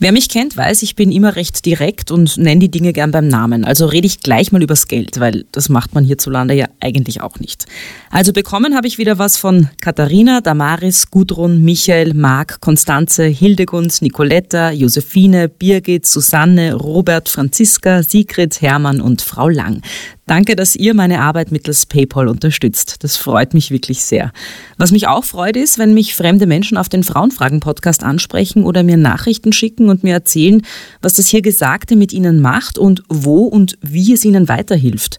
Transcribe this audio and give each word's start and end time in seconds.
Wer 0.00 0.12
mich 0.12 0.28
kennt, 0.28 0.56
weiß, 0.56 0.82
ich 0.82 0.94
bin 0.94 1.10
immer 1.10 1.34
recht 1.34 1.66
direkt 1.66 2.12
und 2.12 2.38
nenne 2.38 2.60
die 2.60 2.70
Dinge 2.70 2.92
gern 2.92 3.10
beim 3.10 3.26
Namen. 3.26 3.64
Also 3.64 3.86
rede 3.86 4.06
ich 4.06 4.20
gleich 4.20 4.52
mal 4.52 4.62
übers 4.62 4.86
Geld, 4.86 5.18
weil 5.18 5.44
das 5.50 5.68
macht 5.68 5.92
man 5.92 6.04
hierzulande 6.04 6.54
ja 6.54 6.66
eigentlich 6.78 7.20
auch 7.20 7.40
nicht. 7.40 7.66
Also 8.08 8.32
bekommen 8.32 8.76
habe 8.76 8.86
ich 8.86 8.98
wieder 8.98 9.18
was 9.18 9.36
von 9.36 9.68
Katharina, 9.80 10.40
Damaris, 10.40 11.10
Gudrun, 11.10 11.64
Michael, 11.64 12.14
Marc, 12.14 12.60
Konstanze, 12.60 13.24
Hildegund, 13.24 14.00
Nicoletta, 14.00 14.70
Josephine, 14.70 15.48
Birgit, 15.48 16.06
Susanne, 16.06 16.74
Robert, 16.74 17.28
Franziska, 17.28 18.04
Sigrid, 18.04 18.62
Hermann 18.62 19.00
und 19.00 19.20
Frau 19.20 19.48
Lang. 19.48 19.82
Danke, 20.28 20.56
dass 20.56 20.76
ihr 20.76 20.92
meine 20.92 21.22
Arbeit 21.22 21.52
mittels 21.52 21.86
PayPal 21.86 22.28
unterstützt. 22.28 22.96
Das 23.02 23.16
freut 23.16 23.54
mich 23.54 23.70
wirklich 23.70 24.02
sehr. 24.02 24.30
Was 24.76 24.90
mich 24.90 25.08
auch 25.08 25.24
freut, 25.24 25.56
ist, 25.56 25.78
wenn 25.78 25.94
mich 25.94 26.14
fremde 26.14 26.46
Menschen 26.46 26.76
auf 26.76 26.90
den 26.90 27.02
Frauenfragen-Podcast 27.02 28.02
ansprechen 28.02 28.64
oder 28.64 28.82
mir 28.82 28.98
Nachrichten 28.98 29.54
schicken 29.54 29.88
und 29.88 30.04
mir 30.04 30.12
erzählen, 30.12 30.60
was 31.00 31.14
das 31.14 31.28
hier 31.28 31.40
Gesagte 31.40 31.96
mit 31.96 32.12
ihnen 32.12 32.42
macht 32.42 32.76
und 32.76 33.02
wo 33.08 33.44
und 33.44 33.78
wie 33.80 34.12
es 34.12 34.22
ihnen 34.22 34.48
weiterhilft. 34.48 35.16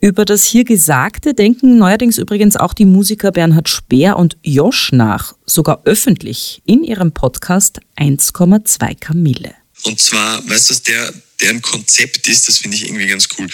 Über 0.00 0.24
das 0.24 0.44
hier 0.44 0.62
Gesagte 0.62 1.34
denken 1.34 1.78
neuerdings 1.78 2.16
übrigens 2.16 2.56
auch 2.56 2.72
die 2.72 2.84
Musiker 2.84 3.32
Bernhard 3.32 3.68
Speer 3.68 4.16
und 4.16 4.36
Josch 4.44 4.92
nach, 4.92 5.34
sogar 5.44 5.80
öffentlich 5.86 6.62
in 6.66 6.84
ihrem 6.84 7.10
Podcast 7.10 7.80
1,2 7.96 8.94
Kamille. 9.00 9.54
Und 9.82 9.98
zwar, 9.98 10.48
weißt 10.48 10.70
du, 10.70 10.74
der, 10.86 11.12
deren 11.40 11.62
Konzept 11.62 12.28
ist, 12.28 12.46
das 12.46 12.58
finde 12.58 12.76
ich 12.76 12.84
irgendwie 12.84 13.08
ganz 13.08 13.26
cool 13.36 13.48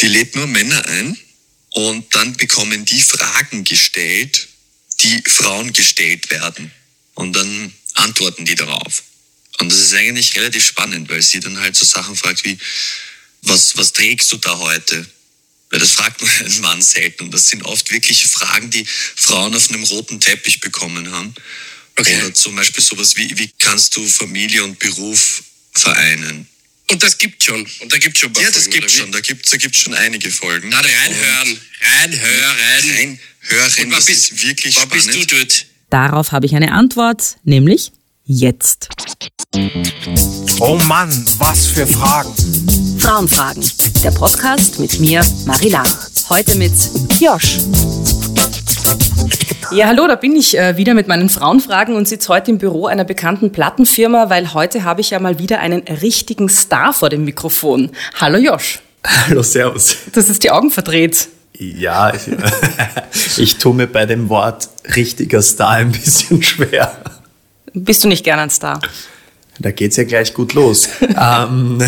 die 0.00 0.08
lädt 0.08 0.34
nur 0.34 0.46
Männer 0.46 0.84
ein 0.86 1.16
und 1.70 2.14
dann 2.14 2.36
bekommen 2.36 2.84
die 2.84 3.02
Fragen 3.02 3.64
gestellt, 3.64 4.48
die 5.00 5.22
Frauen 5.26 5.72
gestellt 5.72 6.30
werden. 6.30 6.70
Und 7.14 7.34
dann 7.34 7.72
antworten 7.94 8.44
die 8.44 8.54
darauf. 8.54 9.02
Und 9.58 9.72
das 9.72 9.78
ist 9.80 9.94
eigentlich 9.94 10.36
relativ 10.36 10.66
spannend, 10.66 11.08
weil 11.08 11.22
sie 11.22 11.40
dann 11.40 11.58
halt 11.58 11.76
so 11.76 11.84
Sachen 11.84 12.14
fragt 12.14 12.44
wie, 12.44 12.58
was, 13.42 13.76
was 13.76 13.92
trägst 13.92 14.30
du 14.32 14.36
da 14.36 14.58
heute? 14.58 15.06
Weil 15.70 15.80
das 15.80 15.92
fragt 15.92 16.20
man 16.20 16.30
einen 16.40 16.60
Mann 16.60 16.82
selten. 16.82 17.24
Und 17.24 17.34
das 17.34 17.46
sind 17.46 17.62
oft 17.62 17.90
wirkliche 17.90 18.28
Fragen, 18.28 18.70
die 18.70 18.86
Frauen 18.86 19.54
auf 19.54 19.70
einem 19.70 19.84
roten 19.84 20.20
Teppich 20.20 20.60
bekommen 20.60 21.10
haben. 21.10 21.34
Okay. 21.98 22.16
Oder 22.16 22.34
zum 22.34 22.54
Beispiel 22.54 22.84
sowas 22.84 23.16
wie, 23.16 23.38
wie 23.38 23.50
kannst 23.58 23.96
du 23.96 24.06
Familie 24.06 24.62
und 24.64 24.78
Beruf 24.78 25.42
vereinen? 25.74 26.46
Und 26.90 27.02
das 27.02 27.18
gibt 27.18 27.42
schon. 27.42 27.66
Und 27.80 27.92
da 27.92 27.98
gibt 27.98 28.16
schon 28.16 28.32
Ja, 28.34 28.50
das 28.50 28.70
gibt 28.70 28.90
schon. 28.90 29.10
Da 29.10 29.20
gibt 29.20 29.44
es 29.44 29.50
da 29.50 29.56
gibt's 29.56 29.78
schon 29.80 29.94
einige 29.94 30.30
Folgen. 30.30 30.68
Na, 30.70 30.78
reinhören. 30.80 31.60
Reinhören. 32.00 33.18
Reinhören. 33.48 33.90
Das 33.90 34.04
bist, 34.04 34.30
ist 34.32 34.42
wirklich 34.42 34.76
wann 34.76 34.84
spannend. 34.84 35.06
bist 35.06 35.32
du 35.32 35.36
dort? 35.36 35.66
Darauf 35.90 36.32
habe 36.32 36.46
ich 36.46 36.54
eine 36.54 36.72
Antwort, 36.72 37.36
nämlich 37.44 37.92
jetzt. 38.24 38.88
Oh 40.60 40.76
Mann, 40.86 41.26
was 41.38 41.66
für 41.66 41.86
Fragen. 41.86 42.34
Frauenfragen. 42.98 43.64
Der 44.02 44.10
Podcast 44.10 44.78
mit 44.78 44.98
mir, 45.00 45.24
Marilang. 45.44 45.88
Heute 46.28 46.54
mit 46.56 46.72
Josh. 47.20 47.58
Ja, 49.72 49.88
hallo, 49.88 50.06
da 50.06 50.14
bin 50.14 50.36
ich 50.36 50.56
äh, 50.56 50.76
wieder 50.76 50.94
mit 50.94 51.08
meinen 51.08 51.28
Frauenfragen 51.28 51.96
und 51.96 52.06
sitze 52.06 52.28
heute 52.28 52.52
im 52.52 52.58
Büro 52.58 52.86
einer 52.86 53.04
bekannten 53.04 53.50
Plattenfirma, 53.50 54.30
weil 54.30 54.54
heute 54.54 54.84
habe 54.84 55.00
ich 55.00 55.10
ja 55.10 55.18
mal 55.18 55.38
wieder 55.38 55.60
einen 55.60 55.82
richtigen 55.82 56.48
Star 56.48 56.92
vor 56.92 57.08
dem 57.08 57.24
Mikrofon. 57.24 57.90
Hallo 58.20 58.38
Josh. 58.38 58.80
Hallo, 59.04 59.42
Servus. 59.42 59.96
Das 60.12 60.28
ist 60.28 60.42
die 60.44 60.50
Augen 60.50 60.70
verdreht. 60.70 61.28
Ja, 61.58 62.12
ich, 62.14 62.30
ich 63.38 63.58
tue 63.58 63.74
mir 63.74 63.86
bei 63.86 64.06
dem 64.06 64.28
Wort 64.28 64.68
richtiger 64.94 65.42
Star 65.42 65.70
ein 65.70 65.92
bisschen 65.92 66.42
schwer. 66.42 66.96
Bist 67.72 68.04
du 68.04 68.08
nicht 68.08 68.24
gern 68.24 68.38
ein 68.38 68.50
Star? 68.50 68.80
Da 69.58 69.70
geht's 69.70 69.96
ja 69.96 70.04
gleich 70.04 70.34
gut 70.34 70.54
los. 70.54 70.88
ähm, 71.00 71.82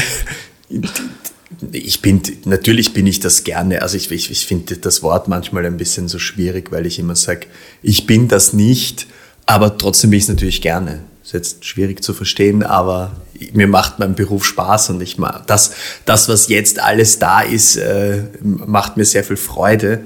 ich 1.73 2.03
bin, 2.03 2.21
natürlich 2.45 2.93
bin 2.93 3.07
ich 3.07 3.21
das 3.21 3.45
gerne. 3.45 3.83
Also 3.83 3.97
ich, 3.97 4.11
ich, 4.11 4.31
ich 4.31 4.47
finde 4.47 4.77
das 4.77 5.03
Wort 5.03 5.29
manchmal 5.29 5.65
ein 5.67 5.77
bisschen 5.77 6.09
so 6.09 6.19
schwierig, 6.19 6.71
weil 6.71 6.87
ich 6.87 6.99
immer 6.99 7.17
sage, 7.17 7.47
ich 7.83 8.07
bin 8.07 8.29
das 8.29 8.53
nicht, 8.53 9.07
aber 9.47 9.79
trotzdem 9.79 10.11
bin 10.11 10.19
ich 10.19 10.25
es 10.25 10.29
natürlich 10.29 10.61
gerne. 10.61 11.01
Ist 11.25 11.33
jetzt 11.33 11.65
schwierig 11.65 12.03
zu 12.03 12.15
verstehen, 12.15 12.63
aber 12.63 13.17
mir 13.53 13.67
macht 13.67 13.99
mein 13.99 14.15
Beruf 14.15 14.45
Spaß 14.45 14.91
und 14.91 15.03
ich 15.03 15.19
mag 15.19 15.47
das, 15.47 15.73
das, 16.05 16.29
was 16.29 16.49
jetzt 16.49 16.81
alles 16.81 17.19
da 17.19 17.41
ist, 17.41 17.77
äh, 17.77 18.25
macht 18.43 18.97
mir 18.97 19.05
sehr 19.05 19.25
viel 19.25 19.37
Freude. 19.37 20.01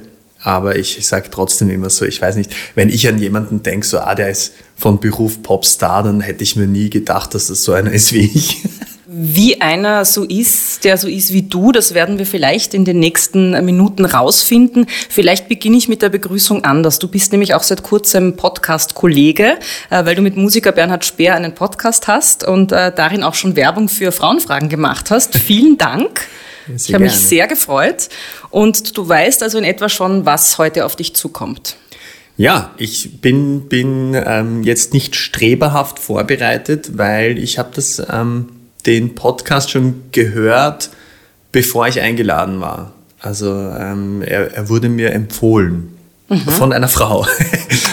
Aber 0.45 0.75
ich, 0.75 0.99
ich 0.99 1.07
sage 1.07 1.29
trotzdem 1.31 1.71
immer 1.71 1.89
so, 1.89 2.05
ich 2.05 2.21
weiß 2.21 2.35
nicht, 2.35 2.51
wenn 2.75 2.89
ich 2.89 3.07
an 3.07 3.19
jemanden 3.19 3.63
denke, 3.63 3.87
so, 3.87 4.01
ah, 4.01 4.17
der 4.17 4.31
ist 4.31 4.55
von 4.75 4.99
Beruf 4.99 5.43
Popstar, 5.43 6.03
dann 6.03 6.21
hätte 6.21 6.43
ich 6.43 6.57
mir 6.57 6.67
nie 6.67 6.91
gedacht, 6.91 7.35
dass 7.35 7.47
das 7.47 7.63
so 7.63 7.73
einer 7.73 7.93
ist 7.93 8.13
wie 8.13 8.31
ich. 8.35 8.63
Wie 9.15 9.61
einer 9.61 10.07
so 10.07 10.25
ist, 10.25 10.85
der 10.85 10.97
so 10.97 11.07
ist 11.07 11.35
wie 11.35 11.43
du, 11.43 11.71
das 11.71 11.93
werden 11.93 12.17
wir 12.17 12.25
vielleicht 12.25 12.73
in 12.73 12.87
den 12.87 12.99
nächsten 12.99 13.51
Minuten 13.63 14.07
rausfinden. 14.07 14.87
Vielleicht 15.11 15.49
beginne 15.49 15.77
ich 15.77 15.87
mit 15.87 16.01
der 16.01 16.09
Begrüßung 16.09 16.65
anders. 16.65 16.99
Du 16.99 17.09
bist 17.09 17.31
nämlich 17.31 17.53
auch 17.53 17.63
seit 17.63 17.83
kurzem 17.83 18.37
Podcast-Kollege, 18.37 19.59
äh, 19.91 20.05
weil 20.07 20.15
du 20.15 20.23
mit 20.23 20.39
Musiker 20.39 20.73
Bernhard 20.73 21.05
Speer 21.05 21.35
einen 21.35 21.55
Podcast 21.55 22.09
hast 22.09 22.49
und 22.49 22.73
äh, 22.73 22.91
darin 22.91 23.23
auch 23.23 23.35
schon 23.35 23.55
Werbung 23.55 23.91
für 23.91 24.13
Frauenfragen 24.13 24.71
gemacht 24.71 25.11
hast. 25.11 25.37
Vielen 25.39 25.77
Dank. 25.77 26.27
Ja, 26.67 26.75
ich 26.75 26.95
habe 26.95 27.05
mich 27.05 27.13
sehr 27.13 27.47
gefreut. 27.47 28.09
Und 28.49 28.97
du 28.97 29.07
weißt 29.07 29.43
also 29.43 29.59
in 29.59 29.65
etwa 29.65 29.91
schon, 29.91 30.25
was 30.25 30.57
heute 30.57 30.87
auf 30.87 30.97
dich 30.97 31.15
zukommt. 31.15 31.77
Ja, 32.39 32.71
ich 32.79 33.21
bin, 33.21 33.69
bin 33.69 34.15
ähm, 34.15 34.63
jetzt 34.63 34.95
nicht 34.95 35.17
streberhaft 35.17 35.99
vorbereitet, 35.99 36.97
weil 36.97 37.39
ich 37.39 37.59
habe 37.59 37.73
das 37.75 38.03
ähm, 38.11 38.49
den 38.87 39.15
Podcast 39.15 39.71
schon 39.71 40.03
gehört, 40.13 40.91
bevor 41.53 41.87
ich 41.89 42.01
eingeladen 42.01 42.61
war. 42.61 42.93
Also 43.21 43.53
ähm, 43.53 44.23
er, 44.23 44.53
er, 44.53 44.69
wurde 44.69 44.89
mir 44.89 45.13
empfohlen 45.13 45.95
mhm. 46.29 46.39
von 46.39 46.73
einer 46.73 46.89
Frau. 46.89 47.27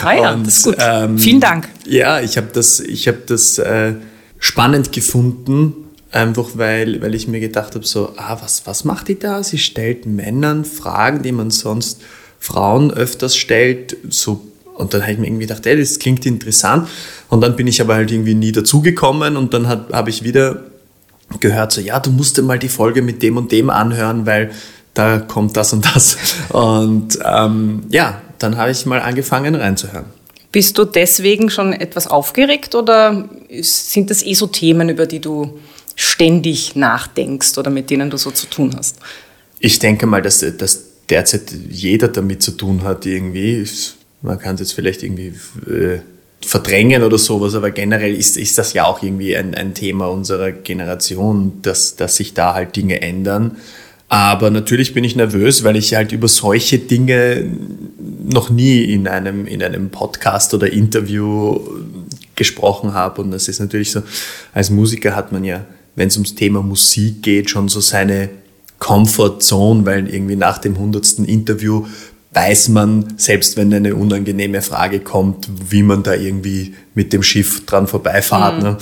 Ah 0.04 0.14
ja, 0.14 0.34
Und, 0.34 0.48
das 0.48 0.58
ist 0.58 0.64
gut. 0.64 0.78
Ähm, 0.80 1.20
Vielen 1.20 1.40
Dank. 1.40 1.70
Ja, 1.86 2.20
ich 2.20 2.38
habe 2.38 2.48
das, 2.52 2.80
ich 2.80 3.08
hab 3.08 3.28
das 3.28 3.60
äh, 3.60 3.94
spannend 4.40 4.92
gefunden, 4.92 5.74
einfach 6.12 6.50
weil, 6.56 7.02
weil 7.02 7.14
ich 7.14 7.28
mir 7.28 7.40
gedacht 7.40 7.76
habe, 7.76 7.86
so, 7.86 8.14
ah, 8.18 8.40
was, 8.42 8.66
was 8.66 8.86
macht 8.86 9.08
die 9.08 9.20
da? 9.20 9.44
Sie 9.44 9.60
stellt 9.60 10.08
Männern 10.08 10.66
Fragen, 10.66 11.22
die 11.22 11.32
man 11.32 11.52
sonst 11.52 12.02
Frauen 12.40 12.92
öfters 12.92 13.36
stellt, 13.36 13.98
so 14.10 14.50
und 14.80 14.94
dann 14.94 15.02
habe 15.02 15.12
ich 15.12 15.20
mir 15.20 15.28
irgendwie 15.28 15.46
gedacht, 15.46 15.66
ey, 15.66 15.78
das 15.78 16.00
klingt 16.00 16.26
interessant. 16.26 16.88
Und 17.28 17.42
dann 17.42 17.58
bin 17.58 17.68
ich 17.68 17.82
aber 17.82 17.96
halt 17.96 18.12
irgendwie 18.12 18.34
nie 18.34 18.54
dazugekommen 18.54 19.36
und 19.36 19.54
dann 19.54 19.68
habe 19.68 20.10
ich 20.10 20.24
wieder 20.24 20.69
gehört, 21.40 21.72
so, 21.72 21.82
ja, 21.82 22.00
du 22.00 22.12
musst 22.12 22.38
dir 22.38 22.42
mal 22.42 22.60
die 22.60 22.70
Folge 22.70 23.02
mit 23.02 23.22
dem 23.22 23.38
und 23.38 23.52
dem 23.52 23.70
anhören, 23.70 24.26
weil 24.26 24.52
da 24.94 25.20
kommt 25.20 25.56
das 25.56 25.74
und 25.74 25.86
das. 25.86 26.18
Und 26.50 27.20
ähm, 27.24 27.84
ja, 27.90 28.22
dann 28.40 28.58
habe 28.58 28.72
ich 28.72 28.86
mal 28.86 29.02
angefangen 29.02 29.56
reinzuhören. 29.56 30.06
Bist 30.52 30.78
du 30.78 30.86
deswegen 30.86 31.50
schon 31.50 31.74
etwas 31.74 32.08
aufgeregt 32.08 32.74
oder 32.74 33.30
sind 33.62 34.10
das 34.10 34.26
eh 34.26 34.34
so 34.34 34.48
Themen, 34.48 34.90
über 34.90 35.06
die 35.06 35.20
du 35.20 35.60
ständig 35.96 36.76
nachdenkst 36.76 37.58
oder 37.58 37.70
mit 37.70 37.90
denen 37.90 38.10
du 38.10 38.18
so 38.18 38.32
zu 38.32 38.48
tun 38.48 38.74
hast? 38.76 38.98
Ich 39.60 39.78
denke 39.78 40.08
mal, 40.08 40.22
dass, 40.22 40.40
dass 40.58 40.84
derzeit 41.10 41.52
jeder 41.70 42.08
damit 42.08 42.42
zu 42.42 42.52
tun 42.52 42.84
hat 42.84 43.06
irgendwie. 43.06 43.68
Man 44.22 44.40
kann 44.40 44.56
es 44.56 44.62
jetzt 44.62 44.74
vielleicht 44.74 45.04
irgendwie 45.04 45.34
äh, 45.68 46.00
verdrängen 46.42 47.04
oder 47.04 47.18
sowas, 47.18 47.56
aber 47.56 47.72
generell 47.72 48.16
ist, 48.16 48.38
ist 48.38 48.58
das 48.58 48.74
ja 48.74 48.86
auch 48.86 49.04
irgendwie 49.04 49.36
ein, 49.36 49.56
ein 49.56 49.74
Thema 49.74 50.08
unserer 50.08 50.52
Generation, 50.52 51.62
dass, 51.62 51.96
dass 51.96 52.16
sich 52.16 52.34
da 52.34 52.54
halt 52.54 52.76
Dinge 52.76 53.02
ändern. 53.02 53.58
Aber 54.08 54.50
natürlich 54.50 54.94
bin 54.94 55.04
ich 55.04 55.16
nervös, 55.16 55.64
weil 55.64 55.76
ich 55.76 55.94
halt 55.94 56.12
über 56.12 56.28
solche 56.28 56.80
Dinge 56.80 57.46
noch 58.28 58.50
nie 58.50 58.84
in 58.84 59.08
einem, 59.08 59.46
in 59.46 59.62
einem 59.62 59.92
Podcast 59.92 60.54
oder 60.54 60.72
Interview 60.72 61.60
gesprochen 62.36 62.94
habe. 62.94 63.22
Und 63.22 63.32
das 63.32 63.48
ist 63.48 63.60
natürlich 63.60 63.92
so, 63.92 64.02
als 64.54 64.72
Musiker 64.72 65.16
hat 65.16 65.32
man 65.32 65.44
ja, 65.44 65.66
wenn 65.96 66.08
es 66.08 66.16
ums 66.16 66.34
Thema 66.34 66.64
Musik 66.64 67.22
geht, 67.22 67.52
schon 67.52 67.70
so 67.70 67.82
seine 67.82 68.30
Comfort 68.80 69.42
Zone, 69.42 69.86
weil 69.86 70.12
irgendwie 70.12 70.38
nach 70.38 70.58
dem 70.58 70.80
hundertsten 70.80 71.26
Interview 71.26 71.86
weiß 72.34 72.70
man, 72.70 73.14
selbst 73.18 73.58
wenn 73.58 73.74
eine 73.74 73.96
unangenehme 73.96 74.62
Frage 74.62 75.00
kommt, 75.00 75.48
wie 75.70 75.84
man 75.84 76.04
da 76.04 76.14
irgendwie 76.14 76.76
mit 76.94 77.12
dem 77.12 77.24
Schiff 77.24 77.66
dran 77.66 77.88
vorbeifahrt. 77.88 78.58
Mhm. 78.58 78.64
Ne? 78.64 78.78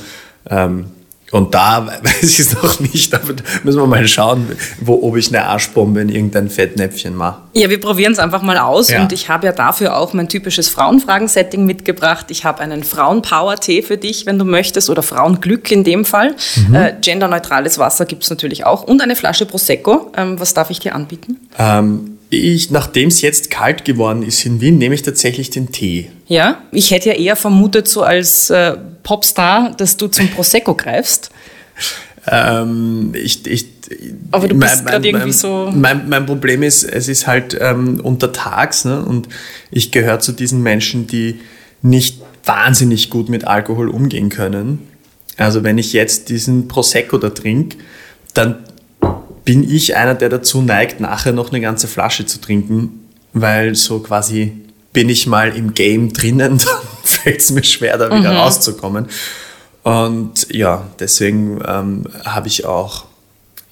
Ähm, 0.49 0.85
und 1.31 1.53
da 1.53 1.87
weiß 2.03 2.23
ich 2.23 2.39
es 2.39 2.61
noch 2.61 2.79
nicht, 2.79 3.13
aber 3.13 3.33
müssen 3.63 3.79
wir 3.79 3.87
mal 3.87 4.07
schauen, 4.07 4.47
wo, 4.81 5.01
ob 5.03 5.17
ich 5.17 5.27
eine 5.29 5.45
Arschbombe 5.45 6.01
in 6.01 6.09
irgendein 6.09 6.49
Fettnäpfchen 6.49 7.15
mache. 7.15 7.41
Ja, 7.53 7.69
wir 7.69 7.79
probieren 7.79 8.13
es 8.13 8.19
einfach 8.19 8.41
mal 8.41 8.57
aus 8.57 8.89
ja. 8.89 9.01
und 9.01 9.11
ich 9.11 9.29
habe 9.29 9.45
ja 9.45 9.51
dafür 9.51 9.97
auch 9.97 10.13
mein 10.13 10.29
typisches 10.29 10.69
Frauenfragen-Setting 10.69 11.65
mitgebracht. 11.65 12.27
Ich 12.29 12.45
habe 12.45 12.59
einen 12.61 12.83
Frauenpower-Tee 12.83 13.81
für 13.81 13.97
dich, 13.97 14.25
wenn 14.25 14.39
du 14.39 14.45
möchtest, 14.45 14.89
oder 14.89 15.03
Frauenglück 15.03 15.69
in 15.71 15.83
dem 15.83 16.05
Fall. 16.05 16.35
Mhm. 16.67 16.75
Äh, 16.75 16.93
genderneutrales 17.01 17.77
Wasser 17.77 18.05
gibt 18.05 18.23
es 18.23 18.29
natürlich 18.29 18.65
auch 18.65 18.83
und 18.83 19.01
eine 19.01 19.15
Flasche 19.15 19.45
Prosecco. 19.45 20.11
Ähm, 20.15 20.39
was 20.39 20.53
darf 20.53 20.69
ich 20.69 20.79
dir 20.79 20.95
anbieten? 20.95 21.37
Ähm, 21.57 22.16
ich, 22.29 22.71
nachdem 22.71 23.07
es 23.07 23.21
jetzt 23.21 23.49
kalt 23.49 23.85
geworden 23.85 24.23
ist 24.23 24.45
in 24.45 24.59
Wien, 24.59 24.77
nehme 24.77 24.95
ich 24.95 25.01
tatsächlich 25.01 25.49
den 25.49 25.71
Tee. 25.71 26.11
Ja, 26.27 26.61
ich 26.71 26.91
hätte 26.91 27.09
ja 27.09 27.15
eher 27.15 27.35
vermutet, 27.35 27.87
so 27.87 28.03
als 28.03 28.49
äh, 28.49 28.75
Popstar, 29.03 29.73
dass 29.77 29.97
du 29.97 30.07
zum 30.07 30.27
Prosecco 30.29 30.75
greifst. 30.75 31.29
Ähm, 32.29 33.13
ich, 33.15 33.45
ich, 33.47 33.67
Aber 34.31 34.47
du 34.47 34.55
bist 34.55 34.85
gerade 34.85 35.07
irgendwie 35.07 35.31
so. 35.31 35.71
Mein, 35.73 36.09
mein 36.09 36.25
Problem 36.25 36.63
ist, 36.63 36.83
es 36.83 37.07
ist 37.07 37.25
halt 37.25 37.57
ähm, 37.59 38.01
untertags 38.01 38.83
ne? 38.83 39.03
und 39.03 39.29
ich 39.71 39.91
gehöre 39.91 40.19
zu 40.19 40.33
diesen 40.33 40.61
Menschen, 40.61 41.07
die 41.07 41.39
nicht 41.81 42.21
wahnsinnig 42.43 43.09
gut 43.09 43.29
mit 43.29 43.45
Alkohol 43.45 43.87
umgehen 43.87 44.29
können. 44.29 44.87
Also 45.37 45.63
wenn 45.63 45.77
ich 45.77 45.93
jetzt 45.93 46.29
diesen 46.29 46.67
Prosecco 46.67 47.17
da 47.17 47.29
trinke, 47.29 47.77
dann 48.33 48.63
bin 49.47 49.63
ich 49.63 49.95
einer, 49.95 50.13
der 50.13 50.27
dazu 50.27 50.61
neigt, 50.61 50.99
nachher 50.99 51.31
noch 51.31 51.53
eine 51.53 51.61
ganze 51.61 51.87
Flasche 51.87 52.25
zu 52.25 52.41
trinken, 52.41 53.07
weil 53.31 53.75
so 53.75 53.99
quasi 53.99 54.51
bin 54.91 55.07
ich 55.07 55.25
mal 55.25 55.55
im 55.55 55.73
Game 55.73 56.11
drinnen, 56.11 56.57
dann 56.65 56.79
fällt 57.05 57.39
es 57.39 57.51
mir 57.51 57.63
schwer, 57.63 57.97
da 57.97 58.07
wieder 58.07 58.31
mhm. 58.31 58.39
rauszukommen. 58.39 59.05
Und 59.83 60.53
ja, 60.53 60.89
deswegen 60.99 61.61
ähm, 61.65 62.03
habe 62.25 62.49
ich 62.49 62.65
auch 62.65 63.05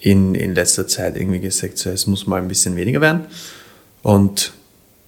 in, 0.00 0.34
in 0.34 0.54
letzter 0.54 0.88
Zeit 0.88 1.14
irgendwie 1.14 1.40
gesagt, 1.40 1.76
so, 1.76 1.90
es 1.90 2.06
muss 2.06 2.26
mal 2.26 2.40
ein 2.40 2.48
bisschen 2.48 2.74
weniger 2.74 3.02
werden. 3.02 3.26
Und 4.02 4.54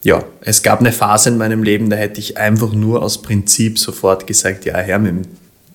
ja, 0.02 0.22
es 0.42 0.62
gab 0.62 0.80
eine 0.80 0.92
Phase 0.92 1.30
in 1.30 1.38
meinem 1.38 1.62
Leben, 1.62 1.88
da 1.88 1.96
hätte 1.96 2.20
ich 2.20 2.36
einfach 2.36 2.74
nur 2.74 3.02
aus 3.02 3.22
Prinzip 3.22 3.78
sofort 3.78 4.26
gesagt, 4.26 4.66
ja, 4.66 4.76
her 4.76 4.98
mit 4.98 5.12
dem, 5.12 5.22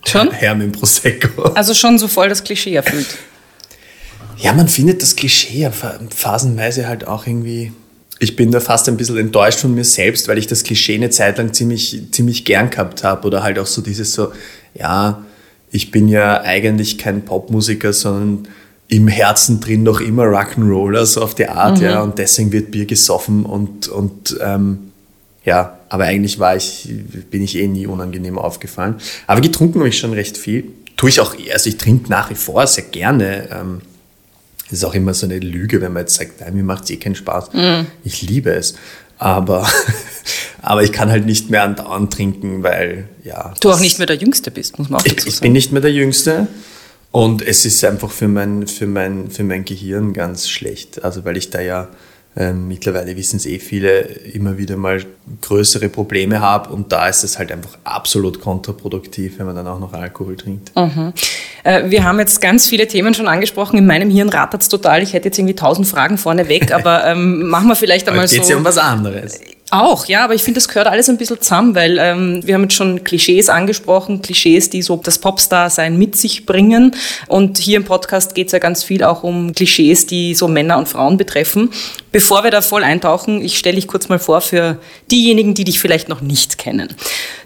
schon? 0.05 0.29
Her 0.33 0.53
mit 0.53 0.67
dem 0.67 0.71
Prosecco. 0.71 1.45
Also 1.55 1.73
schon 1.73 1.97
so 1.97 2.07
voll 2.07 2.29
das 2.29 2.43
Klischee 2.43 2.75
erfüllt. 2.75 3.17
Ja, 4.37 4.53
man 4.53 4.67
findet 4.67 5.01
das 5.01 5.15
Klischee 5.15 5.69
phasenweise 6.15 6.87
halt 6.87 7.07
auch 7.07 7.27
irgendwie. 7.27 7.71
Ich 8.19 8.35
bin 8.35 8.51
da 8.51 8.59
fast 8.59 8.87
ein 8.87 8.97
bisschen 8.97 9.17
enttäuscht 9.17 9.59
von 9.59 9.73
mir 9.73 9.83
selbst, 9.83 10.27
weil 10.27 10.37
ich 10.37 10.47
das 10.47 10.63
Klischee 10.63 10.95
eine 10.95 11.09
Zeit 11.09 11.37
lang 11.37 11.53
ziemlich, 11.53 12.01
ziemlich 12.11 12.45
gern 12.45 12.69
gehabt 12.69 13.03
habe. 13.03 13.27
Oder 13.27 13.43
halt 13.43 13.59
auch 13.59 13.65
so 13.65 13.81
dieses 13.81 14.13
so, 14.13 14.31
ja, 14.75 15.23
ich 15.71 15.91
bin 15.91 16.07
ja 16.07 16.41
eigentlich 16.41 16.97
kein 16.97 17.25
Popmusiker, 17.25 17.91
sondern 17.91 18.47
im 18.87 19.07
Herzen 19.07 19.59
drin 19.59 19.83
noch 19.83 20.01
immer 20.01 20.23
Rock'n'Roller, 20.25 21.05
so 21.05 21.21
auf 21.23 21.33
die 21.33 21.47
Art, 21.47 21.79
mhm. 21.79 21.83
ja, 21.83 22.01
und 22.01 22.19
deswegen 22.19 22.51
wird 22.51 22.69
Bier 22.69 22.85
gesoffen 22.85 23.45
und, 23.45 23.87
und 23.87 24.37
ähm, 24.39 24.91
ja, 25.43 25.79
aber 25.89 26.05
eigentlich 26.05 26.39
war 26.39 26.55
ich, 26.55 26.89
bin 27.31 27.43
ich 27.43 27.57
eh 27.57 27.67
nie 27.67 27.87
unangenehm 27.87 28.37
aufgefallen. 28.37 28.95
Aber 29.27 29.41
getrunken 29.41 29.79
habe 29.79 29.89
ich 29.89 29.97
schon 29.97 30.13
recht 30.13 30.37
viel. 30.37 30.65
Tue 30.95 31.09
ich 31.09 31.19
auch, 31.19 31.35
also 31.51 31.69
ich 31.69 31.77
trinke 31.77 32.09
nach 32.09 32.29
wie 32.29 32.35
vor 32.35 32.65
sehr 32.67 32.85
gerne. 32.85 33.49
Ähm, 33.51 33.81
ist 34.71 34.83
auch 34.85 34.93
immer 34.93 35.13
so 35.13 35.25
eine 35.25 35.39
Lüge, 35.39 35.81
wenn 35.81 35.93
man 35.93 36.03
jetzt 36.03 36.15
sagt, 36.15 36.41
nein, 36.41 36.55
mir 36.55 36.63
macht 36.63 36.85
es 36.85 36.89
eh 36.89 36.97
keinen 36.97 37.15
Spaß. 37.15 37.53
Mhm. 37.53 37.87
Ich 38.03 38.21
liebe 38.21 38.51
es. 38.51 38.75
Aber, 39.17 39.67
aber 40.61 40.83
ich 40.83 40.91
kann 40.91 41.09
halt 41.09 41.25
nicht 41.25 41.49
mehr 41.49 41.63
andauernd 41.63 42.11
trinken, 42.11 42.63
weil, 42.63 43.07
ja. 43.23 43.53
Du 43.59 43.71
auch 43.71 43.79
nicht 43.79 43.99
mehr 43.99 44.07
der 44.07 44.15
Jüngste 44.15 44.51
bist, 44.51 44.79
muss 44.79 44.89
man 44.89 44.99
auch 44.99 45.03
dazu 45.03 45.17
sagen. 45.17 45.29
Ich 45.29 45.39
bin 45.41 45.53
nicht 45.53 45.71
mehr 45.71 45.81
der 45.81 45.91
Jüngste. 45.91 46.47
Und 47.11 47.43
es 47.43 47.63
ist 47.63 47.83
einfach 47.85 48.09
für 48.09 48.27
mein, 48.27 48.65
für 48.65 48.87
mein, 48.87 49.29
für 49.29 49.43
mein 49.43 49.65
Gehirn 49.65 50.13
ganz 50.13 50.49
schlecht. 50.49 51.03
Also, 51.03 51.23
weil 51.25 51.37
ich 51.37 51.51
da 51.51 51.61
ja 51.61 51.89
ähm, 52.35 52.67
mittlerweile 52.67 53.15
wissen 53.15 53.37
es 53.37 53.45
eh 53.45 53.59
viele, 53.59 53.99
immer 53.99 54.57
wieder 54.57 54.75
mal 54.75 55.03
größere 55.41 55.89
Probleme 55.89 56.41
habe 56.41 56.73
und 56.73 56.91
da 56.91 57.07
ist 57.07 57.23
es 57.23 57.37
halt 57.37 57.51
einfach 57.51 57.77
absolut 57.83 58.41
kontraproduktiv, 58.41 59.37
wenn 59.37 59.45
man 59.45 59.55
dann 59.55 59.67
auch 59.67 59.79
noch 59.79 59.93
Alkohol 59.93 60.35
trinkt. 60.35 60.75
Mhm. 60.75 61.13
Äh, 61.63 61.89
wir 61.91 62.03
haben 62.03 62.19
jetzt 62.19 62.41
ganz 62.41 62.67
viele 62.67 62.87
Themen 62.87 63.13
schon 63.13 63.27
angesprochen. 63.27 63.77
In 63.77 63.85
meinem 63.85 64.09
Hirn 64.09 64.29
rattert 64.29 64.61
es 64.61 64.69
total. 64.69 65.03
Ich 65.03 65.13
hätte 65.13 65.25
jetzt 65.27 65.37
irgendwie 65.37 65.55
tausend 65.55 65.87
Fragen 65.87 66.17
vorneweg, 66.17 66.71
aber 66.73 67.05
ähm, 67.05 67.47
machen 67.47 67.67
wir 67.67 67.75
vielleicht 67.75 68.09
einmal 68.09 68.27
so. 68.27 68.35
Geht 68.35 68.49
ja 68.49 68.57
um 68.57 68.65
was 68.65 68.77
anderes. 68.77 69.39
Auch, 69.69 70.05
ja, 70.05 70.23
aber 70.23 70.35
ich 70.35 70.43
finde, 70.43 70.59
das 70.59 70.67
gehört 70.67 70.87
alles 70.87 71.09
ein 71.09 71.17
bisschen 71.17 71.41
zusammen, 71.41 71.73
weil 71.73 71.97
ähm, 71.99 72.41
wir 72.45 72.53
haben 72.53 72.63
jetzt 72.63 72.75
schon 72.75 73.03
Klischees 73.03 73.49
angesprochen, 73.49 74.21
Klischees, 74.21 74.69
die 74.69 74.83
so 74.83 74.97
das 74.97 75.17
Popstar-Sein 75.17 75.97
mit 75.97 76.15
sich 76.15 76.45
bringen. 76.45 76.95
Und 77.27 77.57
hier 77.57 77.77
im 77.77 77.83
Podcast 77.83 78.35
geht 78.35 78.47
es 78.47 78.51
ja 78.51 78.59
ganz 78.59 78.83
viel 78.83 79.03
auch 79.03 79.23
um 79.23 79.53
Klischees, 79.53 80.05
die 80.05 80.35
so 80.35 80.47
Männer 80.47 80.77
und 80.77 80.87
Frauen 80.87 81.17
betreffen. 81.17 81.71
Bevor 82.13 82.43
wir 82.43 82.51
da 82.51 82.61
voll 82.61 82.83
eintauchen, 82.83 83.41
ich 83.41 83.57
stelle 83.57 83.75
dich 83.75 83.87
kurz 83.87 84.07
mal 84.07 84.19
vor 84.19 84.39
für 84.41 84.77
diejenigen, 85.09 85.55
die 85.55 85.63
dich 85.63 85.79
vielleicht 85.79 86.09
noch 86.09 86.21
nicht 86.21 86.59
kennen. 86.59 86.89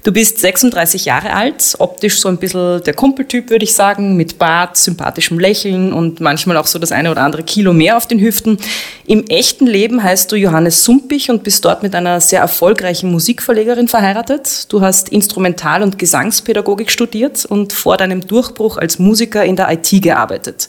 Du 0.04 0.12
bist 0.12 0.40
36 0.40 1.06
Jahre 1.06 1.31
alt, 1.31 1.75
optisch 1.80 2.19
so 2.19 2.28
ein 2.28 2.36
bisschen 2.36 2.84
der 2.84 2.94
Kumpeltyp, 2.94 3.50
würde 3.50 3.64
ich 3.64 3.74
sagen, 3.74 4.18
mit 4.18 4.38
Bart, 4.38 4.75
sympathischem 4.75 5.40
Lächeln 5.40 5.94
und 5.94 6.19
manchmal 6.19 6.58
auch 6.58 6.68
so 6.68 6.80
das 6.80 6.92
eine 6.92 7.12
oder 7.12 7.22
andere 7.22 7.44
Kilo 7.44 7.72
mehr 7.72 7.96
auf 7.96 8.10
den 8.10 8.19
Hüften. 8.19 8.58
Im 9.06 9.25
echten 9.28 9.68
Leben 9.68 10.04
heißt 10.04 10.30
du 10.34 10.36
Johannes 10.36 10.84
Sumpich 10.84 11.30
und 11.30 11.46
bist 11.46 11.64
dort 11.64 11.81
mit 11.81 11.96
einer 11.96 12.19
sehr 12.19 12.42
erfolgreichen 12.42 13.10
Musikverlegerin 13.10 13.88
verheiratet. 13.88 14.66
Du 14.68 14.81
hast 14.81 15.08
Instrumental- 15.08 15.81
und 15.81 15.98
Gesangspädagogik 15.98 16.92
studiert 16.92 17.46
und 17.46 17.72
vor 17.72 17.96
deinem 17.96 18.28
Durchbruch 18.28 18.75
als 18.75 19.00
Musiker 19.00 19.46
in 19.46 19.56
der 19.56 19.72
IT 19.72 20.04
gearbeitet. 20.04 20.68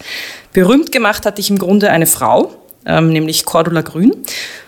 Berühmt 0.53 0.93
gemacht 0.93 1.27
hat 1.27 1.39
dich 1.39 1.50
im 1.50 1.59
Grunde 1.59 1.91
eine 1.91 2.06
Frau, 2.06 2.57
ähm, 2.88 3.12
nämlich 3.12 3.44
Cordula 3.44 3.82
Grün. 3.82 4.12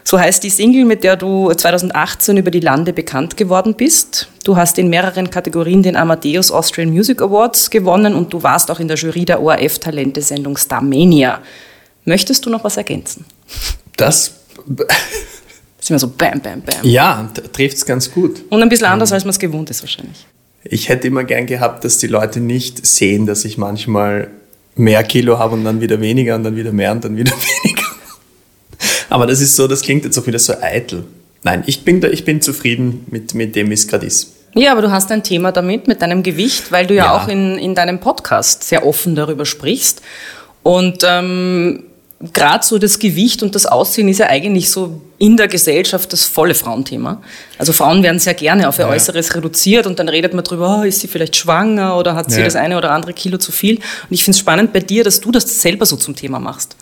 So 0.05 0.21
heißt 0.21 0.43
die 0.45 0.51
Single, 0.51 0.85
mit 0.85 1.03
der 1.03 1.17
du 1.17 1.53
2018 1.53 2.37
über 2.37 2.51
die 2.51 2.61
Lande 2.61 2.93
bekannt 2.93 3.37
geworden 3.37 3.75
bist. 3.75 4.29
Du 4.45 4.57
hast 4.57 4.79
in 4.79 4.89
mehreren 4.91 5.31
Kategorien 5.31 5.83
den 5.83 5.97
Amadeus 5.97 6.51
Austrian 6.53 6.91
Music 6.91 7.23
Awards 7.23 7.71
gewonnen 7.71 8.15
und 8.15 8.33
du 8.33 8.43
warst 8.43 8.71
auch 8.71 8.79
in 8.79 8.89
der 8.89 8.97
Jury 8.97 9.25
der 9.25 9.43
ORF-Talentesendung 9.43 10.57
Starmania. 10.57 11.41
Möchtest 12.05 12.45
du 12.45 12.51
noch 12.51 12.63
was 12.63 12.77
ergänzen? 12.77 13.25
Das 13.97 14.35
sind 14.67 15.95
wir 15.95 15.99
so 15.99 16.09
bam, 16.09 16.41
bam, 16.41 16.61
bam. 16.61 16.75
Ja, 16.83 17.31
trifft 17.53 17.79
es 17.79 17.87
ganz 17.87 18.11
gut. 18.11 18.43
Und 18.51 18.63
ein 18.63 18.69
bisschen 18.69 18.87
anders, 18.87 19.13
als 19.13 19.25
man 19.25 19.31
es 19.31 19.39
gewohnt 19.39 19.71
ist 19.71 19.83
wahrscheinlich. 19.83 20.27
Ich 20.65 20.91
hätte 20.91 21.07
immer 21.07 21.25
gern 21.25 21.47
gehabt, 21.47 21.85
dass 21.85 21.99
die 21.99 22.07
Leute 22.07 22.41
nicht 22.41 22.85
sehen, 22.87 23.25
dass 23.27 23.47
ich 23.47 23.57
manchmal 23.57 24.29
mehr 24.77 25.03
Kilo 25.05 25.39
habe 25.39 25.55
und 25.55 25.65
dann 25.65 25.81
wieder 25.81 26.01
weniger 26.01 26.35
und 26.35 26.45
dann 26.45 26.57
wieder 26.57 26.73
mehr 26.73 26.93
und 26.93 27.05
dann 27.05 27.17
wieder 27.17 27.33
weniger. 27.65 27.90
Aber 29.11 29.27
das 29.27 29.41
ist 29.41 29.57
so, 29.57 29.69
das 29.69 29.83
klingt 29.83 30.05
jetzt 30.05 30.19
auch 30.19 30.27
wieder 30.27 30.39
so 30.39 30.55
eitel. 30.61 31.05
Nein, 31.43 31.65
ich 31.67 31.85
bin, 31.85 32.01
da, 32.01 32.09
ich 32.09 32.25
bin 32.25 32.41
zufrieden 32.41 33.05
mit, 33.11 33.35
mit 33.35 33.57
dem, 33.57 33.71
wie 33.71 33.75
es 33.75 33.87
gerade 33.89 34.07
ist. 34.07 34.35
Ja, 34.55 34.73
aber 34.73 34.83
du 34.83 34.91
hast 34.91 35.11
ein 35.13 35.23
Thema 35.23 35.53
damit, 35.53 35.87
mit 35.87 36.03
deinem 36.03 36.23
Gewicht, 36.23 36.73
weil 36.73 36.87
du 36.87 36.95
ja, 36.95 37.05
ja. 37.05 37.17
auch 37.17 37.29
in, 37.29 37.57
in 37.59 37.75
deinem 37.75 38.01
Podcast 38.01 38.65
sehr 38.65 38.87
offen 38.87 39.15
darüber 39.15 39.47
sprichst. 39.47 40.03
Und 40.63 41.05
ähm, 41.07 41.85
gerade 42.21 42.65
so 42.65 42.79
das 42.79 42.99
Gewicht 42.99 43.43
und 43.43 43.55
das 43.55 43.65
Aussehen 43.65 44.07
ist 44.09 44.19
ja 44.19 44.27
eigentlich 44.27 44.71
so 44.71 45.01
in 45.17 45.39
der 45.39 45.49
Gesellschaft 45.49 46.13
das 46.13 46.25
volle 46.25 46.55
Frauenthema. 46.55 47.23
Also 47.57 47.73
Frauen 47.73 48.03
werden 48.03 48.19
sehr 48.19 48.35
gerne 48.35 48.69
auf 48.69 48.79
ihr 48.79 48.85
ja. 48.85 48.91
Äußeres 48.91 49.35
reduziert 49.35 49.87
und 49.87 49.99
dann 49.99 50.09
redet 50.09 50.35
man 50.35 50.45
drüber, 50.45 50.81
oh, 50.81 50.83
ist 50.85 51.01
sie 51.01 51.09
vielleicht 51.09 51.37
schwanger 51.37 51.97
oder 51.97 52.15
hat 52.15 52.31
sie 52.31 52.41
ja. 52.41 52.45
das 52.45 52.57
eine 52.57 52.77
oder 52.77 52.91
andere 52.91 53.15
Kilo 53.15 53.39
zu 53.39 53.53
viel. 53.53 53.77
Und 53.77 53.83
ich 54.11 54.23
finde 54.23 54.35
es 54.37 54.39
spannend 54.39 54.75
bei 54.75 54.81
dir, 54.81 55.03
dass 55.03 55.21
du 55.21 55.31
das 55.31 55.63
selber 55.63 55.87
so 55.87 55.97
zum 55.97 56.15
Thema 56.15 56.39
machst. 56.41 56.77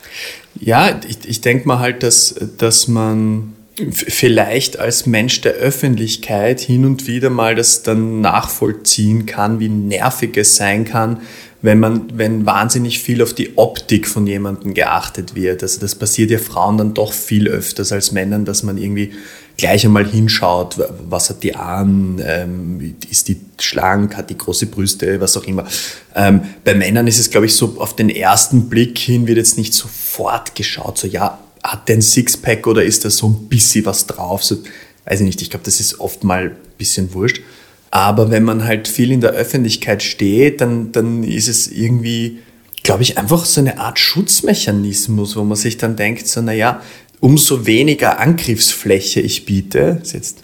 Ja, 0.59 1.00
ich, 1.09 1.18
ich 1.25 1.40
denke 1.40 1.68
mal 1.68 1.78
halt, 1.78 2.02
dass, 2.02 2.35
dass 2.59 2.88
man 2.88 3.54
vielleicht 3.92 4.80
als 4.80 5.07
Mensch 5.07 5.40
der 5.40 5.52
Öffentlichkeit 5.52 6.61
hin 6.61 6.85
und 6.85 7.07
wieder 7.07 7.30
mal 7.30 7.54
das 7.54 7.85
dann 7.85 8.21
nachvollziehen 8.21 9.26
kann, 9.26 9.61
wie 9.61 9.68
nervig 9.68 10.37
es 10.37 10.57
sein 10.57 10.85
kann, 10.85 11.21
wenn 11.61 11.81
man, 11.81 12.17
wenn 12.17 12.47
wahnsinnig 12.47 13.00
viel 13.00 13.21
auf 13.23 13.33
die 13.33 13.57
Optik 13.59 14.07
von 14.07 14.27
jemandem 14.27 14.75
geachtet 14.75 15.35
wird. 15.35 15.62
Also 15.62 15.81
das 15.81 15.97
passiert 15.97 16.31
ja 16.31 16.38
Frauen 16.38 16.79
dann 16.79 16.95
doch 16.95 17.12
viel 17.12 17.49
öfters 17.49 17.91
als 17.91 18.12
Männern, 18.12 18.45
dass 18.45 18.62
man 18.62 18.79
irgendwie 18.79 19.12
gleich 19.57 19.85
einmal 19.85 20.07
hinschaut, 20.07 20.77
was 21.09 21.31
hat 21.31 21.43
die 21.43 21.57
an, 21.57 22.23
ähm, 22.25 22.95
ist 23.11 23.27
die 23.27 23.41
schlank, 23.59 24.17
hat 24.17 24.31
die 24.31 24.38
große 24.38 24.67
Brüste, 24.67 25.21
was 25.21 25.37
auch 25.37 25.45
immer. 25.45 25.67
Ähm, 26.15 26.43
bei 26.62 26.75
Männern 26.75 27.09
ist 27.09 27.19
es, 27.19 27.29
glaube 27.29 27.47
ich, 27.47 27.57
so 27.57 27.75
auf 27.79 27.97
den 27.97 28.09
ersten 28.09 28.69
Blick 28.69 28.97
hin 28.97 29.27
wird 29.27 29.38
jetzt 29.38 29.59
nicht 29.59 29.75
sofort 29.75 30.55
geschaut, 30.55 30.99
so 30.99 31.09
ja, 31.09 31.41
hat 31.65 31.88
der 31.88 31.97
ein 31.97 32.03
Sixpack 32.03 32.69
oder 32.69 32.85
ist 32.85 33.05
da 33.05 33.11
so 33.11 33.29
ein 33.29 33.49
bisschen 33.49 33.85
was 33.85 34.07
drauf? 34.07 34.45
So, 34.45 34.59
weiß 35.07 35.21
ich 35.21 35.27
nicht, 35.27 35.43
ich 35.43 35.50
glaube, 35.50 35.65
das 35.65 35.81
ist 35.81 35.99
oft 35.99 36.23
mal 36.23 36.50
ein 36.50 36.57
bisschen 36.79 37.12
wurscht. 37.12 37.43
Aber 37.90 38.30
wenn 38.30 38.45
man 38.45 38.64
halt 38.64 38.88
viel 38.88 39.12
in 39.12 39.21
der 39.21 39.30
Öffentlichkeit 39.30 40.02
steht, 40.02 40.61
dann, 40.61 40.92
dann 40.92 41.23
ist 41.23 41.49
es 41.49 41.68
irgendwie, 41.68 42.38
glaube 42.83 43.02
ich, 43.02 43.18
einfach 43.18 43.45
so 43.45 43.61
eine 43.61 43.78
Art 43.78 43.99
Schutzmechanismus, 43.99 45.37
wo 45.37 45.45
man 45.45 45.57
sich 45.57 45.78
dann 45.78 45.97
denkt, 45.97 46.28
so, 46.28 46.42
naja, 46.42 46.83
umso 47.21 47.66
weniger 47.66 48.21
Angriffsfläche 48.21 49.21
ich 49.21 49.47
biete, 49.47 50.00
ist 50.02 50.12
jetzt 50.12 50.38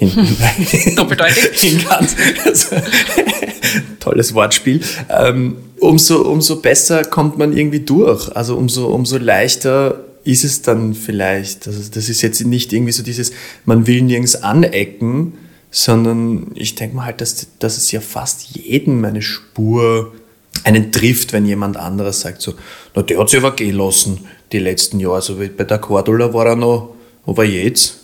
Doppeldeutig. 0.96 1.86
ganz, 1.88 2.16
also, 2.44 2.76
tolles 4.00 4.34
Wortspiel. 4.34 4.80
Ähm, 5.08 5.56
umso, 5.78 6.22
umso 6.22 6.56
besser 6.56 7.04
kommt 7.04 7.38
man 7.38 7.56
irgendwie 7.56 7.80
durch. 7.80 8.34
Also 8.34 8.56
umso, 8.56 8.88
umso 8.88 9.16
leichter 9.18 10.04
ist 10.24 10.44
es 10.44 10.62
dann 10.62 10.94
vielleicht. 10.94 11.66
Also 11.66 11.80
das 11.92 12.08
ist 12.08 12.22
jetzt 12.22 12.44
nicht 12.44 12.72
irgendwie 12.72 12.92
so 12.92 13.02
dieses, 13.02 13.32
man 13.64 13.86
will 13.86 14.02
nirgends 14.02 14.36
anecken, 14.36 15.34
sondern 15.74 16.52
ich 16.54 16.76
denke 16.76 16.94
mal 16.94 17.06
halt, 17.06 17.20
dass, 17.20 17.48
dass 17.58 17.76
es 17.76 17.90
ja 17.90 18.00
fast 18.00 18.56
jeden 18.56 19.00
meine 19.00 19.22
Spur 19.22 20.12
einen 20.62 20.92
trifft, 20.92 21.32
wenn 21.32 21.46
jemand 21.46 21.76
anderes 21.76 22.20
sagt 22.20 22.42
so, 22.42 22.54
na 22.94 23.02
der 23.02 23.18
hat 23.18 23.28
sich 23.28 23.40
aber 23.40 23.56
gehen 23.56 23.76
lassen 23.76 24.24
die 24.52 24.60
letzten 24.60 25.00
Jahre. 25.00 25.16
Also 25.16 25.36
bei 25.36 25.64
der 25.64 25.78
Cordula 25.78 26.32
war 26.32 26.46
er 26.46 26.54
noch, 26.54 26.94
war 27.26 27.44
jetzt? 27.44 27.98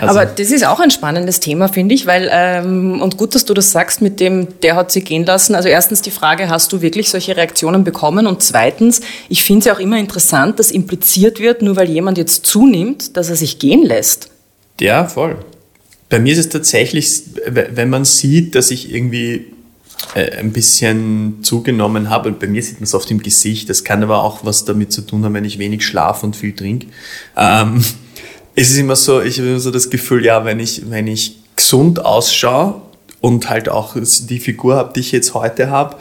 Also 0.00 0.18
Aber 0.18 0.26
das 0.26 0.50
ist 0.50 0.66
auch 0.66 0.80
ein 0.80 0.90
spannendes 0.90 1.38
Thema, 1.38 1.68
finde 1.68 1.94
ich, 1.94 2.06
weil, 2.06 2.28
ähm, 2.32 3.00
und 3.00 3.16
gut, 3.16 3.36
dass 3.36 3.44
du 3.44 3.54
das 3.54 3.70
sagst 3.70 4.02
mit 4.02 4.18
dem, 4.18 4.48
der 4.62 4.74
hat 4.74 4.90
sie 4.90 5.02
gehen 5.02 5.24
lassen. 5.24 5.54
Also 5.54 5.68
erstens 5.68 6.02
die 6.02 6.10
Frage, 6.10 6.48
hast 6.48 6.72
du 6.72 6.82
wirklich 6.82 7.10
solche 7.10 7.36
Reaktionen 7.36 7.84
bekommen? 7.84 8.26
Und 8.26 8.42
zweitens, 8.42 9.02
ich 9.28 9.44
finde 9.44 9.60
es 9.60 9.64
ja 9.66 9.74
auch 9.74 9.80
immer 9.80 9.98
interessant, 9.98 10.58
dass 10.58 10.72
impliziert 10.72 11.38
wird, 11.38 11.62
nur 11.62 11.76
weil 11.76 11.88
jemand 11.88 12.18
jetzt 12.18 12.44
zunimmt, 12.44 13.16
dass 13.16 13.28
er 13.28 13.36
sich 13.36 13.60
gehen 13.60 13.84
lässt. 13.84 14.30
Ja, 14.80 15.06
voll. 15.06 15.36
Bei 16.12 16.18
mir 16.18 16.34
ist 16.34 16.40
es 16.40 16.50
tatsächlich, 16.50 17.22
wenn 17.46 17.88
man 17.88 18.04
sieht, 18.04 18.54
dass 18.54 18.70
ich 18.70 18.92
irgendwie 18.92 19.46
äh, 20.14 20.36
ein 20.36 20.52
bisschen 20.52 21.42
zugenommen 21.42 22.10
habe, 22.10 22.28
und 22.28 22.38
bei 22.38 22.48
mir 22.48 22.62
sieht 22.62 22.74
man 22.74 22.82
es 22.82 22.92
oft 22.92 23.10
im 23.10 23.22
Gesicht, 23.22 23.70
das 23.70 23.82
kann 23.82 24.02
aber 24.02 24.22
auch 24.22 24.44
was 24.44 24.66
damit 24.66 24.92
zu 24.92 25.00
tun 25.00 25.24
haben, 25.24 25.32
wenn 25.32 25.46
ich 25.46 25.58
wenig 25.58 25.86
schlafe 25.86 26.26
und 26.26 26.36
viel 26.36 26.54
trinke. 26.54 26.88
Ähm, 27.34 27.82
es 28.54 28.70
ist 28.70 28.76
immer 28.76 28.94
so, 28.94 29.22
ich 29.22 29.38
habe 29.38 29.48
immer 29.48 29.58
so 29.58 29.70
das 29.70 29.88
Gefühl, 29.88 30.22
ja, 30.22 30.44
wenn 30.44 30.60
ich, 30.60 30.90
wenn 30.90 31.06
ich 31.06 31.38
gesund 31.56 32.04
ausschaue 32.04 32.82
und 33.22 33.48
halt 33.48 33.70
auch 33.70 33.96
die 33.96 34.38
Figur 34.38 34.74
habe, 34.74 34.92
die 34.92 35.00
ich 35.00 35.12
jetzt 35.12 35.32
heute 35.32 35.70
habe, 35.70 35.96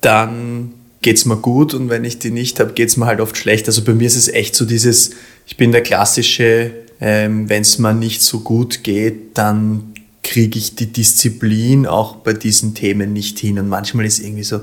dann 0.00 0.72
geht 1.00 1.18
es 1.18 1.26
mir 1.26 1.36
gut 1.36 1.74
und 1.74 1.90
wenn 1.90 2.02
ich 2.02 2.18
die 2.18 2.32
nicht 2.32 2.58
habe, 2.58 2.72
geht 2.72 2.88
es 2.88 2.96
mir 2.96 3.06
halt 3.06 3.20
oft 3.20 3.36
schlecht. 3.36 3.68
Also 3.68 3.84
bei 3.84 3.94
mir 3.94 4.08
ist 4.08 4.16
es 4.16 4.26
echt 4.26 4.56
so 4.56 4.64
dieses, 4.64 5.12
ich 5.46 5.56
bin 5.56 5.70
der 5.70 5.84
klassische, 5.84 6.72
ähm, 7.00 7.48
wenn 7.48 7.62
es 7.62 7.78
mir 7.78 7.94
nicht 7.94 8.22
so 8.22 8.40
gut 8.40 8.84
geht, 8.84 9.36
dann 9.36 9.94
kriege 10.22 10.58
ich 10.58 10.74
die 10.74 10.92
Disziplin 10.92 11.86
auch 11.86 12.16
bei 12.16 12.32
diesen 12.32 12.74
Themen 12.74 13.12
nicht 13.12 13.38
hin. 13.38 13.58
Und 13.58 13.68
manchmal 13.68 14.06
ist 14.06 14.20
irgendwie 14.20 14.42
so, 14.42 14.60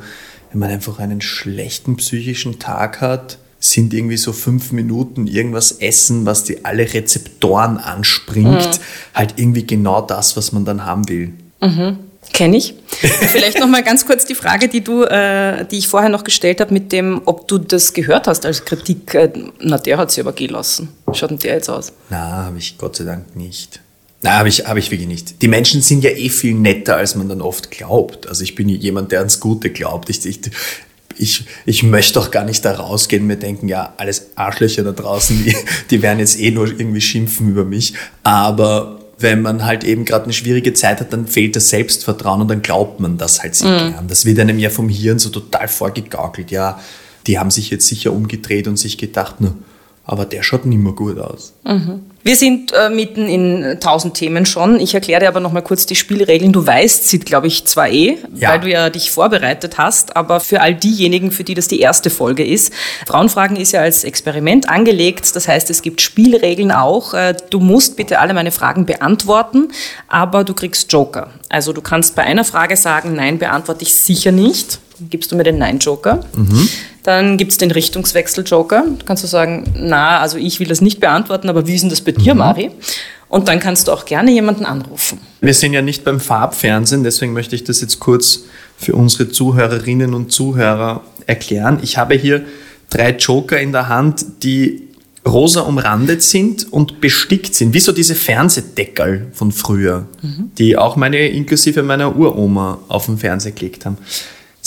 wenn 0.51 0.59
man 0.59 0.69
einfach 0.69 0.99
einen 0.99 1.21
schlechten 1.21 1.97
psychischen 1.97 2.59
Tag 2.59 2.99
hat, 2.99 3.37
sind 3.59 3.93
irgendwie 3.93 4.17
so 4.17 4.33
fünf 4.33 4.71
Minuten 4.71 5.27
irgendwas 5.27 5.73
essen, 5.73 6.25
was 6.25 6.43
die 6.43 6.65
alle 6.65 6.93
Rezeptoren 6.93 7.77
anspringt, 7.77 8.47
mhm. 8.49 9.13
halt 9.13 9.35
irgendwie 9.37 9.67
genau 9.67 10.01
das, 10.01 10.35
was 10.35 10.51
man 10.51 10.65
dann 10.65 10.83
haben 10.83 11.07
will. 11.07 11.33
Mhm. 11.61 11.99
Kenne 12.33 12.57
ich. 12.57 12.75
Vielleicht 12.89 13.59
noch 13.59 13.67
mal 13.67 13.83
ganz 13.83 14.05
kurz 14.05 14.25
die 14.25 14.35
Frage, 14.35 14.67
die 14.67 14.81
du, 14.81 15.03
äh, 15.03 15.65
die 15.65 15.77
ich 15.77 15.87
vorher 15.87 16.09
noch 16.09 16.23
gestellt 16.23 16.61
habe, 16.61 16.73
mit 16.73 16.91
dem, 16.91 17.21
ob 17.25 17.47
du 17.47 17.57
das 17.57 17.93
gehört 17.93 18.27
hast 18.27 18.45
als 18.45 18.63
Kritik. 18.65 19.13
Äh, 19.13 19.31
na, 19.59 19.77
der 19.77 19.97
hat 19.97 20.11
sie 20.11 20.21
aber 20.21 20.33
gehen 20.33 20.51
lassen. 20.51 20.89
Schaut 21.13 21.31
denn 21.31 21.39
der 21.39 21.55
jetzt 21.55 21.69
aus? 21.69 21.91
Na, 22.09 22.45
habe 22.45 22.57
ich 22.57 22.77
Gott 22.77 22.95
sei 22.95 23.03
Dank 23.03 23.35
nicht. 23.35 23.79
Na, 24.21 24.37
habe 24.37 24.49
ich, 24.49 24.65
hab 24.65 24.77
ich 24.77 24.91
wirklich 24.91 25.07
nicht. 25.07 25.41
Die 25.41 25.47
Menschen 25.47 25.81
sind 25.81 26.03
ja 26.03 26.11
eh 26.11 26.29
viel 26.29 26.53
netter, 26.53 26.95
als 26.95 27.15
man 27.15 27.27
dann 27.27 27.41
oft 27.41 27.71
glaubt. 27.71 28.27
Also 28.27 28.43
ich 28.43 28.55
bin 28.55 28.69
jemand, 28.69 29.11
der 29.11 29.19
ans 29.19 29.39
Gute 29.39 29.71
glaubt. 29.71 30.09
Ich, 30.09 30.25
ich, 30.25 30.39
ich, 31.17 31.45
ich 31.65 31.83
möchte 31.83 32.13
doch 32.13 32.31
gar 32.31 32.45
nicht 32.45 32.63
da 32.63 32.73
rausgehen 32.73 33.23
und 33.23 33.27
mir 33.27 33.37
denken, 33.37 33.67
ja, 33.67 33.93
alles 33.97 34.27
Arschlöcher 34.35 34.83
da 34.83 34.91
draußen, 34.91 35.43
die, 35.43 35.55
die 35.89 36.01
werden 36.01 36.19
jetzt 36.19 36.39
eh 36.39 36.51
nur 36.51 36.67
irgendwie 36.67 37.01
schimpfen 37.01 37.49
über 37.49 37.65
mich. 37.65 37.93
Aber 38.23 39.00
wenn 39.21 39.41
man 39.41 39.65
halt 39.65 39.83
eben 39.83 40.05
gerade 40.05 40.25
eine 40.25 40.33
schwierige 40.33 40.73
Zeit 40.73 40.99
hat, 40.99 41.13
dann 41.13 41.27
fehlt 41.27 41.55
das 41.55 41.69
Selbstvertrauen 41.69 42.41
und 42.41 42.47
dann 42.47 42.61
glaubt 42.61 42.99
man 42.99 43.17
das 43.17 43.41
halt 43.41 43.55
sehr 43.55 43.69
mhm. 43.69 43.93
gern. 43.93 44.07
Das 44.07 44.25
wird 44.25 44.39
einem 44.39 44.59
ja 44.59 44.69
vom 44.69 44.89
Hirn 44.89 45.19
so 45.19 45.29
total 45.29 45.67
vorgegaukelt. 45.67 46.51
Ja, 46.51 46.79
die 47.27 47.39
haben 47.39 47.51
sich 47.51 47.69
jetzt 47.69 47.87
sicher 47.87 48.13
umgedreht 48.13 48.67
und 48.67 48.77
sich 48.77 48.97
gedacht, 48.97 49.35
na, 49.39 49.53
aber 50.05 50.25
der 50.25 50.43
schaut 50.43 50.65
nicht 50.65 50.79
mehr 50.79 50.93
gut 50.93 51.19
aus. 51.19 51.53
Mhm. 51.63 52.01
Wir 52.23 52.35
sind 52.35 52.71
äh, 52.73 52.89
mitten 52.89 53.27
in 53.27 53.79
tausend 53.79 54.13
Themen 54.13 54.45
schon. 54.45 54.79
Ich 54.79 54.93
erkläre 54.93 55.21
dir 55.21 55.27
aber 55.27 55.39
noch 55.39 55.51
mal 55.51 55.61
kurz 55.61 55.87
die 55.87 55.95
Spielregeln. 55.95 56.51
Du 56.51 56.65
weißt 56.65 57.07
sie, 57.07 57.19
glaube 57.19 57.47
ich, 57.47 57.65
zwar 57.65 57.89
eh, 57.89 58.17
ja. 58.35 58.49
weil 58.49 58.59
du 58.59 58.69
ja 58.69 58.89
dich 58.91 59.09
vorbereitet 59.09 59.79
hast, 59.79 60.15
aber 60.15 60.39
für 60.39 60.61
all 60.61 60.75
diejenigen, 60.75 61.31
für 61.31 61.43
die 61.43 61.55
das 61.55 61.67
die 61.67 61.79
erste 61.79 62.11
Folge 62.11 62.45
ist. 62.45 62.71
Frauenfragen 63.07 63.55
ist 63.55 63.71
ja 63.71 63.81
als 63.81 64.03
Experiment 64.03 64.69
angelegt. 64.69 65.35
Das 65.35 65.47
heißt, 65.47 65.69
es 65.71 65.81
gibt 65.81 66.01
Spielregeln 66.01 66.71
auch. 66.71 67.15
Äh, 67.15 67.35
du 67.49 67.59
musst 67.59 67.95
bitte 67.95 68.19
alle 68.19 68.35
meine 68.35 68.51
Fragen 68.51 68.85
beantworten, 68.85 69.69
aber 70.07 70.43
du 70.43 70.53
kriegst 70.53 70.91
Joker. 70.93 71.29
Also 71.49 71.73
du 71.73 71.81
kannst 71.81 72.15
bei 72.15 72.23
einer 72.23 72.43
Frage 72.43 72.77
sagen, 72.77 73.15
nein, 73.15 73.39
beantworte 73.39 73.83
ich 73.83 73.95
sicher 73.95 74.31
nicht. 74.31 74.79
Gibst 75.09 75.31
du 75.31 75.35
mir 75.35 75.43
den 75.43 75.57
Nein-Joker. 75.57 76.23
Mhm. 76.35 76.69
Dann 77.03 77.37
gibt 77.37 77.51
es 77.51 77.57
den 77.57 77.71
Richtungswechsel-Joker. 77.71 78.83
Da 78.99 79.05
kannst 79.05 79.23
du 79.23 79.27
sagen, 79.27 79.63
na, 79.75 80.19
also 80.19 80.37
ich 80.37 80.59
will 80.59 80.67
das 80.67 80.81
nicht 80.81 80.99
beantworten, 80.99 81.49
aber 81.49 81.67
wie 81.67 81.75
ist 81.75 81.81
denn 81.81 81.89
das 81.89 82.01
bei 82.01 82.11
dir, 82.11 82.33
mhm. 82.33 82.39
Mari? 82.39 82.71
Und 83.27 83.47
dann 83.47 83.59
kannst 83.59 83.87
du 83.87 83.93
auch 83.93 84.05
gerne 84.05 84.31
jemanden 84.31 84.65
anrufen. 84.65 85.19
Wir 85.39 85.53
sind 85.53 85.73
ja 85.73 85.81
nicht 85.81 86.03
beim 86.03 86.19
Farbfernsehen, 86.19 87.03
deswegen 87.03 87.33
möchte 87.33 87.55
ich 87.55 87.63
das 87.63 87.79
jetzt 87.79 87.99
kurz 87.99 88.41
für 88.77 88.93
unsere 88.93 89.29
Zuhörerinnen 89.29 90.13
und 90.13 90.31
Zuhörer 90.31 91.01
erklären. 91.27 91.79
Ich 91.81 91.97
habe 91.97 92.15
hier 92.15 92.43
drei 92.89 93.11
Joker 93.11 93.59
in 93.59 93.71
der 93.71 93.87
Hand, 93.87 94.25
die 94.43 94.89
rosa 95.25 95.61
umrandet 95.61 96.23
sind 96.23 96.71
und 96.73 96.99
bestickt 96.99 97.53
sind, 97.55 97.73
wie 97.73 97.79
so 97.79 97.91
diese 97.91 98.15
Fernsehdeckel 98.15 99.27
von 99.33 99.51
früher, 99.51 100.07
mhm. 100.21 100.51
die 100.57 100.77
auch 100.77 100.95
meine, 100.95 101.29
inklusive 101.29 101.83
meiner 101.83 102.15
Uroma, 102.15 102.79
auf 102.87 103.05
den 103.05 103.17
Fernseher 103.17 103.51
gelegt 103.51 103.85
haben. 103.85 103.97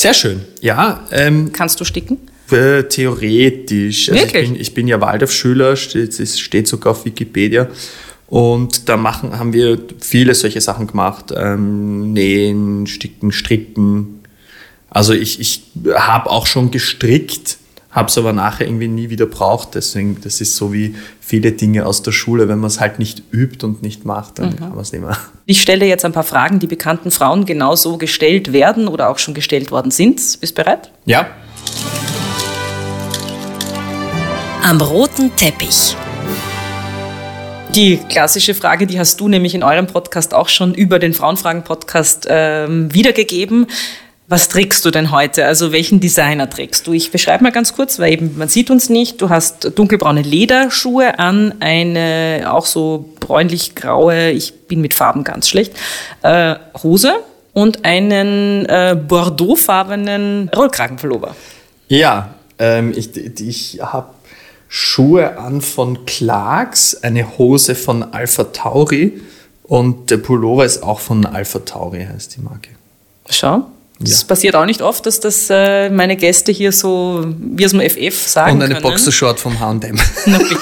Sehr 0.04 0.12
schön, 0.12 0.42
ja. 0.60 1.00
Ähm, 1.12 1.50
Kannst 1.50 1.80
du 1.80 1.84
sticken? 1.86 2.18
Äh, 2.50 2.82
theoretisch. 2.82 4.10
Also 4.10 4.20
Wirklich? 4.20 4.42
Ich 4.42 4.50
bin, 4.50 4.60
ich 4.60 4.74
bin 4.74 4.86
ja 4.86 5.00
Waldorfschüler, 5.00 5.76
steht, 5.76 6.20
es 6.20 6.38
steht 6.38 6.68
sogar 6.68 6.90
auf 6.90 7.06
Wikipedia. 7.06 7.68
Und 8.26 8.86
da 8.90 8.98
machen, 8.98 9.38
haben 9.38 9.54
wir 9.54 9.78
viele 9.98 10.34
solche 10.34 10.60
Sachen 10.60 10.88
gemacht. 10.88 11.32
Ähm, 11.34 12.12
nähen, 12.12 12.86
sticken, 12.86 13.32
stricken. 13.32 14.20
Also 14.90 15.14
ich, 15.14 15.40
ich 15.40 15.62
habe 15.94 16.28
auch 16.28 16.46
schon 16.46 16.70
gestrickt 16.70 17.56
habe 17.94 18.08
es 18.08 18.18
aber 18.18 18.32
nachher 18.32 18.66
irgendwie 18.66 18.88
nie 18.88 19.08
wieder 19.08 19.26
braucht. 19.26 19.76
Deswegen, 19.76 20.20
das 20.20 20.40
ist 20.40 20.56
so 20.56 20.72
wie 20.72 20.96
viele 21.20 21.52
Dinge 21.52 21.86
aus 21.86 22.02
der 22.02 22.10
Schule, 22.10 22.48
wenn 22.48 22.58
man 22.58 22.66
es 22.66 22.80
halt 22.80 22.98
nicht 22.98 23.22
übt 23.32 23.64
und 23.64 23.82
nicht 23.82 24.04
macht, 24.04 24.40
dann 24.40 24.50
mhm. 24.50 24.56
kann 24.56 24.70
man 24.70 24.80
es 24.80 24.92
nicht 24.92 25.00
mehr. 25.00 25.16
Ich 25.46 25.62
stelle 25.62 25.86
jetzt 25.86 26.04
ein 26.04 26.12
paar 26.12 26.24
Fragen, 26.24 26.58
die 26.58 26.66
bekannten 26.66 27.10
Frauen 27.10 27.44
genauso 27.44 27.96
gestellt 27.96 28.52
werden 28.52 28.88
oder 28.88 29.10
auch 29.10 29.18
schon 29.18 29.32
gestellt 29.32 29.70
worden 29.70 29.90
sind. 29.90 30.16
Bist 30.40 30.58
du 30.58 30.62
bereit? 30.62 30.90
Ja. 31.04 31.28
Am 34.62 34.80
roten 34.80 35.34
Teppich. 35.36 35.94
Die 37.74 37.98
klassische 38.08 38.54
Frage, 38.54 38.86
die 38.86 38.98
hast 38.98 39.20
du 39.20 39.28
nämlich 39.28 39.54
in 39.54 39.62
eurem 39.62 39.86
Podcast 39.86 40.32
auch 40.32 40.48
schon 40.48 40.74
über 40.74 40.98
den 40.98 41.12
Frauenfragen-Podcast 41.12 42.26
ähm, 42.30 42.92
wiedergegeben. 42.94 43.66
Was 44.26 44.48
trägst 44.48 44.86
du 44.86 44.90
denn 44.90 45.10
heute? 45.10 45.44
Also 45.44 45.70
welchen 45.70 46.00
Designer 46.00 46.48
trägst 46.48 46.86
du? 46.86 46.94
Ich 46.94 47.10
beschreibe 47.10 47.44
mal 47.44 47.52
ganz 47.52 47.74
kurz, 47.74 47.98
weil 47.98 48.12
eben 48.14 48.38
man 48.38 48.48
sieht 48.48 48.70
uns 48.70 48.88
nicht. 48.88 49.20
Du 49.20 49.28
hast 49.28 49.78
dunkelbraune 49.78 50.22
Lederschuhe 50.22 51.18
an, 51.18 51.54
eine 51.60 52.46
auch 52.48 52.64
so 52.64 53.10
bräunlich-graue, 53.20 54.30
ich 54.30 54.66
bin 54.66 54.80
mit 54.80 54.94
Farben 54.94 55.24
ganz 55.24 55.48
schlecht, 55.48 55.74
äh, 56.22 56.54
Hose 56.82 57.16
und 57.52 57.84
einen 57.84 58.64
äh, 58.64 58.96
bordeauxfarbenen 58.96 60.50
Rollkragenpullover. 60.56 61.36
Ja, 61.88 62.34
ähm, 62.58 62.94
ich, 62.96 63.14
ich 63.16 63.80
habe 63.82 64.08
Schuhe 64.68 65.36
an 65.36 65.60
von 65.60 66.06
Clarks, 66.06 66.96
eine 67.02 67.36
Hose 67.36 67.74
von 67.74 68.02
Alpha 68.02 68.44
Tauri 68.44 69.20
und 69.64 70.10
der 70.10 70.16
Pullover 70.16 70.64
ist 70.64 70.82
auch 70.82 71.00
von 71.00 71.26
Alpha 71.26 71.58
Tauri, 71.58 72.06
heißt 72.10 72.36
die 72.36 72.40
Marke. 72.40 72.70
Schau. 73.28 73.66
Das 74.00 74.22
ja. 74.22 74.26
passiert 74.26 74.56
auch 74.56 74.66
nicht 74.66 74.82
oft, 74.82 75.06
dass 75.06 75.20
das 75.20 75.48
äh, 75.50 75.88
meine 75.88 76.16
Gäste 76.16 76.50
hier 76.52 76.72
so 76.72 77.24
wie 77.38 77.64
aus 77.64 77.70
dem 77.70 77.80
FF 77.80 78.26
sagen 78.26 78.56
Und 78.56 78.62
eine 78.62 78.74
können. 78.74 78.82
Boxershort 78.82 79.38
vom 79.38 79.58
H&M. 79.60 79.98
Na 80.26 80.38
bitte. 80.38 80.58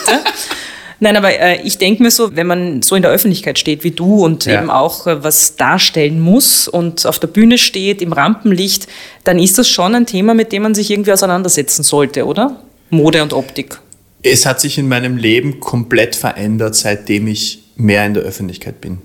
Nein, 1.01 1.17
aber 1.17 1.37
äh, 1.37 1.61
ich 1.63 1.79
denke 1.79 2.01
mir 2.01 2.13
so, 2.13 2.37
wenn 2.37 2.47
man 2.47 2.83
so 2.83 2.95
in 2.95 3.03
der 3.03 3.11
Öffentlichkeit 3.11 3.59
steht 3.59 3.83
wie 3.83 3.91
du 3.91 4.25
und 4.25 4.45
ja. 4.45 4.61
eben 4.61 4.71
auch 4.71 5.09
äh, 5.09 5.25
was 5.25 5.57
darstellen 5.57 6.21
muss 6.21 6.69
und 6.69 7.07
auf 7.07 7.19
der 7.19 7.27
Bühne 7.27 7.59
steht, 7.59 8.01
im 8.03 8.13
Rampenlicht, 8.13 8.87
dann 9.25 9.41
ist 9.41 9.59
das 9.59 9.69
schon 9.69 9.97
ein 9.97 10.07
Thema, 10.07 10.35
mit 10.35 10.53
dem 10.53 10.63
man 10.63 10.77
sich 10.77 10.91
irgendwie 10.93 11.13
auseinandersetzen 11.13 11.83
sollte, 11.83 12.25
oder? 12.25 12.63
Mode 12.91 13.21
und 13.23 13.33
Optik. 13.33 13.81
Es 14.23 14.47
hat 14.47 14.61
sich 14.61 14.79
in 14.79 14.87
meinem 14.87 15.17
Leben 15.17 15.59
komplett 15.59 16.15
verändert, 16.15 16.77
seitdem 16.77 17.27
ich 17.27 17.65
mehr 17.75 18.07
in 18.07 18.15
der 18.15 18.23
Öffentlichkeit 18.23 18.81
bin. 18.81 18.99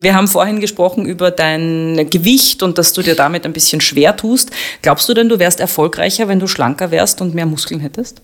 Wir 0.00 0.14
haben 0.14 0.28
vorhin 0.28 0.60
gesprochen 0.60 1.06
über 1.06 1.30
dein 1.30 2.08
Gewicht 2.10 2.62
und 2.62 2.76
dass 2.76 2.92
du 2.92 3.02
dir 3.02 3.14
damit 3.14 3.46
ein 3.46 3.52
bisschen 3.52 3.80
schwer 3.80 4.16
tust. 4.16 4.50
Glaubst 4.82 5.08
du 5.08 5.14
denn, 5.14 5.28
du 5.28 5.38
wärst 5.38 5.58
erfolgreicher, 5.58 6.28
wenn 6.28 6.38
du 6.38 6.46
schlanker 6.46 6.90
wärst 6.90 7.22
und 7.22 7.34
mehr 7.34 7.46
Muskeln 7.46 7.80
hättest? 7.80 8.20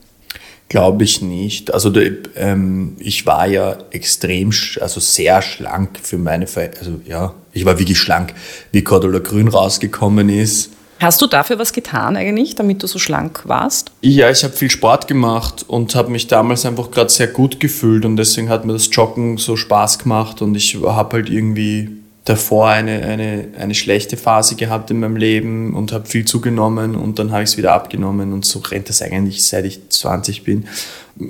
Glaube 0.69 1.05
ich 1.05 1.23
nicht. 1.23 1.73
Also 1.73 1.93
ähm, 2.37 2.97
ich 2.99 3.27
war 3.27 3.47
ja 3.47 3.79
extrem, 3.91 4.53
also 4.81 5.01
sehr 5.01 5.41
schlank 5.43 5.99
für 6.03 6.19
meine 6.19 6.47
Ver 6.47 6.71
also 6.79 7.01
ja, 7.07 7.35
ich 7.53 7.65
war 7.65 7.79
wirklich 7.79 7.99
schlank, 7.99 8.35
wie 8.71 8.83
Cordula 8.83 9.19
Grün 9.19 9.49
rausgekommen 9.49 10.29
ist 10.29 10.71
Hast 11.03 11.21
du 11.21 11.27
dafür 11.27 11.59
was 11.59 11.73
getan 11.73 12.17
eigentlich, 12.17 12.55
damit 12.55 12.81
du 12.81 12.87
so 12.87 13.01
schlank 13.01 13.43
warst? 13.45 13.91
Ja, 14.03 14.31
ich 14.31 14.45
habe 14.45 14.55
viel 14.55 14.71
Sport 14.71 15.09
gemacht 15.09 15.65
und 15.67 15.97
habe 15.97 16.13
mich 16.13 16.29
damals 16.29 16.65
einfach 16.65 16.93
gerade 16.93 17.11
sehr 17.11 17.27
gut 17.27 17.59
gefühlt 17.59 18.05
und 18.05 18.17
deswegen 18.17 18.49
hat 18.49 18.65
mir 18.65 18.75
das 18.75 18.89
Joggen 18.93 19.37
so 19.37 19.57
Spaß 19.57 19.99
gemacht 19.99 20.43
und 20.43 20.55
ich 20.55 20.77
habe 20.81 21.17
halt 21.17 21.29
irgendwie 21.29 21.91
davor 22.25 22.69
eine, 22.69 23.03
eine, 23.03 23.49
eine 23.59 23.75
schlechte 23.75 24.17
Phase 24.17 24.55
gehabt 24.55 24.93
in 24.93 25.01
meinem 25.01 25.17
Leben 25.17 25.75
und 25.75 25.91
habe 25.91 26.07
viel 26.07 26.25
zugenommen 26.25 26.95
und 26.95 27.19
dann 27.19 27.33
habe 27.33 27.43
ich 27.43 27.51
es 27.51 27.57
wieder 27.57 27.73
abgenommen 27.73 28.33
und 28.33 28.45
so 28.45 28.61
rennt 28.61 28.89
das 28.89 29.03
eigentlich 29.03 29.45
seit 29.45 29.65
ich 29.65 29.89
20 29.89 30.45
bin. 30.45 30.69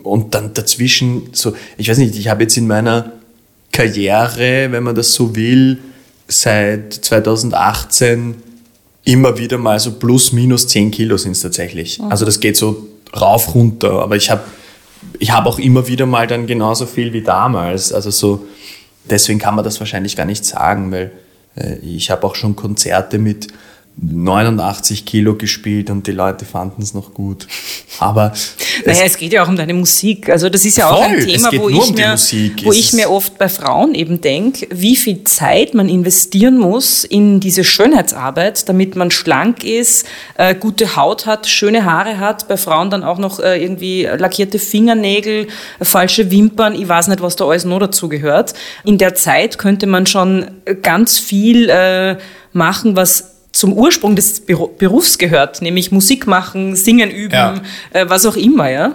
Und 0.03 0.35
dann 0.35 0.53
dazwischen 0.53 1.31
so, 1.33 1.57
ich 1.79 1.89
weiß 1.89 1.97
nicht, 1.97 2.15
ich 2.17 2.29
habe 2.29 2.43
jetzt 2.43 2.59
in 2.59 2.67
meiner 2.67 3.13
Karriere, 3.73 4.71
wenn 4.71 4.83
man 4.83 4.95
das 4.95 5.15
so 5.15 5.35
will, 5.35 5.79
seit 6.29 6.93
2018 6.93 8.52
immer 9.05 9.39
wieder 9.39 9.59
mal 9.59 9.79
so 9.81 9.93
plus 9.93 10.33
minus 10.33 10.69
10 10.69 10.91
Kilo 10.91 11.17
sind 11.17 11.33
es 11.33 11.43
tatsächlich. 11.43 11.99
Mhm. 11.99 12.11
Also 12.11 12.25
das 12.25 12.41
geht 12.41 12.57
so 12.57 12.89
rauf, 13.19 13.55
runter. 13.55 14.03
Aber 14.03 14.17
ich 14.17 14.31
habe 14.31 14.43
ich 15.19 15.33
hab 15.33 15.47
auch 15.47 15.59
immer 15.59 15.89
wieder 15.89 16.07
mal 16.07 16.27
dann 16.27 16.47
genauso 16.47 16.87
viel 16.87 17.13
wie 17.13 17.23
damals. 17.23 17.93
Also 17.93 18.11
so, 18.11 18.47
deswegen 19.05 19.39
kann 19.39 19.55
man 19.55 19.65
das 19.65 19.81
wahrscheinlich 19.81 20.17
gar 20.17 20.27
nicht 20.27 20.45
sagen, 20.45 20.93
weil 20.93 21.11
äh, 21.57 21.77
ich 21.79 22.11
habe 22.11 22.27
auch 22.27 22.35
schon 22.35 22.57
Konzerte 22.57 23.19
mit 23.19 23.49
89 24.01 25.05
Kilo 25.05 25.35
gespielt 25.35 25.91
und 25.91 26.07
die 26.07 26.13
Leute 26.13 26.45
fanden 26.45 26.83
es 26.83 26.95
noch 26.95 27.13
gut. 27.13 27.47
Aber 27.99 28.33
naja, 28.87 29.03
es 29.05 29.19
geht 29.19 29.33
ja 29.33 29.45
auch 29.45 29.49
um 29.49 29.57
deine 29.57 29.75
Musik. 29.75 30.31
Also 30.31 30.49
das 30.49 30.65
ist 30.65 30.79
ja 30.79 30.91
auch 30.91 31.03
ein 31.03 31.21
Thema, 31.21 31.51
wo, 31.53 31.69
ich, 31.69 31.77
um 31.77 31.95
mir, 31.95 32.17
wo 32.65 32.73
ich 32.73 32.93
mir 32.95 33.11
oft 33.11 33.37
bei 33.39 33.49
Frauen 33.49 33.95
eben 33.95 34.21
denke, 34.21 34.67
wie 34.71 34.97
viel 34.97 35.25
Zeit 35.25 35.75
man 35.75 35.89
investieren 35.89 36.59
muss 36.59 37.05
in 37.05 37.39
diese 37.39 37.65
Schönheitsarbeit, 37.65 38.69
damit 38.69 38.97
man 38.97 39.11
schlank 39.11 39.63
ist, 39.63 40.07
äh, 40.37 40.55
gute 40.55 40.97
Haut 40.97 41.27
hat, 41.27 41.47
schöne 41.47 41.85
Haare 41.85 42.19
hat. 42.19 42.49
Bei 42.49 42.57
Frauen 42.57 42.89
dann 42.89 43.05
auch 43.05 43.19
noch 43.19 43.41
äh, 43.41 43.63
irgendwie 43.63 44.05
lackierte 44.05 44.59
Fingernägel, 44.59 45.49
falsche 45.81 46.31
Wimpern. 46.31 46.75
Ich 46.75 46.89
weiß 46.89 47.09
nicht, 47.09 47.21
was 47.21 47.37
da 47.37 47.47
alles 47.47 47.67
noch 47.67 47.79
dazu 47.79 48.09
gehört. 48.09 48.55
In 48.85 48.97
der 48.97 49.15
Zeit 49.15 49.59
könnte 49.59 49.87
man 49.87 50.07
schon 50.07 50.47
ganz 50.81 51.19
viel 51.19 51.69
äh, 51.69 52.17
machen, 52.53 52.97
was 52.97 53.32
zum 53.53 53.75
Ursprung 53.75 54.17
des 54.17 54.41
Berufs 54.41 55.19
gehört, 55.19 55.63
nämlich 55.63 55.93
Musik 55.93 56.27
machen, 56.27 56.75
singen 56.75 57.11
üben, 57.11 57.35
ja. 57.35 57.63
äh, 57.93 58.09
was 58.09 58.27
auch 58.27 58.37
immer, 58.37 58.71
ja? 58.71 58.95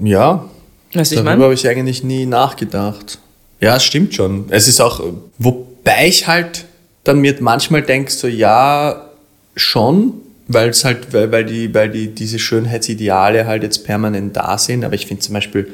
Ja, 0.00 0.48
weißt 0.92 1.12
darüber 1.12 1.32
ich 1.32 1.40
habe 1.40 1.54
ich 1.54 1.68
eigentlich 1.68 2.02
nie 2.02 2.26
nachgedacht. 2.26 3.18
Ja, 3.60 3.76
es 3.76 3.84
stimmt 3.84 4.14
schon. 4.14 4.46
Es 4.50 4.68
ist 4.68 4.80
auch, 4.80 5.00
wobei 5.38 6.08
ich 6.08 6.26
halt 6.26 6.66
dann 7.04 7.20
mir 7.20 7.36
manchmal 7.40 7.82
denke, 7.82 8.10
so 8.10 8.26
ja, 8.26 9.10
schon, 9.54 10.14
weil 10.48 10.70
es 10.70 10.84
halt, 10.84 11.12
weil, 11.12 11.30
weil 11.30 11.44
die, 11.44 11.72
weil 11.72 11.90
die, 11.90 12.08
diese 12.08 12.38
Schönheitsideale 12.38 13.46
halt 13.46 13.62
jetzt 13.62 13.84
permanent 13.84 14.36
da 14.36 14.58
sind. 14.58 14.84
Aber 14.84 14.94
ich 14.94 15.06
finde 15.06 15.22
zum 15.22 15.34
Beispiel 15.34 15.72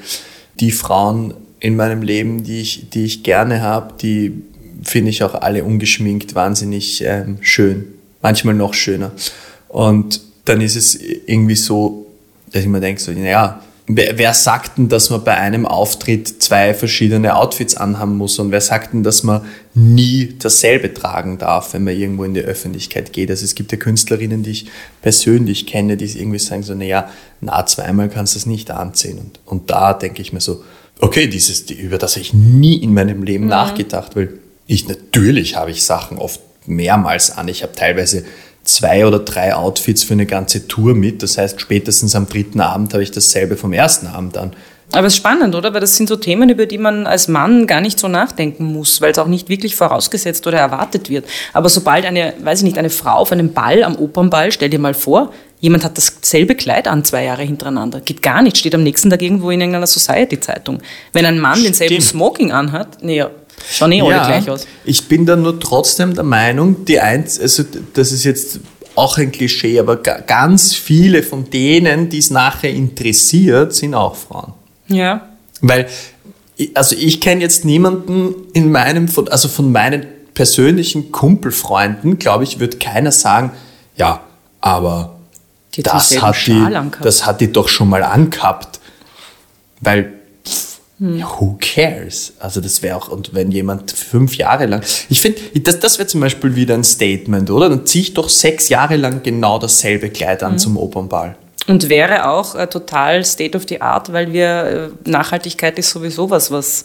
die 0.60 0.72
Frauen 0.72 1.34
in 1.58 1.76
meinem 1.76 2.02
Leben, 2.02 2.44
die 2.44 2.60
ich, 2.60 2.90
die 2.90 3.04
ich 3.04 3.22
gerne 3.22 3.62
habe, 3.62 3.94
die 4.00 4.42
finde 4.82 5.10
ich 5.10 5.22
auch 5.22 5.34
alle 5.34 5.64
ungeschminkt 5.64 6.34
wahnsinnig 6.34 7.02
ähm, 7.04 7.38
schön 7.40 7.86
manchmal 8.22 8.54
noch 8.54 8.74
schöner. 8.74 9.12
Und 9.68 10.20
dann 10.44 10.60
ist 10.60 10.76
es 10.76 10.94
irgendwie 10.96 11.56
so, 11.56 12.06
dass 12.52 12.62
ich 12.62 12.68
mir 12.68 12.80
denke, 12.80 13.00
so, 13.00 13.12
naja, 13.12 13.62
wer, 13.86 14.34
sagt 14.34 14.78
denn, 14.78 14.88
dass 14.88 15.10
man 15.10 15.24
bei 15.24 15.36
einem 15.36 15.66
Auftritt 15.66 16.42
zwei 16.42 16.74
verschiedene 16.74 17.36
Outfits 17.36 17.76
anhaben 17.76 18.16
muss 18.16 18.38
und 18.38 18.50
wer 18.50 18.60
sagt 18.60 18.92
denn, 18.92 19.02
dass 19.02 19.22
man 19.22 19.42
nie 19.74 20.34
dasselbe 20.38 20.92
tragen 20.94 21.38
darf, 21.38 21.74
wenn 21.74 21.84
man 21.84 21.96
irgendwo 21.96 22.24
in 22.24 22.34
die 22.34 22.40
Öffentlichkeit 22.40 23.12
geht? 23.12 23.30
Also 23.30 23.44
es 23.44 23.54
gibt 23.54 23.72
ja 23.72 23.78
Künstlerinnen, 23.78 24.42
die 24.42 24.50
ich 24.50 24.66
persönlich 25.02 25.66
kenne, 25.66 25.96
die 25.96 26.04
irgendwie 26.04 26.38
sagen 26.38 26.62
so, 26.62 26.74
naja, 26.74 27.10
na, 27.40 27.64
zweimal 27.66 28.08
kannst 28.08 28.34
du 28.34 28.38
das 28.38 28.46
nicht 28.46 28.70
anziehen. 28.70 29.18
Und, 29.18 29.40
und 29.44 29.70
da 29.70 29.94
denke 29.94 30.22
ich 30.22 30.32
mir 30.32 30.40
so, 30.40 30.62
okay, 31.00 31.26
dieses, 31.26 31.70
über 31.70 31.98
das 31.98 32.12
habe 32.12 32.22
ich 32.22 32.34
nie 32.34 32.76
in 32.76 32.94
meinem 32.94 33.22
Leben 33.22 33.44
mhm. 33.44 33.50
nachgedacht, 33.50 34.14
weil 34.16 34.38
ich 34.66 34.86
natürlich 34.88 35.56
habe 35.56 35.70
ich 35.70 35.82
Sachen 35.84 36.18
oft 36.18 36.40
mehrmals 36.70 37.36
an. 37.36 37.48
Ich 37.48 37.62
habe 37.62 37.74
teilweise 37.74 38.24
zwei 38.64 39.06
oder 39.06 39.18
drei 39.18 39.54
Outfits 39.54 40.04
für 40.04 40.14
eine 40.14 40.26
ganze 40.26 40.68
Tour 40.68 40.94
mit. 40.94 41.22
Das 41.22 41.38
heißt, 41.38 41.60
spätestens 41.60 42.14
am 42.14 42.26
dritten 42.26 42.60
Abend 42.60 42.92
habe 42.92 43.02
ich 43.02 43.10
dasselbe 43.10 43.56
vom 43.56 43.72
ersten 43.72 44.06
Abend 44.06 44.36
an. 44.36 44.52
Aber 44.92 45.06
es 45.06 45.12
ist 45.14 45.18
spannend, 45.18 45.54
oder? 45.54 45.72
Weil 45.72 45.80
das 45.80 45.96
sind 45.96 46.08
so 46.08 46.16
Themen, 46.16 46.48
über 46.48 46.66
die 46.66 46.78
man 46.78 47.06
als 47.06 47.28
Mann 47.28 47.66
gar 47.66 47.80
nicht 47.80 47.98
so 47.98 48.08
nachdenken 48.08 48.64
muss, 48.64 49.00
weil 49.00 49.12
es 49.12 49.18
auch 49.18 49.28
nicht 49.28 49.48
wirklich 49.48 49.76
vorausgesetzt 49.76 50.46
oder 50.46 50.58
erwartet 50.58 51.08
wird. 51.08 51.26
Aber 51.52 51.68
sobald 51.68 52.04
eine, 52.04 52.34
weiß 52.42 52.58
ich 52.58 52.64
nicht, 52.64 52.78
eine 52.78 52.90
Frau 52.90 53.12
auf 53.12 53.30
einem 53.30 53.52
Ball, 53.52 53.84
am 53.84 53.96
Opernball, 53.96 54.50
stell 54.50 54.68
dir 54.68 54.80
mal 54.80 54.94
vor, 54.94 55.32
jemand 55.60 55.84
hat 55.84 55.96
dasselbe 55.96 56.56
Kleid 56.56 56.88
an 56.88 57.04
zwei 57.04 57.24
Jahre 57.24 57.42
hintereinander. 57.42 58.00
Geht 58.00 58.20
gar 58.20 58.42
nicht, 58.42 58.58
steht 58.58 58.74
am 58.74 58.82
nächsten 58.82 59.10
Tag 59.10 59.22
irgendwo 59.22 59.50
in 59.50 59.60
irgendeiner 59.60 59.86
Society-Zeitung. 59.86 60.80
Wenn 61.12 61.24
ein 61.24 61.38
Mann 61.38 61.58
Stimmt. 61.58 61.80
denselben 61.80 62.00
Smoking 62.00 62.50
anhat, 62.50 62.98
nee, 63.02 63.24
Schauen 63.70 63.92
eh 63.92 64.02
alle 64.02 64.10
ja, 64.10 64.26
gleich 64.26 64.50
aus. 64.50 64.66
Ich 64.84 65.06
bin 65.06 65.26
dann 65.26 65.42
nur 65.42 65.60
trotzdem 65.60 66.14
der 66.14 66.24
Meinung, 66.24 66.84
die 66.84 67.00
eins, 67.00 67.38
also 67.38 67.62
das 67.94 68.10
ist 68.10 68.24
jetzt 68.24 68.60
auch 68.96 69.16
ein 69.16 69.30
Klischee, 69.30 69.78
aber 69.78 69.96
ganz 69.96 70.74
viele 70.74 71.22
von 71.22 71.48
denen, 71.50 72.08
die 72.08 72.18
es 72.18 72.30
nachher 72.30 72.70
interessiert, 72.70 73.74
sind 73.74 73.94
auch 73.94 74.16
Frauen. 74.16 74.52
Ja. 74.88 75.28
Weil, 75.60 75.86
also 76.74 76.96
ich 76.96 77.20
kenne 77.20 77.42
jetzt 77.42 77.64
niemanden 77.64 78.34
in 78.52 78.72
meinem, 78.72 79.08
also 79.30 79.48
von 79.48 79.70
meinen 79.70 80.06
persönlichen 80.34 81.12
Kumpelfreunden, 81.12 82.18
glaube 82.18 82.44
ich, 82.44 82.58
wird 82.58 82.80
keiner 82.80 83.12
sagen, 83.12 83.52
ja, 83.96 84.20
aber 84.60 85.16
das 85.76 86.20
hat, 86.20 86.46
die, 86.46 86.66
das 87.02 87.24
hat 87.26 87.40
die 87.40 87.52
doch 87.52 87.68
schon 87.68 87.88
mal 87.88 88.02
angehabt. 88.02 88.80
Weil 89.80 90.19
hm. 91.00 91.22
Who 91.22 91.56
cares? 91.58 92.34
Also 92.38 92.60
das 92.60 92.82
wäre 92.82 92.94
auch, 92.94 93.08
und 93.08 93.32
wenn 93.32 93.50
jemand 93.50 93.90
fünf 93.90 94.36
Jahre 94.36 94.66
lang, 94.66 94.82
ich 95.08 95.20
finde, 95.22 95.40
das, 95.60 95.80
das 95.80 95.98
wäre 95.98 96.06
zum 96.06 96.20
Beispiel 96.20 96.54
wieder 96.56 96.74
ein 96.74 96.84
Statement, 96.84 97.50
oder? 97.50 97.70
Dann 97.70 97.86
ziehe 97.86 98.02
ich 98.02 98.14
doch 98.14 98.28
sechs 98.28 98.68
Jahre 98.68 98.96
lang 98.96 99.22
genau 99.22 99.58
dasselbe 99.58 100.10
Kleid 100.10 100.42
an 100.42 100.52
hm. 100.52 100.58
zum 100.58 100.76
Opernball. 100.76 101.36
Und 101.66 101.88
wäre 101.88 102.28
auch 102.28 102.54
äh, 102.54 102.66
total 102.66 103.24
State 103.24 103.56
of 103.56 103.64
the 103.68 103.80
Art, 103.80 104.12
weil 104.12 104.32
wir 104.32 104.92
äh, 105.06 105.08
Nachhaltigkeit 105.08 105.78
ist 105.78 105.90
sowieso 105.90 106.28
was, 106.28 106.50
was 106.50 106.84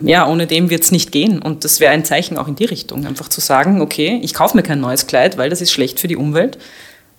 ja 0.00 0.28
ohne 0.28 0.46
dem 0.46 0.70
wird 0.70 0.82
es 0.82 0.92
nicht 0.92 1.10
gehen. 1.10 1.40
Und 1.40 1.64
das 1.64 1.80
wäre 1.80 1.92
ein 1.92 2.04
Zeichen 2.04 2.36
auch 2.36 2.46
in 2.46 2.54
die 2.54 2.66
Richtung, 2.66 3.06
einfach 3.06 3.28
zu 3.28 3.40
sagen, 3.40 3.80
okay, 3.80 4.20
ich 4.22 4.34
kaufe 4.34 4.56
mir 4.56 4.62
kein 4.62 4.80
neues 4.80 5.06
Kleid, 5.06 5.38
weil 5.38 5.50
das 5.50 5.60
ist 5.60 5.72
schlecht 5.72 5.98
für 5.98 6.08
die 6.08 6.16
Umwelt. 6.16 6.58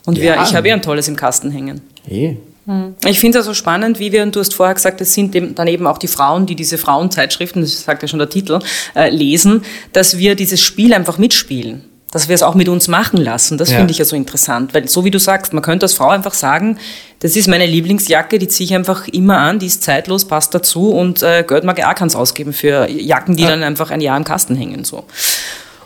Und 0.05 0.17
ja. 0.17 0.23
wir, 0.23 0.43
ich 0.43 0.55
habe 0.55 0.69
eh 0.69 0.71
ein 0.71 0.81
tolles 0.81 1.07
im 1.07 1.17
Kasten 1.17 1.51
hängen. 1.51 1.81
Hey. 2.07 2.37
Hm. 2.67 2.95
Ich 3.05 3.19
finde 3.19 3.39
es 3.39 3.47
also 3.47 3.53
spannend, 3.53 3.97
wie 3.99 4.11
wir, 4.11 4.23
und 4.23 4.35
du 4.35 4.41
hast 4.41 4.53
vorher 4.53 4.75
gesagt, 4.75 4.99
es 4.99 5.13
sind 5.13 5.33
dann 5.57 5.67
eben 5.67 5.87
auch 5.87 5.97
die 5.97 6.09
Frauen, 6.09 6.45
die 6.45 6.55
diese 6.55 6.77
Frauenzeitschriften, 6.77 7.61
das 7.61 7.83
sagt 7.83 8.01
ja 8.01 8.09
schon 8.09 8.19
der 8.19 8.29
Titel, 8.29 8.59
äh, 8.93 9.09
lesen, 9.09 9.63
dass 9.93 10.17
wir 10.17 10.35
dieses 10.35 10.61
Spiel 10.61 10.93
einfach 10.93 11.17
mitspielen. 11.17 11.83
Dass 12.11 12.29
wir 12.29 12.35
es 12.35 12.43
auch 12.43 12.55
mit 12.55 12.69
uns 12.69 12.87
machen 12.87 13.17
lassen. 13.17 13.57
Das 13.57 13.69
ja. 13.69 13.77
finde 13.77 13.91
ich 13.91 13.97
ja 13.97 14.05
so 14.05 14.15
interessant. 14.15 14.73
Weil 14.73 14.87
so 14.87 15.03
wie 15.03 15.11
du 15.11 15.19
sagst, 15.19 15.51
man 15.53 15.61
könnte 15.61 15.85
als 15.85 15.93
Frau 15.93 16.09
einfach 16.09 16.33
sagen, 16.33 16.77
das 17.19 17.35
ist 17.35 17.47
meine 17.47 17.65
Lieblingsjacke, 17.65 18.39
die 18.39 18.47
ziehe 18.47 18.65
ich 18.65 18.75
einfach 18.75 19.07
immer 19.09 19.39
an, 19.39 19.59
die 19.59 19.65
ist 19.65 19.83
zeitlos, 19.83 20.25
passt 20.25 20.53
dazu 20.53 20.91
und 20.91 21.21
äh, 21.21 21.43
Geld 21.47 21.63
mag 21.63 21.77
ich 21.79 21.85
auch 21.85 21.95
keins 21.95 22.15
ausgeben 22.15 22.53
für 22.53 22.89
Jacken, 22.89 23.35
die 23.35 23.43
ja. 23.43 23.49
dann 23.49 23.63
einfach 23.63 23.91
ein 23.91 24.01
Jahr 24.01 24.15
im 24.15 24.23
Kasten 24.23 24.55
hängen. 24.55 24.85
So. 24.85 25.03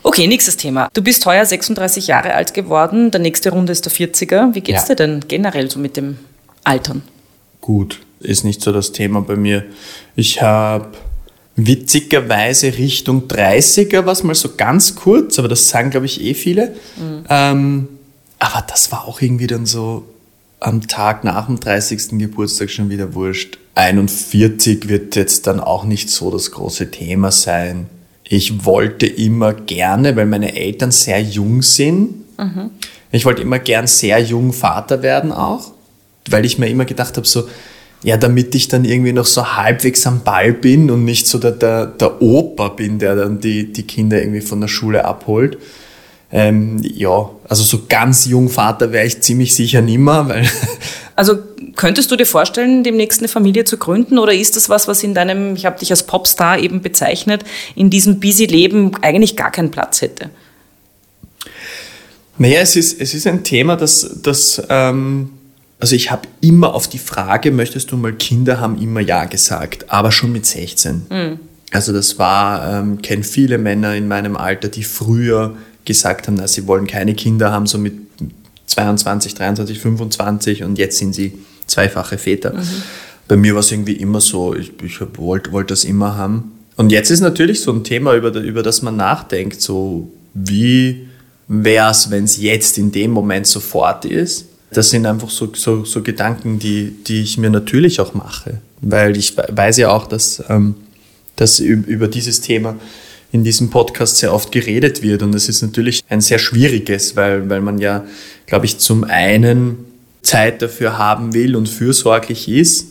Okay, 0.04 0.26
nächstes 0.26 0.56
Thema. 0.56 0.88
Du 0.94 1.02
bist 1.02 1.26
heuer 1.26 1.44
36 1.44 2.06
Jahre 2.06 2.34
alt 2.34 2.54
geworden, 2.54 3.10
der 3.10 3.20
nächste 3.20 3.50
Runde 3.50 3.72
ist 3.72 3.84
der 3.84 3.92
40er. 3.92 4.54
Wie 4.54 4.60
geht's 4.60 4.82
ja. 4.82 4.94
dir 4.94 4.96
denn 4.96 5.24
generell 5.26 5.70
so 5.70 5.78
mit 5.78 5.96
dem 5.96 6.18
altern? 6.64 7.02
Gut, 7.60 8.00
ist 8.20 8.44
nicht 8.44 8.62
so 8.62 8.72
das 8.72 8.92
Thema 8.92 9.20
bei 9.20 9.36
mir. 9.36 9.64
Ich 10.16 10.42
habe 10.42 10.88
witzigerweise 11.56 12.78
Richtung 12.78 13.28
30er, 13.28 14.06
was 14.06 14.22
mal 14.22 14.34
so 14.34 14.50
ganz 14.56 14.94
kurz, 14.94 15.38
aber 15.38 15.48
das 15.48 15.68
sagen, 15.68 15.90
glaube 15.90 16.06
ich, 16.06 16.20
eh 16.20 16.34
viele. 16.34 16.74
Mhm. 16.96 17.24
Ähm, 17.28 17.88
aber 18.38 18.64
das 18.66 18.90
war 18.90 19.06
auch 19.06 19.20
irgendwie 19.20 19.46
dann 19.46 19.66
so 19.66 20.04
am 20.60 20.86
Tag 20.88 21.24
nach 21.24 21.46
dem 21.46 21.60
30. 21.60 22.18
Geburtstag 22.18 22.70
schon 22.70 22.88
wieder 22.90 23.14
wurscht. 23.14 23.58
41 23.74 24.88
wird 24.88 25.16
jetzt 25.16 25.46
dann 25.46 25.60
auch 25.60 25.84
nicht 25.84 26.10
so 26.10 26.30
das 26.30 26.50
große 26.50 26.90
Thema 26.90 27.32
sein. 27.32 27.86
Ich 28.24 28.64
wollte 28.64 29.06
immer 29.06 29.52
gerne, 29.52 30.16
weil 30.16 30.26
meine 30.26 30.54
Eltern 30.54 30.90
sehr 30.90 31.20
jung 31.20 31.62
sind, 31.62 32.38
mhm. 32.38 32.70
ich 33.10 33.24
wollte 33.24 33.42
immer 33.42 33.58
gern 33.58 33.86
sehr 33.86 34.20
jung 34.20 34.52
Vater 34.52 35.02
werden 35.02 35.32
auch 35.32 35.71
weil 36.30 36.44
ich 36.44 36.58
mir 36.58 36.68
immer 36.68 36.84
gedacht 36.84 37.16
habe, 37.16 37.26
so, 37.26 37.48
ja, 38.02 38.16
damit 38.16 38.54
ich 38.54 38.68
dann 38.68 38.84
irgendwie 38.84 39.12
noch 39.12 39.26
so 39.26 39.56
halbwegs 39.56 40.06
am 40.06 40.22
Ball 40.24 40.52
bin 40.52 40.90
und 40.90 41.04
nicht 41.04 41.26
so 41.26 41.38
der, 41.38 41.52
der, 41.52 41.86
der 41.86 42.20
Opa 42.20 42.68
bin, 42.68 42.98
der 42.98 43.14
dann 43.14 43.40
die, 43.40 43.72
die 43.72 43.84
Kinder 43.84 44.20
irgendwie 44.20 44.40
von 44.40 44.60
der 44.60 44.68
Schule 44.68 45.04
abholt. 45.04 45.58
Ähm, 46.32 46.80
ja, 46.82 47.30
also 47.46 47.62
so 47.62 47.82
ganz 47.88 48.24
jung 48.24 48.48
Vater 48.48 48.90
wäre 48.90 49.06
ich 49.06 49.20
ziemlich 49.20 49.54
sicher 49.54 49.80
nimmer, 49.80 50.28
weil. 50.28 50.48
Also 51.14 51.38
könntest 51.76 52.10
du 52.10 52.16
dir 52.16 52.24
vorstellen, 52.24 52.84
demnächst 52.84 53.20
eine 53.20 53.28
Familie 53.28 53.64
zu 53.64 53.76
gründen 53.76 54.18
oder 54.18 54.32
ist 54.32 54.56
das 54.56 54.70
was, 54.70 54.88
was 54.88 55.02
in 55.02 55.12
deinem, 55.12 55.56
ich 55.56 55.66
habe 55.66 55.78
dich 55.78 55.90
als 55.90 56.04
Popstar 56.04 56.58
eben 56.58 56.80
bezeichnet, 56.80 57.44
in 57.74 57.90
diesem 57.90 58.18
busy 58.18 58.46
Leben 58.46 58.92
eigentlich 59.02 59.36
gar 59.36 59.50
keinen 59.50 59.70
Platz 59.70 60.00
hätte? 60.00 60.30
Naja, 62.38 62.60
es 62.60 62.76
ist, 62.76 62.98
es 62.98 63.12
ist 63.12 63.26
ein 63.26 63.44
Thema, 63.44 63.76
das, 63.76 64.20
das 64.22 64.62
ähm, 64.70 65.32
also 65.82 65.96
ich 65.96 66.12
habe 66.12 66.28
immer 66.40 66.74
auf 66.74 66.86
die 66.86 66.98
Frage, 66.98 67.50
möchtest 67.50 67.90
du 67.90 67.96
mal 67.96 68.12
Kinder 68.12 68.60
haben, 68.60 68.80
immer 68.80 69.00
Ja 69.00 69.24
gesagt, 69.24 69.86
aber 69.90 70.12
schon 70.12 70.30
mit 70.30 70.46
16. 70.46 71.06
Mhm. 71.10 71.40
Also 71.72 71.92
das 71.92 72.20
war, 72.20 72.72
ähm, 72.72 73.02
kenne 73.02 73.24
viele 73.24 73.58
Männer 73.58 73.96
in 73.96 74.06
meinem 74.06 74.36
Alter, 74.36 74.68
die 74.68 74.84
früher 74.84 75.56
gesagt 75.84 76.28
haben, 76.28 76.36
dass 76.36 76.52
sie 76.52 76.68
wollen 76.68 76.86
keine 76.86 77.14
Kinder 77.14 77.50
haben, 77.50 77.66
so 77.66 77.78
mit 77.78 77.94
22, 78.66 79.34
23, 79.34 79.80
25 79.80 80.62
und 80.62 80.78
jetzt 80.78 80.98
sind 80.98 81.16
sie 81.16 81.36
zweifache 81.66 82.16
Väter. 82.16 82.52
Mhm. 82.52 82.82
Bei 83.26 83.36
mir 83.36 83.54
war 83.54 83.60
es 83.60 83.72
irgendwie 83.72 83.94
immer 83.94 84.20
so, 84.20 84.54
ich, 84.54 84.70
ich 84.84 85.00
wollte 85.16 85.50
wollt 85.50 85.72
das 85.72 85.82
immer 85.82 86.16
haben. 86.16 86.52
Und 86.76 86.92
jetzt 86.92 87.10
ist 87.10 87.22
natürlich 87.22 87.60
so 87.60 87.72
ein 87.72 87.82
Thema, 87.82 88.14
über, 88.14 88.32
über 88.36 88.62
das 88.62 88.82
man 88.82 88.94
nachdenkt, 88.94 89.60
so 89.60 90.12
wie 90.32 91.08
wäre 91.48 91.90
es, 91.90 92.08
wenn 92.12 92.22
es 92.22 92.40
jetzt 92.40 92.78
in 92.78 92.92
dem 92.92 93.10
Moment 93.10 93.48
sofort 93.48 94.04
ist. 94.04 94.46
Das 94.72 94.90
sind 94.90 95.06
einfach 95.06 95.30
so, 95.30 95.52
so, 95.54 95.84
so 95.84 96.02
Gedanken, 96.02 96.58
die, 96.58 96.94
die 97.06 97.22
ich 97.22 97.38
mir 97.38 97.50
natürlich 97.50 98.00
auch 98.00 98.14
mache, 98.14 98.58
weil 98.80 99.16
ich 99.16 99.36
weiß 99.36 99.76
ja 99.78 99.90
auch, 99.90 100.06
dass, 100.06 100.42
ähm, 100.48 100.74
dass 101.36 101.60
über 101.60 102.08
dieses 102.08 102.40
Thema 102.40 102.76
in 103.32 103.44
diesem 103.44 103.70
Podcast 103.70 104.18
sehr 104.18 104.32
oft 104.32 104.52
geredet 104.52 105.02
wird. 105.02 105.22
Und 105.22 105.34
es 105.34 105.48
ist 105.48 105.62
natürlich 105.62 106.04
ein 106.08 106.20
sehr 106.20 106.38
schwieriges, 106.38 107.16
weil, 107.16 107.48
weil 107.48 107.62
man 107.62 107.78
ja, 107.78 108.04
glaube 108.46 108.66
ich, 108.66 108.78
zum 108.78 109.04
einen 109.04 109.86
Zeit 110.22 110.62
dafür 110.62 110.98
haben 110.98 111.32
will 111.32 111.56
und 111.56 111.68
fürsorglich 111.68 112.48
ist. 112.48 112.88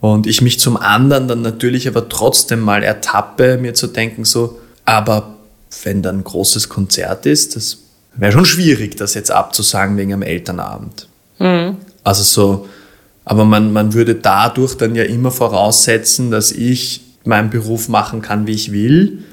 Und 0.00 0.26
ich 0.26 0.40
mich 0.40 0.58
zum 0.58 0.76
anderen 0.76 1.28
dann 1.28 1.42
natürlich 1.42 1.86
aber 1.86 2.08
trotzdem 2.08 2.60
mal 2.60 2.82
ertappe, 2.82 3.58
mir 3.58 3.74
zu 3.74 3.88
denken, 3.88 4.24
so, 4.24 4.58
aber 4.84 5.36
wenn 5.82 6.02
dann 6.02 6.18
ein 6.18 6.24
großes 6.24 6.68
Konzert 6.68 7.26
ist, 7.26 7.56
das 7.56 7.78
wäre 8.18 8.32
schon 8.32 8.44
schwierig, 8.44 8.96
das 8.96 9.14
jetzt 9.14 9.30
abzusagen 9.30 9.96
wegen 9.96 10.12
am 10.12 10.22
Elternabend. 10.22 11.08
Mhm. 11.38 11.76
Also 12.04 12.22
so, 12.22 12.68
aber 13.24 13.44
man, 13.44 13.72
man 13.72 13.94
würde 13.94 14.14
dadurch 14.14 14.74
dann 14.76 14.94
ja 14.94 15.04
immer 15.04 15.30
voraussetzen, 15.30 16.30
dass 16.30 16.52
ich 16.52 17.02
meinen 17.24 17.50
Beruf 17.50 17.88
machen 17.88 18.22
kann, 18.22 18.46
wie 18.46 18.52
ich 18.52 18.72
will 18.72 19.24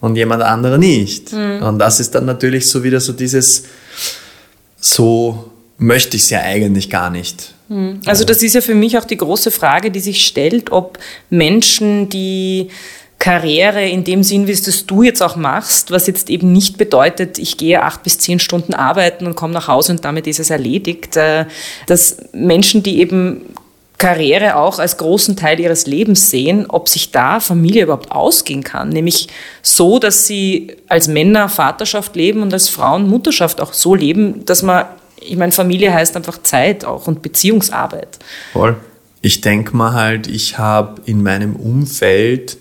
und 0.00 0.16
jemand 0.16 0.42
anderer 0.42 0.78
nicht. 0.78 1.32
Mhm. 1.32 1.62
Und 1.62 1.78
das 1.78 2.00
ist 2.00 2.14
dann 2.14 2.26
natürlich 2.26 2.68
so 2.68 2.82
wieder 2.82 3.00
so 3.00 3.12
dieses, 3.12 3.64
so 4.78 5.50
möchte 5.78 6.16
ich 6.16 6.24
es 6.24 6.30
ja 6.30 6.40
eigentlich 6.40 6.90
gar 6.90 7.10
nicht. 7.10 7.54
Mhm. 7.68 8.00
Also 8.04 8.24
das 8.24 8.42
ist 8.42 8.54
ja 8.54 8.60
für 8.60 8.74
mich 8.74 8.98
auch 8.98 9.04
die 9.04 9.16
große 9.16 9.50
Frage, 9.50 9.90
die 9.90 10.00
sich 10.00 10.26
stellt, 10.26 10.72
ob 10.72 10.98
Menschen, 11.30 12.08
die 12.08 12.68
Karriere 13.18 13.88
in 13.88 14.04
dem 14.04 14.22
Sinn, 14.22 14.46
wie 14.46 14.52
es 14.52 14.62
das 14.62 14.86
du 14.86 15.02
jetzt 15.02 15.22
auch 15.22 15.36
machst, 15.36 15.90
was 15.90 16.06
jetzt 16.06 16.28
eben 16.28 16.52
nicht 16.52 16.76
bedeutet, 16.76 17.38
ich 17.38 17.56
gehe 17.56 17.82
acht 17.82 18.02
bis 18.02 18.18
zehn 18.18 18.38
Stunden 18.38 18.74
arbeiten 18.74 19.26
und 19.26 19.34
komme 19.34 19.54
nach 19.54 19.68
Hause 19.68 19.92
und 19.92 20.04
damit 20.04 20.26
ist 20.26 20.40
es 20.40 20.50
erledigt, 20.50 21.16
äh, 21.16 21.46
dass 21.86 22.18
Menschen, 22.32 22.82
die 22.82 23.00
eben 23.00 23.54
Karriere 23.96 24.56
auch 24.56 24.78
als 24.78 24.98
großen 24.98 25.36
Teil 25.36 25.60
ihres 25.60 25.86
Lebens 25.86 26.30
sehen, 26.30 26.66
ob 26.68 26.88
sich 26.88 27.12
da 27.12 27.40
Familie 27.40 27.84
überhaupt 27.84 28.12
ausgehen 28.12 28.62
kann. 28.62 28.90
Nämlich 28.90 29.28
so, 29.62 29.98
dass 29.98 30.26
sie 30.26 30.76
als 30.88 31.08
Männer 31.08 31.48
Vaterschaft 31.48 32.16
leben 32.16 32.42
und 32.42 32.52
als 32.52 32.68
Frauen 32.68 33.08
Mutterschaft 33.08 33.60
auch 33.60 33.72
so 33.72 33.94
leben, 33.94 34.44
dass 34.44 34.62
man, 34.62 34.84
ich 35.20 35.36
meine, 35.36 35.52
Familie 35.52 35.94
heißt 35.94 36.16
einfach 36.16 36.42
Zeit 36.42 36.84
auch 36.84 37.06
und 37.06 37.22
Beziehungsarbeit. 37.22 38.18
Voll. 38.52 38.76
Ich 39.22 39.40
denke 39.40 39.74
mal 39.74 39.94
halt, 39.94 40.26
ich 40.26 40.58
habe 40.58 41.00
in 41.06 41.22
meinem 41.22 41.56
Umfeld 41.56 42.58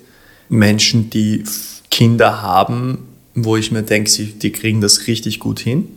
Menschen, 0.53 1.09
die 1.09 1.43
Kinder 1.91 2.41
haben, 2.41 2.99
wo 3.35 3.57
ich 3.57 3.71
mir 3.71 3.83
denke, 3.83 4.11
die 4.11 4.51
kriegen 4.51 4.81
das 4.81 5.07
richtig 5.07 5.39
gut 5.39 5.59
hin. 5.59 5.87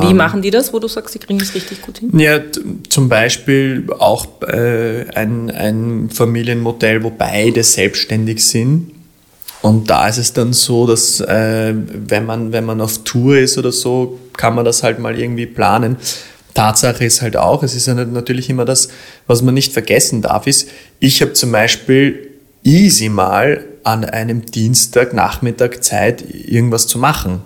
Wie 0.00 0.10
ähm, 0.10 0.16
machen 0.16 0.42
die 0.42 0.50
das, 0.50 0.72
wo 0.72 0.80
du 0.80 0.88
sagst, 0.88 1.12
sie 1.12 1.18
kriegen 1.20 1.38
das 1.38 1.54
richtig 1.54 1.82
gut 1.82 1.98
hin? 1.98 2.18
Ja, 2.18 2.40
zum 2.88 3.08
Beispiel 3.08 3.86
auch 3.98 4.26
äh, 4.42 5.06
ein, 5.14 5.50
ein 5.50 6.10
Familienmodell, 6.10 7.04
wo 7.04 7.10
beide 7.10 7.62
selbstständig 7.62 8.44
sind. 8.44 8.90
Und 9.62 9.88
da 9.88 10.08
ist 10.08 10.18
es 10.18 10.32
dann 10.32 10.52
so, 10.52 10.86
dass 10.86 11.20
äh, 11.20 11.74
wenn, 11.74 12.26
man, 12.26 12.52
wenn 12.52 12.64
man 12.64 12.80
auf 12.80 13.04
Tour 13.04 13.38
ist 13.38 13.58
oder 13.58 13.72
so, 13.72 14.18
kann 14.36 14.54
man 14.54 14.64
das 14.64 14.82
halt 14.82 14.98
mal 14.98 15.18
irgendwie 15.18 15.46
planen. 15.46 15.96
Tatsache 16.54 17.04
ist 17.04 17.22
halt 17.22 17.36
auch, 17.36 17.62
es 17.62 17.74
ist 17.74 17.86
ja 17.86 17.94
natürlich 17.94 18.48
immer 18.48 18.64
das, 18.64 18.88
was 19.26 19.42
man 19.42 19.54
nicht 19.54 19.72
vergessen 19.72 20.22
darf, 20.22 20.46
ist, 20.46 20.68
ich 21.00 21.20
habe 21.20 21.34
zum 21.34 21.52
Beispiel 21.52 22.30
easy 22.64 23.08
mal 23.08 23.64
an 23.86 24.04
einem 24.04 24.44
Dienstagnachmittag 24.46 25.80
Zeit, 25.80 26.24
irgendwas 26.30 26.86
zu 26.86 26.98
machen 26.98 27.42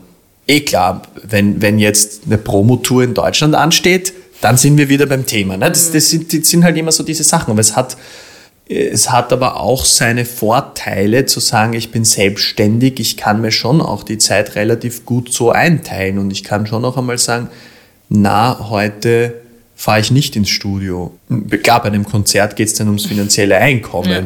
eh 0.51 0.61
klar, 0.61 1.03
wenn, 1.23 1.63
wenn 1.63 1.79
jetzt 1.79 2.23
eine 2.27 2.37
Promotour 2.37 3.05
in 3.05 3.15
Deutschland 3.15 3.55
ansteht, 3.55 4.13
dann 4.41 4.57
sind 4.57 4.77
wir 4.79 4.89
wieder 4.89 5.07
beim 5.07 5.27
Thema. 5.27 5.57
Ne? 5.57 5.69
Das, 5.69 5.93
das, 5.93 6.11
sind, 6.11 6.33
das 6.33 6.49
sind 6.49 6.65
halt 6.65 6.77
immer 6.77 6.93
so 6.93 7.03
diese 7.03 7.25
Sachen. 7.25 7.53
Aber 7.53 7.61
es 7.61 7.77
hat, 7.77 7.97
es 8.69 9.11
hat 9.11 9.33
aber 9.33 9.61
auch 9.61 9.85
seine 9.85 10.25
Vorteile 10.25 11.27
zu 11.27 11.41
sagen, 11.41 11.75
ich 11.75 11.93
bin 11.93 12.05
selbstständig, 12.05 12.99
ich 13.01 13.17
kann 13.17 13.41
mir 13.41 13.53
schon 13.53 13.81
auch 13.81 14.03
die 14.03 14.19
Zeit 14.19 14.57
relativ 14.57 15.05
gut 15.05 15.33
so 15.33 15.51
einteilen 15.51 16.19
und 16.19 16.31
ich 16.31 16.43
kann 16.43 16.67
schon 16.67 16.85
auch 16.85 16.97
einmal 16.97 17.19
sagen, 17.19 17.49
na, 18.09 18.71
heute 18.71 19.35
fahre 19.77 20.01
ich 20.01 20.11
nicht 20.11 20.37
ins 20.37 20.49
Studio. 20.49 21.13
Klar, 21.63 21.83
bei 21.83 21.89
einem 21.89 22.05
Konzert 22.05 22.57
geht 22.57 22.69
es 22.69 22.75
dann 22.75 22.89
ums 22.89 23.07
finanzielle 23.07 23.57
Einkommen, 23.57 24.11
ja. 24.11 24.23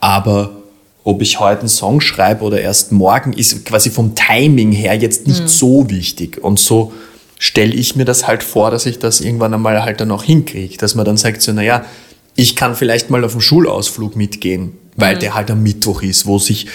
aber 0.00 0.61
ob 1.04 1.20
ich 1.22 1.40
heute 1.40 1.60
einen 1.60 1.68
Song 1.68 2.00
schreibe 2.00 2.44
oder 2.44 2.60
erst 2.60 2.92
morgen, 2.92 3.32
ist 3.32 3.64
quasi 3.64 3.90
vom 3.90 4.14
Timing 4.14 4.72
her 4.72 4.94
jetzt 4.94 5.26
nicht 5.26 5.42
mhm. 5.42 5.48
so 5.48 5.90
wichtig. 5.90 6.42
Und 6.42 6.58
so 6.58 6.92
stelle 7.38 7.74
ich 7.74 7.96
mir 7.96 8.04
das 8.04 8.28
halt 8.28 8.42
vor, 8.44 8.70
dass 8.70 8.86
ich 8.86 8.98
das 8.98 9.20
irgendwann 9.20 9.52
einmal 9.52 9.82
halt 9.82 10.00
dann 10.00 10.12
auch 10.12 10.22
hinkriege. 10.22 10.76
Dass 10.76 10.94
man 10.94 11.04
dann 11.04 11.16
sagt 11.16 11.42
so, 11.42 11.52
naja, 11.52 11.84
ich 12.34 12.56
kann 12.56 12.74
vielleicht 12.74 13.10
mal 13.10 13.24
auf 13.24 13.32
einen 13.32 13.40
Schulausflug 13.40 14.16
mitgehen, 14.16 14.78
weil 14.96 15.16
mhm. 15.16 15.20
der 15.20 15.34
halt 15.34 15.50
am 15.50 15.62
Mittwoch 15.62 16.02
ist, 16.02 16.26
wo 16.26 16.38
sich 16.38 16.66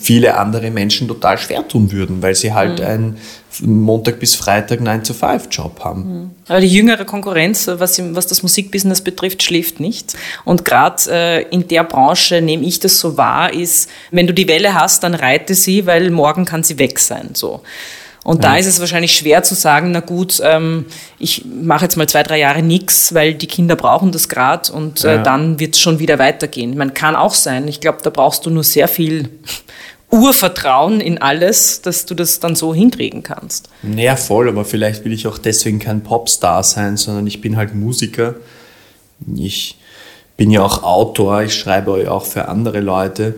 viele 0.00 0.36
andere 0.36 0.70
Menschen 0.70 1.08
total 1.08 1.38
schwer 1.38 1.66
tun 1.66 1.92
würden, 1.92 2.22
weil 2.22 2.34
sie 2.34 2.52
halt 2.52 2.80
mhm. 2.80 2.86
einen 2.86 3.16
Montag 3.60 4.18
bis 4.18 4.34
Freitag 4.34 4.80
9 4.80 5.04
to 5.04 5.14
5 5.14 5.48
Job 5.50 5.80
haben. 5.82 6.02
Mhm. 6.02 6.30
Aber 6.48 6.60
die 6.60 6.68
jüngere 6.68 7.04
Konkurrenz, 7.04 7.66
was, 7.66 8.00
was 8.14 8.26
das 8.26 8.42
Musikbusiness 8.42 9.00
betrifft, 9.00 9.42
schläft 9.42 9.80
nicht. 9.80 10.16
Und 10.44 10.64
gerade 10.64 11.02
äh, 11.08 11.42
in 11.48 11.66
der 11.68 11.84
Branche 11.84 12.42
nehme 12.42 12.64
ich 12.64 12.80
das 12.80 13.00
so 13.00 13.16
wahr, 13.16 13.52
ist, 13.52 13.88
wenn 14.10 14.26
du 14.26 14.34
die 14.34 14.48
Welle 14.48 14.74
hast, 14.74 15.02
dann 15.02 15.14
reite 15.14 15.54
sie, 15.54 15.86
weil 15.86 16.10
morgen 16.10 16.44
kann 16.44 16.62
sie 16.62 16.78
weg 16.78 16.98
sein. 16.98 17.30
So. 17.32 17.62
Und 18.26 18.42
ja. 18.42 18.50
da 18.50 18.56
ist 18.56 18.66
es 18.66 18.80
wahrscheinlich 18.80 19.14
schwer 19.14 19.44
zu 19.44 19.54
sagen, 19.54 19.92
na 19.92 20.00
gut, 20.00 20.40
ähm, 20.42 20.86
ich 21.20 21.44
mache 21.44 21.84
jetzt 21.84 21.96
mal 21.96 22.08
zwei, 22.08 22.24
drei 22.24 22.40
Jahre 22.40 22.60
nichts, 22.60 23.14
weil 23.14 23.34
die 23.34 23.46
Kinder 23.46 23.76
brauchen 23.76 24.10
das 24.10 24.28
gerade 24.28 24.72
und 24.72 25.04
äh, 25.04 25.14
ja. 25.14 25.22
dann 25.22 25.60
wird 25.60 25.76
es 25.76 25.80
schon 25.80 26.00
wieder 26.00 26.18
weitergehen. 26.18 26.76
Man 26.76 26.92
kann 26.92 27.14
auch 27.14 27.34
sein. 27.34 27.68
Ich 27.68 27.80
glaube, 27.80 27.98
da 28.02 28.10
brauchst 28.10 28.44
du 28.44 28.50
nur 28.50 28.64
sehr 28.64 28.88
viel 28.88 29.28
Urvertrauen 30.10 31.00
in 31.00 31.18
alles, 31.18 31.82
dass 31.82 32.04
du 32.04 32.16
das 32.16 32.40
dann 32.40 32.56
so 32.56 32.74
hinkriegen 32.74 33.22
kannst. 33.22 33.68
Naja, 33.84 34.16
voll, 34.16 34.48
aber 34.48 34.64
vielleicht 34.64 35.04
will 35.04 35.12
ich 35.12 35.28
auch 35.28 35.38
deswegen 35.38 35.78
kein 35.78 36.02
Popstar 36.02 36.64
sein, 36.64 36.96
sondern 36.96 37.28
ich 37.28 37.40
bin 37.40 37.56
halt 37.56 37.76
Musiker. 37.76 38.34
Ich 39.36 39.78
bin 40.36 40.50
ja 40.50 40.62
auch 40.62 40.82
Autor, 40.82 41.42
ich 41.42 41.54
schreibe 41.54 42.10
auch 42.10 42.24
für 42.24 42.48
andere 42.48 42.80
Leute 42.80 43.36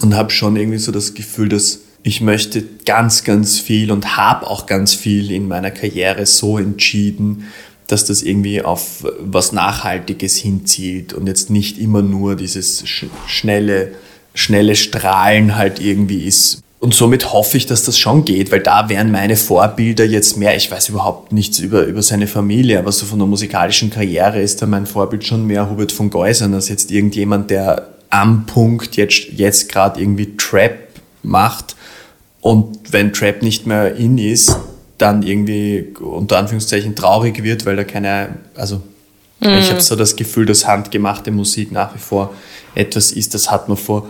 und 0.00 0.14
habe 0.14 0.30
schon 0.30 0.54
irgendwie 0.54 0.78
so 0.78 0.92
das 0.92 1.14
Gefühl, 1.14 1.48
dass 1.48 1.80
ich 2.02 2.20
möchte 2.20 2.64
ganz, 2.84 3.24
ganz 3.24 3.58
viel 3.58 3.90
und 3.90 4.16
habe 4.16 4.46
auch 4.46 4.66
ganz 4.66 4.94
viel 4.94 5.30
in 5.30 5.48
meiner 5.48 5.70
Karriere 5.70 6.26
so 6.26 6.58
entschieden, 6.58 7.44
dass 7.86 8.04
das 8.04 8.22
irgendwie 8.22 8.62
auf 8.62 9.04
was 9.20 9.52
Nachhaltiges 9.52 10.36
hinzieht 10.36 11.12
und 11.12 11.26
jetzt 11.26 11.50
nicht 11.50 11.78
immer 11.78 12.02
nur 12.02 12.36
dieses 12.36 12.86
sch 12.86 13.06
schnelle, 13.26 13.92
schnelle 14.34 14.76
Strahlen 14.76 15.56
halt 15.56 15.80
irgendwie 15.80 16.24
ist. 16.24 16.62
Und 16.80 16.94
somit 16.94 17.32
hoffe 17.32 17.56
ich, 17.56 17.66
dass 17.66 17.82
das 17.82 17.98
schon 17.98 18.24
geht, 18.24 18.52
weil 18.52 18.60
da 18.60 18.88
wären 18.88 19.10
meine 19.10 19.36
Vorbilder 19.36 20.04
jetzt 20.04 20.36
mehr, 20.36 20.54
ich 20.56 20.70
weiß 20.70 20.90
überhaupt 20.90 21.32
nichts 21.32 21.58
über, 21.58 21.82
über 21.84 22.02
seine 22.02 22.28
Familie, 22.28 22.78
aber 22.78 22.92
so 22.92 23.04
von 23.04 23.18
der 23.18 23.26
musikalischen 23.26 23.90
Karriere 23.90 24.40
ist 24.40 24.62
da 24.62 24.66
mein 24.66 24.86
Vorbild 24.86 25.24
schon 25.24 25.46
mehr 25.46 25.68
Hubert 25.68 25.90
von 25.90 26.08
Geusern 26.10 26.54
als 26.54 26.68
jetzt 26.68 26.92
irgendjemand, 26.92 27.50
der 27.50 27.88
am 28.10 28.46
Punkt 28.46 28.96
jetzt, 28.96 29.28
jetzt 29.32 29.72
gerade 29.72 30.00
irgendwie 30.00 30.36
Trap 30.36 30.78
macht 31.24 31.74
und 32.40 32.92
wenn 32.92 33.12
Trap 33.12 33.42
nicht 33.42 33.66
mehr 33.66 33.94
in 33.96 34.18
ist, 34.18 34.56
dann 34.96 35.22
irgendwie 35.22 35.94
unter 36.00 36.38
Anführungszeichen 36.38 36.94
traurig 36.94 37.42
wird, 37.42 37.66
weil 37.66 37.76
da 37.76 37.84
keine, 37.84 38.36
also 38.54 38.82
mhm. 39.40 39.58
ich 39.58 39.70
habe 39.70 39.80
so 39.80 39.96
das 39.96 40.16
Gefühl, 40.16 40.46
dass 40.46 40.66
handgemachte 40.66 41.30
Musik 41.30 41.72
nach 41.72 41.94
wie 41.94 42.00
vor 42.00 42.34
etwas 42.74 43.12
ist, 43.12 43.34
das 43.34 43.50
hat 43.50 43.68
man 43.68 43.76
vor 43.76 44.06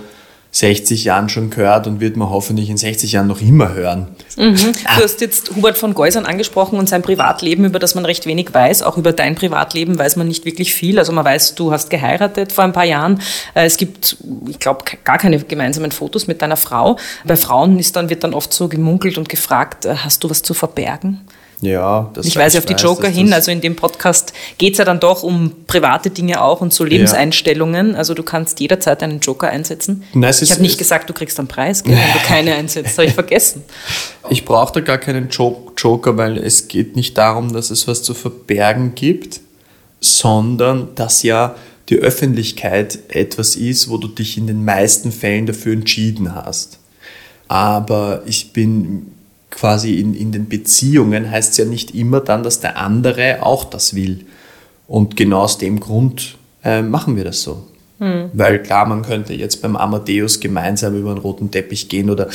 60 0.50 1.04
Jahren 1.04 1.28
schon 1.28 1.50
gehört 1.50 1.86
und 1.86 2.00
wird 2.00 2.16
man 2.16 2.30
hoffentlich 2.30 2.70
in 2.70 2.78
60 2.78 3.12
Jahren 3.12 3.26
noch 3.26 3.42
immer 3.42 3.74
hören. 3.74 4.08
Mhm. 4.36 4.56
Du 4.56 5.02
hast 5.02 5.20
jetzt 5.20 5.54
Hubert 5.54 5.76
von 5.76 5.92
Geusern 5.92 6.24
angesprochen 6.24 6.78
und 6.78 6.88
sein 6.88 7.02
Privatleben, 7.02 7.66
über 7.66 7.78
das 7.78 7.94
man 7.94 8.06
recht 8.06 8.24
wenig 8.24 8.52
weiß. 8.52 8.82
Auch 8.82 8.96
über 8.96 9.12
dein 9.12 9.34
Privatleben 9.34 9.98
weiß 9.98 10.16
man 10.16 10.26
nicht 10.26 10.46
wirklich 10.46 10.74
viel. 10.74 10.98
Also 10.98 11.12
man 11.12 11.24
weiß, 11.24 11.54
du 11.54 11.70
hast 11.70 11.90
geheiratet 11.90 12.52
vor 12.52 12.64
ein 12.64 12.72
paar 12.72 12.84
Jahren. 12.84 13.20
Äh, 13.54 13.66
es 13.66 13.76
gibt, 13.76 14.16
ich 14.48 14.58
glaube, 14.58 14.84
gar 15.04 15.18
keine 15.18 15.38
gemeinsamen 15.38 15.92
Fotos 15.92 16.26
mit 16.26 16.40
deiner 16.40 16.56
Frau. 16.56 16.96
Bei 17.24 17.36
Frauen 17.36 17.78
ist 17.78 17.96
dann, 17.96 18.08
wird 18.08 18.24
dann 18.24 18.32
oft 18.32 18.52
so 18.52 18.68
gemunkelt 18.68 19.18
und 19.18 19.28
gefragt, 19.28 19.84
äh, 19.84 19.96
hast 19.96 20.24
du 20.24 20.30
was 20.30 20.42
zu 20.42 20.54
verbergen? 20.54 21.20
Ja, 21.60 22.10
das 22.14 22.24
Ich 22.26 22.36
weise 22.36 22.58
auf 22.58 22.66
die 22.66 22.74
weiß, 22.74 22.82
Joker 22.82 23.08
hin. 23.08 23.32
Also 23.32 23.50
in 23.50 23.60
dem 23.60 23.74
Podcast 23.74 24.32
geht 24.58 24.74
es 24.74 24.78
ja 24.78 24.84
dann 24.84 25.00
doch 25.00 25.24
um 25.24 25.52
private 25.66 26.10
Dinge 26.10 26.40
auch 26.40 26.60
und 26.60 26.72
so 26.72 26.84
Lebenseinstellungen. 26.84 27.96
Also 27.96 28.14
du 28.14 28.22
kannst 28.22 28.60
jederzeit 28.60 29.02
einen 29.02 29.18
Joker 29.18 29.48
einsetzen. 29.48 30.04
Nein, 30.14 30.32
ich 30.40 30.50
habe 30.52 30.62
nicht 30.62 30.72
es- 30.72 30.78
gesagt, 30.78 31.10
du 31.10 31.14
kriegst 31.14 31.36
einen 31.40 31.48
Preis, 31.48 31.82
gell, 31.82 31.96
wenn 31.96 32.12
du 32.12 32.18
keine 32.28 32.54
einsetzt. 32.54 32.96
Habe 32.96 33.08
ich 33.08 33.14
vergessen. 33.14 33.64
Ich 34.30 34.44
brauche 34.44 34.72
da 34.74 34.80
gar 34.80 34.98
keinen 34.98 35.30
Jo- 35.30 35.72
Joker, 35.76 36.16
weil 36.16 36.38
es 36.38 36.68
geht 36.68 36.94
nicht 36.94 37.18
darum, 37.18 37.52
dass 37.52 37.70
es 37.70 37.88
was 37.88 38.02
zu 38.04 38.14
verbergen 38.14 38.94
gibt, 38.94 39.40
sondern 40.00 40.94
dass 40.94 41.22
ja 41.24 41.56
die 41.88 41.96
Öffentlichkeit 41.96 42.98
etwas 43.08 43.56
ist, 43.56 43.88
wo 43.88 43.96
du 43.96 44.06
dich 44.08 44.36
in 44.38 44.46
den 44.46 44.64
meisten 44.64 45.10
Fällen 45.10 45.46
dafür 45.46 45.72
entschieden 45.72 46.34
hast. 46.34 46.78
Aber 47.48 48.22
ich 48.26 48.52
bin 48.52 49.12
quasi 49.58 49.98
in, 49.98 50.14
in 50.14 50.32
den 50.32 50.48
Beziehungen, 50.48 51.30
heißt 51.30 51.52
es 51.52 51.56
ja 51.58 51.64
nicht 51.64 51.94
immer 51.94 52.20
dann, 52.20 52.42
dass 52.42 52.60
der 52.60 52.78
andere 52.78 53.42
auch 53.42 53.64
das 53.64 53.94
will. 53.94 54.24
Und 54.86 55.16
genau 55.16 55.40
aus 55.40 55.58
dem 55.58 55.80
Grund 55.80 56.36
äh, 56.64 56.82
machen 56.82 57.16
wir 57.16 57.24
das 57.24 57.42
so. 57.42 57.64
Weil 58.32 58.62
klar, 58.62 58.86
man 58.86 59.02
könnte 59.02 59.34
jetzt 59.34 59.60
beim 59.60 59.74
Amadeus 59.74 60.38
gemeinsam 60.38 60.96
über 60.96 61.10
einen 61.10 61.18
roten 61.18 61.50
Teppich 61.50 61.88
gehen 61.88 62.10
oder 62.10 62.28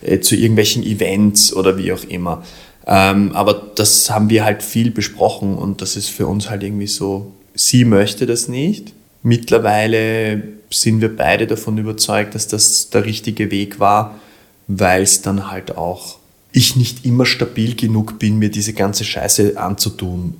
äh, 0.00 0.20
zu 0.20 0.34
irgendwelchen 0.34 0.82
Events 0.82 1.52
oder 1.52 1.76
wie 1.76 1.92
auch 1.92 2.04
immer. 2.04 2.42
Ähm, 2.86 3.32
aber 3.32 3.54
das 3.74 4.08
haben 4.10 4.30
wir 4.30 4.44
halt 4.44 4.62
viel 4.62 4.90
besprochen 4.90 5.56
und 5.56 5.82
das 5.82 5.96
ist 5.96 6.08
für 6.08 6.26
uns 6.26 6.48
halt 6.48 6.62
irgendwie 6.62 6.86
so, 6.86 7.32
sie 7.54 7.84
möchte 7.84 8.24
das 8.24 8.48
nicht. 8.48 8.94
Mittlerweile 9.22 10.42
sind 10.70 11.02
wir 11.02 11.14
beide 11.14 11.46
davon 11.46 11.76
überzeugt, 11.76 12.34
dass 12.34 12.48
das 12.48 12.88
der 12.88 13.04
richtige 13.04 13.50
Weg 13.50 13.78
war, 13.78 14.18
weil 14.66 15.02
es 15.02 15.20
dann 15.20 15.50
halt 15.50 15.76
auch 15.76 16.19
ich 16.52 16.76
nicht 16.76 17.04
immer 17.04 17.26
stabil 17.26 17.76
genug 17.76 18.18
bin, 18.18 18.38
mir 18.38 18.50
diese 18.50 18.72
ganze 18.72 19.04
Scheiße 19.04 19.56
anzutun, 19.56 20.34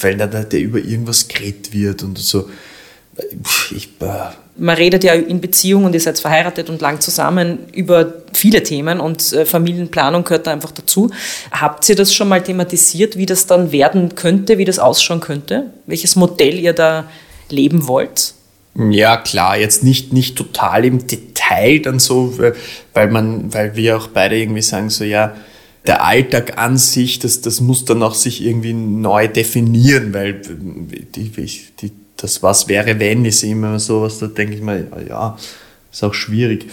weil 0.00 0.16
da 0.16 0.26
da 0.26 0.42
der 0.42 0.60
über 0.60 0.78
irgendwas 0.78 1.28
geredet 1.28 1.72
wird 1.72 2.02
und 2.02 2.18
so. 2.18 2.48
Ich, 3.74 3.88
äh, 4.00 4.30
Man 4.56 4.76
redet 4.76 5.02
ja 5.02 5.14
in 5.14 5.40
Beziehung 5.40 5.84
und 5.84 5.94
ihr 5.94 6.00
seid 6.00 6.20
verheiratet 6.20 6.70
und 6.70 6.80
lang 6.80 7.00
zusammen 7.00 7.66
über 7.72 8.14
viele 8.32 8.62
Themen 8.62 9.00
und 9.00 9.32
äh, 9.32 9.44
Familienplanung 9.44 10.22
gehört 10.22 10.46
da 10.46 10.52
einfach 10.52 10.70
dazu. 10.70 11.10
Habt 11.50 11.88
ihr 11.88 11.96
das 11.96 12.14
schon 12.14 12.28
mal 12.28 12.42
thematisiert, 12.42 13.16
wie 13.16 13.26
das 13.26 13.46
dann 13.46 13.72
werden 13.72 14.14
könnte, 14.14 14.58
wie 14.58 14.64
das 14.64 14.78
ausschauen 14.78 15.20
könnte? 15.20 15.72
Welches 15.86 16.14
Modell 16.14 16.58
ihr 16.60 16.74
da 16.74 17.06
leben 17.48 17.88
wollt? 17.88 18.34
Ja, 18.76 19.16
klar, 19.16 19.58
jetzt 19.58 19.82
nicht, 19.82 20.12
nicht 20.12 20.36
total 20.36 20.84
im 20.84 21.06
Detail 21.06 21.80
dann 21.80 21.98
so, 21.98 22.38
weil- 22.38 23.10
man, 23.10 23.52
weil 23.52 23.74
wir 23.76 23.96
auch 23.96 24.08
beide 24.08 24.36
irgendwie 24.36 24.62
sagen, 24.62 24.90
so 24.90 25.04
ja, 25.04 25.34
der 25.86 26.04
Alltag 26.04 26.58
an 26.58 26.76
sich, 26.76 27.18
das, 27.18 27.40
das 27.40 27.60
muss 27.60 27.84
dann 27.84 28.02
auch 28.02 28.14
sich 28.14 28.44
irgendwie 28.44 28.74
neu 28.74 29.26
definieren, 29.26 30.12
weil 30.12 30.34
die, 31.14 31.30
die, 31.30 31.92
das 32.16 32.42
was 32.42 32.68
wäre, 32.68 32.98
wenn, 33.00 33.24
ist 33.24 33.42
immer 33.42 33.78
sowas, 33.78 34.18
da 34.18 34.26
denke 34.26 34.54
ich 34.54 34.60
mal, 34.60 34.86
ja, 35.08 35.36
ist 35.90 36.04
auch 36.04 36.14
schwierig. 36.14 36.66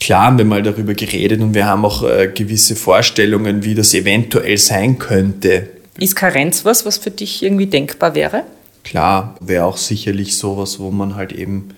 Klar 0.00 0.26
haben 0.26 0.38
wir 0.38 0.44
mal 0.44 0.62
darüber 0.62 0.94
geredet 0.94 1.40
und 1.40 1.54
wir 1.54 1.66
haben 1.66 1.84
auch 1.84 2.02
äh, 2.02 2.28
gewisse 2.34 2.74
Vorstellungen, 2.74 3.64
wie 3.64 3.74
das 3.74 3.94
eventuell 3.94 4.58
sein 4.58 4.98
könnte. 4.98 5.68
Ist 5.98 6.16
Karenz 6.16 6.64
was, 6.64 6.84
was 6.84 6.98
für 6.98 7.10
dich 7.10 7.42
irgendwie 7.42 7.66
denkbar 7.66 8.14
wäre? 8.14 8.42
Klar, 8.84 9.34
wäre 9.40 9.64
auch 9.64 9.78
sicherlich 9.78 10.36
sowas, 10.36 10.78
wo 10.78 10.90
man 10.90 11.16
halt 11.16 11.32
eben 11.32 11.70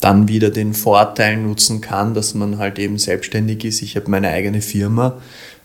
dann 0.00 0.28
wieder 0.28 0.50
den 0.50 0.74
Vorteil 0.74 1.36
nutzen 1.36 1.80
kann, 1.80 2.14
dass 2.14 2.34
man 2.34 2.58
halt 2.58 2.78
eben 2.78 2.98
selbstständig 2.98 3.64
ist. 3.64 3.82
Ich 3.82 3.96
habe 3.96 4.10
meine 4.10 4.30
eigene 4.30 4.62
Firma 4.62 5.18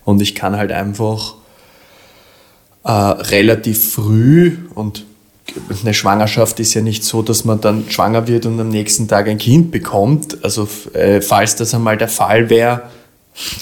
und 0.06 0.21
ich 0.21 0.36
kann 0.36 0.56
halt 0.56 0.71
einfach 0.71 1.36
äh, 2.84 2.91
relativ 2.91 3.93
früh 3.93 4.58
und 4.75 5.06
eine 5.82 5.93
Schwangerschaft 5.93 6.60
ist 6.60 6.73
ja 6.73 6.82
nicht 6.82 7.04
so, 7.04 7.21
dass 7.21 7.43
man 7.43 7.60
dann 7.60 7.89
schwanger 7.89 8.27
wird 8.27 8.45
und 8.45 8.60
am 8.60 8.69
nächsten 8.69 9.08
Tag 9.08 9.27
ein 9.27 9.38
Kind 9.38 9.71
bekommt. 9.71 10.43
Also 10.43 10.67
äh, 10.93 11.21
falls 11.21 11.56
das 11.56 11.73
einmal 11.73 11.97
der 11.97 12.08
Fall 12.08 12.49
wäre, 12.49 12.84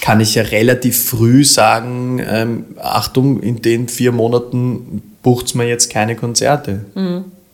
kann 0.02 0.20
ich 0.20 0.36
ja 0.36 0.44
relativ 0.44 1.04
früh 1.04 1.44
sagen, 1.44 2.22
ähm, 2.28 2.66
Achtung, 2.80 3.42
in 3.42 3.62
den 3.62 3.88
vier 3.88 4.12
Monaten 4.12 5.09
bucht's 5.24 5.54
mir 5.54 5.68
jetzt 5.68 5.90
keine 5.90 6.16
Konzerte. 6.16 6.86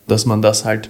Dass 0.07 0.25
man 0.25 0.41
das 0.41 0.65
halt 0.65 0.89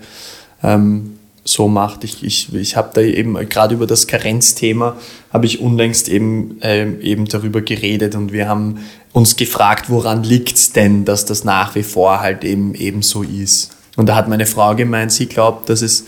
ähm, 0.63 1.17
so 1.45 1.67
macht. 1.67 2.03
Ich, 2.03 2.23
ich, 2.23 2.53
ich 2.53 2.75
habe 2.75 2.89
da 2.93 3.01
eben 3.01 3.35
gerade 3.47 3.75
über 3.75 3.85
das 3.87 4.07
Karenzthema, 4.07 4.97
habe 5.31 5.45
ich 5.45 5.61
unlängst 5.61 6.09
eben, 6.09 6.57
ähm, 6.61 6.99
eben 7.01 7.25
darüber 7.25 7.61
geredet 7.61 8.15
und 8.15 8.33
wir 8.33 8.49
haben 8.49 8.79
uns 9.13 9.35
gefragt, 9.37 9.89
woran 9.89 10.23
liegt's 10.23 10.73
denn, 10.73 11.05
dass 11.05 11.25
das 11.25 11.43
nach 11.43 11.75
wie 11.75 11.83
vor 11.83 12.19
halt 12.19 12.43
eben, 12.43 12.73
eben 12.73 13.01
so 13.03 13.23
ist. 13.23 13.71
Und 13.95 14.07
da 14.07 14.15
hat 14.15 14.27
meine 14.27 14.45
Frau 14.47 14.75
gemeint, 14.75 15.11
sie 15.11 15.27
glaubt, 15.27 15.69
dass 15.69 15.81
es 15.81 16.05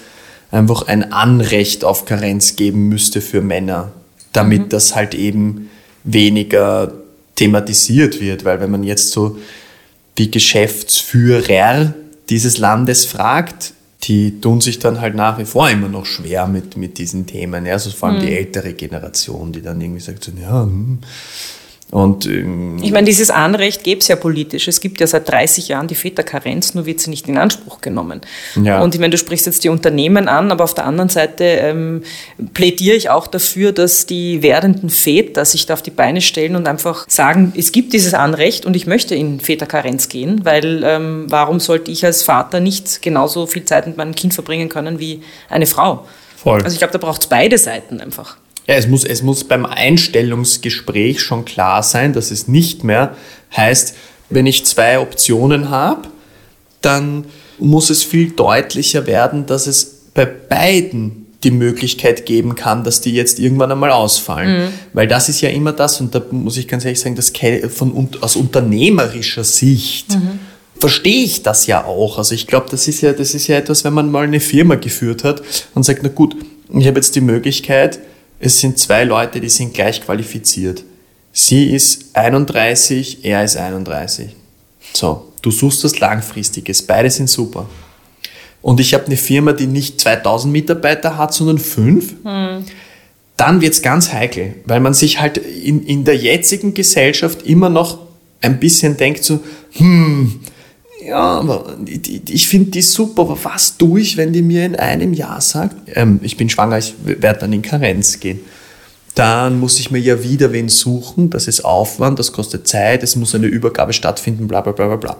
einfach 0.52 0.88
ein 0.88 1.14
Anrecht 1.14 1.86
auf 1.86 2.06
Karenz 2.06 2.56
geben 2.56 2.90
müsste 2.90 3.22
für 3.22 3.42
Männer, 3.42 3.92
damit 4.34 4.74
das 4.74 4.96
halt 4.96 5.14
eben 5.14 5.70
weniger 6.04 6.94
thematisiert 7.36 8.20
wird, 8.20 8.44
weil 8.44 8.60
wenn 8.60 8.72
man 8.72 8.84
jetzt 8.84 9.12
so 9.12 9.38
die 10.18 10.32
Geschäftsführer 10.32 11.94
dieses 12.30 12.58
Landes 12.58 13.06
fragt, 13.06 13.74
die 14.04 14.40
tun 14.40 14.62
sich 14.62 14.80
dann 14.80 15.02
halt 15.02 15.16
nach 15.16 15.38
wie 15.38 15.46
vor 15.46 15.70
immer 15.70 15.90
noch 15.90 16.06
schwer 16.06 16.48
mit, 16.48 16.78
mit 16.78 16.98
diesen 16.98 17.26
Themen. 17.26 17.66
Ja, 17.66 17.74
also 17.74 17.90
vor 17.90 18.10
allem 18.10 18.22
die 18.22 18.34
ältere 18.34 18.74
Generation, 18.74 19.52
die 19.52 19.62
dann 19.62 19.82
irgendwie 19.82 20.02
sagt, 20.02 20.24
so, 20.24 20.32
ja, 20.40 20.64
hm. 20.64 21.00
Und 21.90 22.26
ähm, 22.26 22.80
Ich 22.84 22.92
meine, 22.92 23.06
dieses 23.06 23.30
Anrecht 23.30 23.84
gäbe 23.84 24.02
es 24.02 24.10
ja 24.10 24.18
politisch. 24.18 24.68
Es 24.68 24.82
gibt 24.82 25.00
ja 25.00 25.08
seit 25.08 25.30
30 25.30 25.70
Jahren 25.70 25.88
die 25.88 25.96
Väterkarenz, 25.96 26.74
nur 26.74 26.86
wird 26.86 27.00
sie 27.00 27.10
nicht 27.10 27.30
in 27.30 27.38
Anspruch 27.38 27.80
genommen. 27.80 28.22
Ja. 28.62 28.82
Und 28.82 28.94
ich 28.94 29.00
meine, 29.00 29.12
du 29.12 29.18
sprichst 29.18 29.46
jetzt 29.46 29.64
die 29.64 29.70
Unternehmen 29.70 30.28
an, 30.28 30.52
aber 30.52 30.66
auf 30.66 30.74
der 30.74 30.86
anderen 30.86 31.08
Seite 31.08 31.46
ähm, 31.46 32.04
plädiere 32.54 32.98
ich 32.98 33.10
auch 33.10 33.26
dafür, 33.28 33.72
dass 33.72 34.06
die 34.06 34.42
werdenden 34.42 34.90
Väter 34.90 35.46
sich 35.46 35.66
da 35.66 35.76
auf 35.76 35.82
die 35.82 35.92
Beine 35.92 36.20
stellen 36.20 36.58
und 36.58 36.68
einfach 36.68 37.06
sagen, 37.08 37.54
es 37.56 37.72
gibt 37.72 37.94
dieses 37.94 38.14
Anrecht 38.14 38.66
und 38.66 38.76
ich 38.76 38.86
möchte 38.86 39.16
in 39.16 39.40
Väterkarenz 39.40 40.10
gehen, 40.10 40.44
weil 40.44 40.82
ähm, 40.84 41.28
warum 41.30 41.62
sollte 41.62 41.90
ich 41.92 42.04
als 42.04 42.22
Vater 42.22 42.60
nicht 42.60 43.02
genauso 43.02 43.48
viel 43.48 43.64
Zeit 43.64 43.88
mit 43.88 43.96
meinem 43.96 44.14
Kind 44.14 44.34
verbringen 44.34 44.68
können 44.68 45.00
wie 45.00 45.22
eine 45.50 45.66
Frau? 45.66 46.06
Voll. 46.36 46.62
Also 46.62 46.74
ich 46.74 46.80
glaube, 46.80 46.92
da 46.92 47.00
braucht 47.00 47.22
es 47.22 47.28
beide 47.28 47.58
Seiten 47.58 48.02
einfach. 48.02 48.36
Ja, 48.68 48.76
es 48.76 48.88
muss, 48.88 49.06
es 49.06 49.24
muss 49.24 49.46
beim 49.46 49.66
Einstellungsgespräch 49.66 51.22
schon 51.22 51.46
klar 51.46 51.84
sein, 51.84 52.14
dass 52.14 52.32
es 52.32 52.48
nicht 52.48 52.84
mehr 52.84 53.16
heißt, 53.56 53.96
wenn 54.30 54.46
ich 54.46 54.66
zwei 54.66 55.00
Optionen 55.00 55.70
habe, 55.70 56.10
dann 56.82 57.26
muss 57.60 57.90
es 57.90 58.04
viel 58.04 58.32
deutlicher 58.32 59.08
werden, 59.08 59.46
dass 59.46 59.68
es 59.68 59.86
bei 60.14 60.26
beiden 60.26 61.28
die 61.44 61.52
Möglichkeit 61.52 62.26
geben 62.26 62.56
kann, 62.56 62.84
dass 62.84 63.00
die 63.00 63.14
jetzt 63.14 63.40
irgendwann 63.40 63.72
einmal 63.72 63.92
ausfallen. 63.92 64.74
Weil 64.94 65.08
das 65.08 65.30
ist 65.30 65.42
ja 65.42 65.50
immer 65.50 65.72
das, 65.72 66.02
und 66.02 66.14
da 66.14 66.22
muss 66.32 66.58
ich 66.58 66.68
ganz 66.68 66.84
ehrlich 66.84 67.00
sagen, 67.00 67.16
das 67.16 67.32
von, 67.74 68.10
aus 68.22 68.36
unternehmerischer 68.36 69.44
Sicht 69.44 70.18
verstehe 70.80 71.24
ich 71.24 71.44
das 71.44 71.68
ja 71.68 71.86
auch. 71.86 72.18
Also 72.18 72.36
ich 72.36 72.48
glaube, 72.48 72.68
das 72.70 72.88
ist 72.88 73.02
ja, 73.02 73.14
das 73.14 73.34
ist 73.34 73.48
ja 73.48 73.58
etwas, 73.58 73.84
wenn 73.84 73.94
man 73.94 74.12
mal 74.12 74.26
eine 74.26 74.40
Firma 74.40 74.76
geführt 74.76 75.24
hat 75.24 75.42
und 75.74 75.84
sagt, 75.84 76.02
na 76.04 76.10
gut, 76.10 76.36
ich 76.74 76.88
habe 76.88 76.98
jetzt 76.98 77.16
die 77.16 77.22
Möglichkeit, 77.22 78.00
es 78.40 78.60
sind 78.60 78.78
zwei 78.78 79.04
Leute, 79.04 79.40
die 79.40 79.50
sind 79.50 79.74
gleich 79.74 80.02
qualifiziert. 80.02 80.84
Sie 81.32 81.72
ist 81.72 82.16
31, 82.16 83.24
er 83.24 83.44
ist 83.44 83.58
31. 83.58 84.36
So, 84.94 85.32
du 85.42 85.52
suchst 85.52 85.84
das 85.84 86.00
Langfristiges, 86.00 86.82
beide 86.82 87.10
sind 87.10 87.30
super. 87.30 87.68
Und 88.62 88.80
ich 88.80 88.94
habe 88.94 89.06
eine 89.06 89.18
Firma, 89.18 89.54
die 89.54 89.68
nicht 89.68 90.02
2000 90.02 90.52
Mitarbeiter 90.52 91.18
hat, 91.18 91.34
sondern 91.34 91.58
fünf. 91.58 92.16
Dann 93.38 93.62
wird's 93.62 93.82
ganz 93.82 94.12
heikel, 94.12 94.56
weil 94.66 94.80
man 94.80 94.94
sich 94.94 95.20
halt 95.20 95.38
in, 95.38 95.86
in 95.86 96.06
der 96.06 96.18
jetzigen 96.18 96.74
Gesellschaft 96.74 97.44
immer 97.44 97.70
noch 97.70 98.00
ein 98.42 98.60
bisschen 98.60 98.98
denkt 98.98 99.24
so, 99.24 99.40
hm, 99.74 100.40
ja, 101.08 101.44
die- 101.80 102.22
ich 102.30 102.48
finde 102.48 102.72
die 102.72 102.82
super, 102.82 103.22
aber 103.24 103.38
was 103.44 103.78
tue 103.78 104.02
ich, 104.02 104.18
wenn 104.18 104.34
die 104.34 104.42
mir 104.42 104.66
in 104.66 104.76
einem 104.76 105.14
Jahr 105.14 105.42
sagt, 105.42 105.76
ähm, 105.96 106.20
ich 106.24 106.38
bin 106.38 106.50
schwanger, 106.50 106.78
ich 106.78 106.94
werde 107.04 107.40
dann 107.42 107.54
in 107.54 107.62
Karenz 107.62 108.20
gehen. 108.20 108.40
Dann 109.16 109.60
muss 109.60 109.80
ich 109.80 109.90
mir 109.90 109.98
ja 110.00 110.22
wieder 110.22 110.52
wen 110.52 110.70
suchen, 110.70 111.30
das 111.32 111.48
ist 111.48 111.66
Aufwand, 111.66 112.20
das 112.20 112.32
kostet 112.32 112.68
Zeit, 112.68 113.02
es 113.02 113.16
muss 113.16 113.34
eine 113.34 113.48
Übergabe 113.48 113.94
stattfinden, 113.94 114.48
bla 114.48 114.62
bla 114.62 114.74
bla 114.74 114.88
bla 114.88 114.96
bla. 114.98 115.18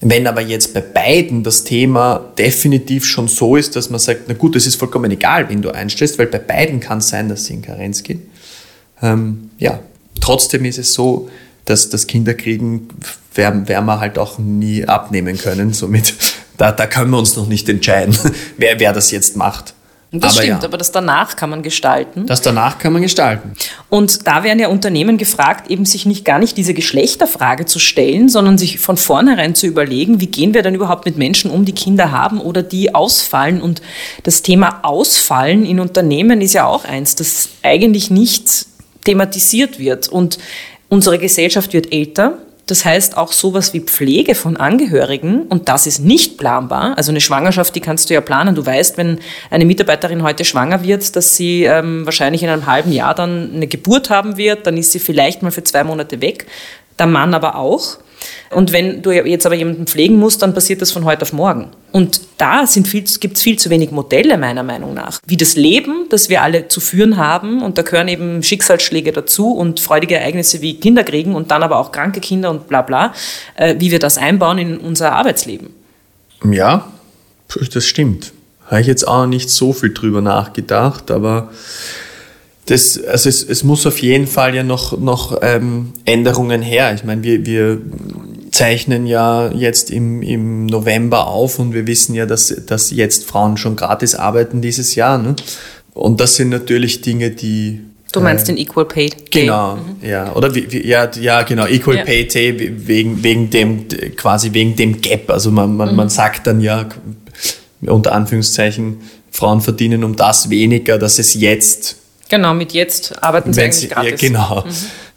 Wenn 0.00 0.26
aber 0.28 0.40
jetzt 0.40 0.72
bei 0.74 0.80
beiden 0.80 1.42
das 1.42 1.64
Thema 1.64 2.24
definitiv 2.38 3.04
schon 3.04 3.26
so 3.26 3.56
ist, 3.56 3.74
dass 3.74 3.90
man 3.90 3.98
sagt, 3.98 4.22
na 4.28 4.34
gut, 4.34 4.54
es 4.54 4.66
ist 4.66 4.76
vollkommen 4.76 5.10
egal, 5.10 5.48
wen 5.48 5.60
du 5.60 5.70
einstellst, 5.74 6.18
weil 6.18 6.28
bei 6.28 6.38
beiden 6.38 6.78
kann 6.78 6.98
es 6.98 7.08
sein, 7.08 7.28
dass 7.28 7.46
sie 7.46 7.54
in 7.54 7.62
Karenz 7.62 8.02
gehen. 8.04 8.22
Ähm, 9.02 9.50
ja, 9.58 9.80
trotzdem 10.20 10.64
ist 10.64 10.78
es 10.78 10.94
so, 10.94 11.28
dass 11.68 11.90
das 11.90 12.06
Kinderkriegen 12.06 12.88
werden, 13.34 13.68
werden 13.68 13.84
wir 13.84 14.00
halt 14.00 14.18
auch 14.18 14.38
nie 14.38 14.86
abnehmen 14.86 15.36
können. 15.36 15.74
Somit, 15.74 16.14
da, 16.56 16.72
da 16.72 16.86
können 16.86 17.10
wir 17.10 17.18
uns 17.18 17.36
noch 17.36 17.46
nicht 17.46 17.68
entscheiden, 17.68 18.16
wer, 18.56 18.80
wer 18.80 18.92
das 18.92 19.10
jetzt 19.10 19.36
macht. 19.36 19.74
Das 20.10 20.36
Aber 20.36 20.42
stimmt, 20.42 20.62
ja. 20.62 20.68
aber 20.68 20.78
das 20.78 20.90
danach 20.90 21.36
kann 21.36 21.50
man 21.50 21.62
gestalten. 21.62 22.24
Das 22.24 22.40
danach 22.40 22.78
kann 22.78 22.94
man 22.94 23.02
gestalten. 23.02 23.52
Und 23.90 24.26
da 24.26 24.42
werden 24.42 24.58
ja 24.58 24.68
Unternehmen 24.68 25.18
gefragt, 25.18 25.70
eben 25.70 25.84
sich 25.84 26.06
nicht 26.06 26.24
gar 26.24 26.38
nicht 26.38 26.56
diese 26.56 26.72
Geschlechterfrage 26.72 27.66
zu 27.66 27.78
stellen, 27.78 28.30
sondern 28.30 28.56
sich 28.56 28.78
von 28.78 28.96
vornherein 28.96 29.54
zu 29.54 29.66
überlegen, 29.66 30.22
wie 30.22 30.28
gehen 30.28 30.54
wir 30.54 30.62
denn 30.62 30.74
überhaupt 30.74 31.04
mit 31.04 31.18
Menschen 31.18 31.50
um, 31.50 31.66
die 31.66 31.74
Kinder 31.74 32.10
haben 32.10 32.40
oder 32.40 32.62
die 32.62 32.94
ausfallen. 32.94 33.60
Und 33.60 33.82
das 34.22 34.40
Thema 34.40 34.80
Ausfallen 34.82 35.66
in 35.66 35.78
Unternehmen 35.78 36.40
ist 36.40 36.54
ja 36.54 36.64
auch 36.64 36.86
eins, 36.86 37.14
das 37.14 37.50
eigentlich 37.62 38.10
nicht 38.10 38.64
thematisiert 39.04 39.78
wird. 39.78 40.08
Und 40.08 40.38
unsere 40.88 41.18
Gesellschaft 41.18 41.72
wird 41.72 41.92
älter. 41.92 42.38
Das 42.66 42.84
heißt 42.84 43.16
auch 43.16 43.32
sowas 43.32 43.72
wie 43.72 43.80
Pflege 43.80 44.34
von 44.34 44.58
Angehörigen 44.58 45.44
und 45.44 45.70
das 45.70 45.86
ist 45.86 46.00
nicht 46.00 46.36
planbar. 46.36 46.98
Also 46.98 47.10
eine 47.10 47.22
Schwangerschaft, 47.22 47.74
die 47.74 47.80
kannst 47.80 48.10
du 48.10 48.14
ja 48.14 48.20
planen. 48.20 48.54
Du 48.54 48.64
weißt, 48.64 48.98
wenn 48.98 49.20
eine 49.50 49.64
Mitarbeiterin 49.64 50.22
heute 50.22 50.44
schwanger 50.44 50.82
wird, 50.82 51.16
dass 51.16 51.34
sie 51.34 51.64
ähm, 51.64 52.04
wahrscheinlich 52.04 52.42
in 52.42 52.50
einem 52.50 52.66
halben 52.66 52.92
Jahr 52.92 53.14
dann 53.14 53.52
eine 53.54 53.66
Geburt 53.68 54.10
haben 54.10 54.36
wird, 54.36 54.66
dann 54.66 54.76
ist 54.76 54.92
sie 54.92 54.98
vielleicht 54.98 55.42
mal 55.42 55.50
für 55.50 55.64
zwei 55.64 55.82
Monate 55.82 56.20
weg. 56.20 56.46
Der 56.98 57.06
Mann 57.06 57.32
aber 57.32 57.56
auch. 57.56 57.96
Und 58.50 58.72
wenn 58.72 59.02
du 59.02 59.10
jetzt 59.10 59.46
aber 59.46 59.54
jemanden 59.54 59.86
pflegen 59.86 60.16
musst, 60.16 60.42
dann 60.42 60.54
passiert 60.54 60.80
das 60.80 60.90
von 60.90 61.04
heute 61.04 61.22
auf 61.22 61.32
morgen. 61.32 61.68
Und 61.92 62.20
da 62.38 62.64
gibt 62.66 63.36
es 63.36 63.42
viel 63.42 63.58
zu 63.58 63.70
wenig 63.70 63.90
Modelle, 63.90 64.38
meiner 64.38 64.62
Meinung 64.62 64.94
nach. 64.94 65.20
Wie 65.26 65.36
das 65.36 65.56
Leben, 65.56 66.06
das 66.10 66.28
wir 66.28 66.42
alle 66.42 66.68
zu 66.68 66.80
führen 66.80 67.16
haben, 67.16 67.62
und 67.62 67.78
da 67.78 67.82
gehören 67.82 68.08
eben 68.08 68.42
Schicksalsschläge 68.42 69.12
dazu 69.12 69.52
und 69.52 69.80
freudige 69.80 70.16
Ereignisse 70.16 70.60
wie 70.60 70.78
Kinder 70.78 71.04
kriegen 71.04 71.34
und 71.34 71.50
dann 71.50 71.62
aber 71.62 71.78
auch 71.78 71.92
kranke 71.92 72.20
Kinder 72.20 72.50
und 72.50 72.68
bla 72.68 72.82
bla, 72.82 73.12
äh, 73.56 73.76
wie 73.78 73.90
wir 73.90 73.98
das 73.98 74.18
einbauen 74.18 74.58
in 74.58 74.78
unser 74.78 75.12
Arbeitsleben. 75.12 75.70
Ja, 76.44 76.92
das 77.72 77.84
stimmt. 77.84 78.32
Habe 78.66 78.82
ich 78.82 78.86
jetzt 78.86 79.08
auch 79.08 79.26
nicht 79.26 79.50
so 79.50 79.72
viel 79.72 79.94
drüber 79.94 80.20
nachgedacht, 80.20 81.10
aber 81.10 81.50
das, 82.68 83.02
also 83.02 83.28
es, 83.30 83.42
es 83.42 83.64
muss 83.64 83.86
auf 83.86 84.00
jeden 84.02 84.26
Fall 84.26 84.54
ja 84.54 84.62
noch, 84.62 84.98
noch 84.98 85.38
ähm, 85.40 85.94
Änderungen 86.04 86.60
her. 86.60 86.92
Ich 86.94 87.02
meine, 87.02 87.22
wir, 87.22 87.46
wir 87.46 87.80
zeichnen 88.50 89.06
ja 89.06 89.50
jetzt 89.52 89.90
im, 89.90 90.22
im 90.22 90.66
November 90.66 91.28
auf 91.28 91.58
und 91.58 91.72
wir 91.72 91.86
wissen 91.86 92.14
ja, 92.14 92.26
dass, 92.26 92.54
dass 92.66 92.90
jetzt 92.90 93.24
Frauen 93.24 93.56
schon 93.56 93.74
gratis 93.74 94.14
arbeiten 94.14 94.60
dieses 94.60 94.94
Jahr. 94.96 95.16
Ne? 95.16 95.34
Und 95.94 96.20
das 96.20 96.36
sind 96.36 96.50
natürlich 96.50 97.00
Dinge, 97.00 97.30
die 97.30 97.80
Du 98.12 98.20
meinst 98.20 98.48
den 98.48 98.56
Equal 98.56 98.86
Pay 98.86 99.10
Day? 99.10 99.42
Genau, 99.42 99.78
ja. 100.02 100.34
Oder 100.34 100.54
wie, 100.54 100.70
wie, 100.72 100.86
ja, 100.86 101.10
ja, 101.20 101.42
genau, 101.42 101.66
Equal 101.66 101.96
Ja. 101.96 102.04
Pay 102.04 102.26
Day 102.26 102.72
wegen, 102.86 103.22
wegen 103.22 103.50
dem, 103.50 103.86
quasi 104.16 104.52
wegen 104.54 104.76
dem 104.76 105.02
Gap. 105.02 105.30
Also 105.30 105.50
man, 105.50 105.76
man, 105.76 105.94
man 105.94 106.08
sagt 106.08 106.46
dann 106.46 106.62
ja, 106.62 106.88
unter 107.82 108.12
Anführungszeichen, 108.12 108.98
Frauen 109.30 109.60
verdienen 109.60 110.04
um 110.04 110.16
das 110.16 110.48
weniger, 110.48 110.98
dass 110.98 111.18
es 111.18 111.34
jetzt 111.34 111.96
Genau, 112.28 112.54
mit 112.54 112.72
jetzt 112.72 113.22
arbeiten 113.22 113.52
sie 113.52 113.62
eigentlich 113.62 113.76
sie, 113.76 113.88
gratis. 113.88 114.10
ja, 114.10 114.28
genau. 114.28 114.64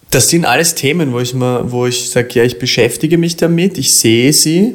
Das 0.10 0.28
sind 0.28 0.46
alles 0.46 0.76
Themen, 0.76 1.14
wo 1.14 1.20
ich 1.20 1.34
mal, 1.34 1.72
wo 1.72 1.86
ich 1.86 2.10
sage, 2.10 2.30
ja, 2.34 2.44
ich 2.44 2.60
beschäftige 2.60 3.18
mich 3.18 3.38
damit, 3.38 3.78
ich 3.78 3.96
sehe 3.96 4.34
sie. 4.34 4.74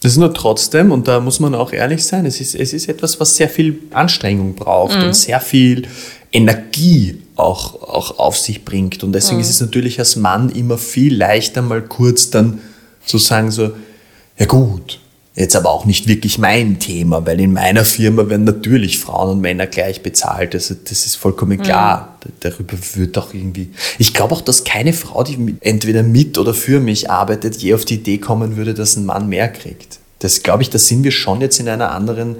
Das 0.00 0.12
ist 0.12 0.18
nur 0.18 0.32
trotzdem, 0.32 0.92
und 0.92 1.08
da 1.08 1.20
muss 1.20 1.40
man 1.40 1.54
auch 1.54 1.72
ehrlich 1.72 2.04
sein, 2.04 2.24
es 2.24 2.40
ist, 2.40 2.54
es 2.54 2.72
ist 2.72 2.88
etwas, 2.88 3.18
was 3.18 3.36
sehr 3.36 3.48
viel 3.48 3.80
Anstrengung 3.90 4.54
braucht 4.54 4.96
und 4.96 5.14
sehr 5.14 5.40
viel 5.40 5.88
Energie 6.30 7.20
auch, 7.36 7.82
auch 7.82 8.18
auf 8.18 8.38
sich 8.38 8.64
bringt. 8.64 9.02
Und 9.02 9.12
deswegen 9.12 9.40
ist 9.40 9.50
es 9.50 9.60
natürlich 9.60 9.98
als 9.98 10.16
Mann 10.16 10.50
immer 10.50 10.78
viel 10.78 11.16
leichter, 11.16 11.62
mal 11.62 11.82
kurz 11.82 12.30
dann 12.30 12.60
zu 13.04 13.18
sagen, 13.18 13.50
so, 13.50 13.72
ja 14.38 14.46
gut, 14.46 15.00
jetzt 15.38 15.54
aber 15.56 15.70
auch 15.70 15.84
nicht 15.84 16.08
wirklich 16.08 16.38
mein 16.38 16.78
Thema, 16.80 17.24
weil 17.24 17.40
in 17.40 17.52
meiner 17.52 17.84
Firma 17.84 18.28
werden 18.28 18.44
natürlich 18.44 18.98
Frauen 18.98 19.30
und 19.30 19.40
Männer 19.40 19.66
gleich 19.66 20.02
bezahlt. 20.02 20.54
Also 20.54 20.74
das 20.74 21.06
ist 21.06 21.14
vollkommen 21.14 21.60
klar. 21.62 22.18
Darüber 22.40 22.76
wird 22.94 23.16
auch 23.16 23.32
irgendwie. 23.32 23.70
Ich 23.98 24.12
glaube 24.14 24.34
auch, 24.34 24.40
dass 24.40 24.64
keine 24.64 24.92
Frau, 24.92 25.22
die 25.22 25.56
entweder 25.60 26.02
mit 26.02 26.38
oder 26.38 26.54
für 26.54 26.80
mich 26.80 27.10
arbeitet, 27.10 27.56
je 27.56 27.74
auf 27.74 27.84
die 27.84 27.94
Idee 27.94 28.18
kommen 28.18 28.56
würde, 28.56 28.74
dass 28.74 28.96
ein 28.96 29.06
Mann 29.06 29.28
mehr 29.28 29.48
kriegt. 29.48 29.98
Das 30.18 30.42
glaube 30.42 30.62
ich, 30.62 30.70
da 30.70 30.78
sind 30.78 31.04
wir 31.04 31.12
schon 31.12 31.40
jetzt 31.40 31.60
in 31.60 31.68
einer 31.68 31.92
anderen, 31.92 32.36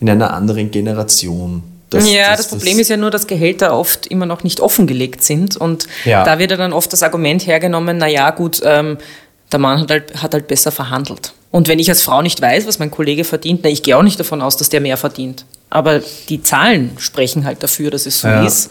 in 0.00 0.10
einer 0.10 0.34
anderen 0.34 0.70
Generation. 0.72 1.62
Das- 1.90 2.10
ja, 2.10 2.36
das, 2.36 2.48
Problem 2.48 2.78
ist 2.80 2.88
ja 2.88 2.96
nur, 2.96 3.10
dass 3.10 3.26
Gehälter 3.28 3.76
oft 3.76 4.06
immer 4.08 4.26
noch 4.26 4.42
nicht 4.44 4.60
offengelegt 4.60 5.22
sind 5.24 5.56
und 5.56 5.86
Ja. 6.04 6.24
da 6.24 6.38
wird 6.38 6.50
ja 6.50 6.56
dann 6.56 6.72
oft 6.72 6.92
das 6.92 7.02
Argument 7.04 7.46
hergenommen, 7.46 7.98
na 7.98 8.06
ja, 8.08 8.30
gut, 8.30 8.60
ähm, 8.64 8.98
der 9.52 9.58
Mann 9.58 9.80
hat 9.80 9.90
halt, 9.90 10.22
hat 10.22 10.34
halt 10.34 10.46
besser 10.48 10.70
verhandelt. 10.72 11.32
Und 11.50 11.66
wenn 11.68 11.78
ich 11.80 11.88
als 11.88 12.02
Frau 12.02 12.22
nicht 12.22 12.40
weiß, 12.40 12.66
was 12.66 12.78
mein 12.78 12.90
Kollege 12.90 13.24
verdient, 13.24 13.60
na, 13.64 13.70
ich 13.70 13.82
gehe 13.82 13.96
auch 13.96 14.02
nicht 14.04 14.20
davon 14.20 14.40
aus, 14.40 14.56
dass 14.56 14.68
der 14.68 14.80
mehr 14.80 14.96
verdient. 14.96 15.44
Aber 15.68 16.00
die 16.28 16.42
Zahlen 16.42 16.92
sprechen 16.98 17.44
halt 17.44 17.62
dafür, 17.62 17.90
dass 17.90 18.06
es 18.06 18.20
so 18.20 18.28
Ja. 18.28 18.46
ist. 18.46 18.70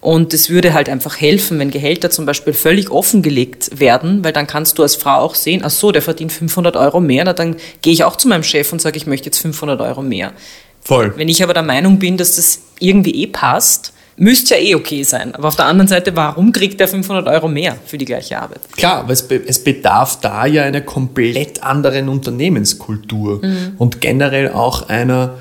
Und 0.00 0.34
es 0.34 0.50
würde 0.50 0.72
halt 0.74 0.88
einfach 0.88 1.20
helfen, 1.20 1.60
wenn 1.60 1.70
Gehälter 1.70 2.10
zum 2.10 2.26
Beispiel 2.26 2.52
völlig 2.54 2.90
offengelegt 2.90 3.78
werden, 3.78 4.24
weil 4.24 4.32
dann 4.32 4.48
kannst 4.48 4.78
du 4.78 4.82
als 4.82 4.96
Frau 4.96 5.18
auch 5.18 5.36
sehen, 5.36 5.62
ach 5.64 5.70
so, 5.70 5.92
der 5.92 6.02
verdient 6.02 6.32
500 6.32 6.74
Euro 6.76 7.00
mehr, 7.00 7.24
na, 7.24 7.32
dann 7.32 7.56
gehe 7.82 7.92
ich 7.92 8.02
auch 8.02 8.16
zu 8.16 8.26
meinem 8.26 8.42
Chef 8.42 8.72
und 8.72 8.80
sage, 8.82 8.96
ich 8.96 9.06
möchte 9.06 9.26
jetzt 9.26 9.38
500 9.38 9.80
Euro 9.80 10.02
mehr. 10.02 10.32
Voll. 10.80 11.12
Wenn 11.16 11.28
ich 11.28 11.42
aber 11.44 11.54
der 11.54 11.62
Meinung 11.62 12.00
bin, 12.00 12.16
dass 12.16 12.34
das 12.34 12.58
irgendwie 12.80 13.22
eh 13.22 13.28
passt, 13.28 13.92
müsste 14.16 14.54
ja 14.54 14.60
eh 14.60 14.74
okay 14.74 15.02
sein. 15.02 15.34
Aber 15.34 15.48
auf 15.48 15.56
der 15.56 15.66
anderen 15.66 15.88
Seite, 15.88 16.14
warum 16.16 16.52
kriegt 16.52 16.78
der 16.80 16.88
500 16.88 17.26
Euro 17.26 17.48
mehr 17.48 17.76
für 17.86 17.98
die 17.98 18.04
gleiche 18.04 18.40
Arbeit? 18.40 18.60
Klar, 18.76 18.98
aber 19.00 19.12
es, 19.12 19.22
be 19.22 19.40
es 19.46 19.62
bedarf 19.62 20.20
da 20.20 20.46
ja 20.46 20.62
einer 20.64 20.80
komplett 20.80 21.62
anderen 21.62 22.08
Unternehmenskultur 22.08 23.40
und 23.78 24.00
generell 24.00 24.50
auch 24.50 24.88
einer, 24.88 25.34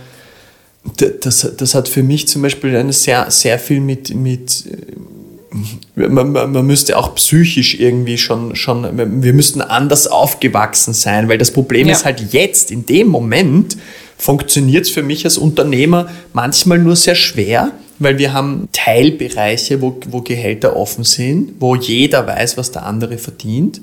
das, 1.22 1.48
das 1.58 1.76
hat 1.76 1.88
für 1.88 2.04
mich 2.04 2.28
zum 2.28 2.42
Beispiel 2.42 2.76
eine 2.76 2.94
sehr, 2.94 3.30
sehr 3.30 3.60
viel 3.60 3.82
mit, 3.82 4.16
mit 4.16 4.66
äh, 4.66 6.08
man, 6.08 6.32
man 6.32 6.52
man 6.52 6.66
müsste 6.66 6.98
auch 6.98 7.14
psychisch 7.16 7.78
irgendwie 7.80 8.18
schon, 8.18 8.56
schon, 8.56 8.98
wir 9.22 9.34
müssten 9.34 9.62
anders 9.62 10.08
aufgewachsen 10.08 10.94
sein, 10.94 11.28
weil 11.28 11.38
das 11.38 11.52
Problem 11.52 11.88
Ja. 11.88 11.94
ist 11.94 12.06
halt 12.06 12.34
jetzt, 12.34 12.72
in 12.72 12.86
dem 12.86 13.08
Moment, 13.08 13.78
funktioniert 14.18 14.86
es 14.86 14.92
für 14.92 15.04
mich 15.04 15.26
als 15.26 15.38
Unternehmer 15.38 16.10
manchmal 16.34 16.80
nur 16.80 16.96
sehr 16.96 17.16
schwer, 17.16 17.72
weil 18.02 18.18
wir 18.18 18.34
haben 18.34 18.68
Teilbereiche, 18.72 19.82
wo, 19.82 19.98
wo 20.10 20.22
Gehälter 20.22 20.76
offen 20.76 21.04
sind, 21.04 21.54
wo 21.60 21.76
jeder 21.76 22.26
weiß, 22.26 22.58
was 22.58 22.72
der 22.72 22.86
andere 22.86 23.18
verdient. 23.18 23.80